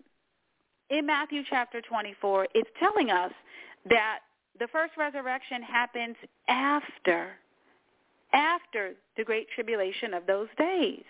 In 0.90 1.06
Matthew 1.06 1.44
chapter 1.50 1.82
24, 1.82 2.48
it's 2.54 2.70
telling 2.80 3.10
us 3.10 3.32
that 3.90 4.20
the 4.60 4.68
first 4.68 4.94
resurrection 4.98 5.62
happens 5.64 6.16
after, 6.48 7.32
after 8.34 8.94
the 9.18 9.24
great 9.24 9.48
tribulation 9.56 10.14
of 10.14 10.26
those 10.26 10.48
days 10.58 11.04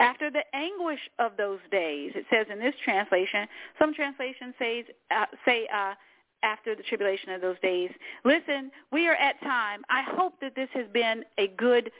after 0.00 0.30
the 0.30 0.42
anguish 0.54 1.00
of 1.18 1.32
those 1.36 1.60
days. 1.70 2.12
It 2.14 2.24
says 2.30 2.46
in 2.50 2.58
this 2.58 2.74
translation, 2.84 3.46
some 3.78 3.94
translations 3.94 4.54
say, 4.58 4.84
uh, 5.10 5.26
say 5.44 5.68
uh, 5.72 5.94
after 6.42 6.74
the 6.74 6.82
tribulation 6.82 7.30
of 7.30 7.40
those 7.40 7.58
days. 7.62 7.90
Listen, 8.24 8.70
we 8.92 9.06
are 9.06 9.14
at 9.14 9.40
time. 9.40 9.82
I 9.90 10.02
hope 10.02 10.34
that 10.40 10.54
this 10.54 10.68
has 10.74 10.86
been 10.92 11.24
a 11.38 11.48
good 11.48 11.90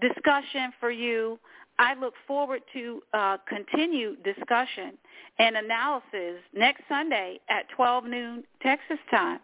discussion 0.00 0.72
for 0.80 0.90
you. 0.90 1.38
I 1.78 1.94
look 1.94 2.14
forward 2.26 2.62
to 2.72 3.02
uh, 3.12 3.36
continued 3.48 4.22
discussion 4.22 4.96
and 5.38 5.56
analysis 5.56 6.40
next 6.54 6.82
Sunday 6.88 7.40
at 7.48 7.68
12 7.76 8.04
noon 8.04 8.44
Texas 8.62 8.98
time. 9.10 9.40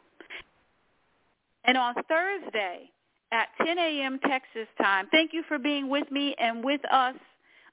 And 1.65 1.77
on 1.77 1.95
Thursday 2.09 2.91
at 3.33 3.49
10 3.65 3.79
a.m. 3.79 4.21
Texas 4.29 4.69
time. 4.79 5.09
Thank 5.11 5.33
you 5.33 5.43
for 5.49 5.59
being 5.59 5.89
with 5.89 6.11
me 6.11 6.37
and 6.39 6.63
with 6.63 6.81
us 6.93 7.17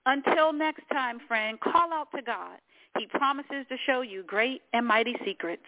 until 0.06 0.54
next 0.54 0.84
time, 0.92 1.20
friend, 1.28 1.60
call 1.60 1.94
out 1.94 2.08
to 2.16 2.22
God. 2.22 2.58
He 2.98 3.06
promises 3.08 3.66
to 3.70 3.78
show 3.86 4.02
you 4.02 4.24
great 4.26 4.62
and 4.74 4.88
mighty 4.88 5.16
secrets. 5.24 5.62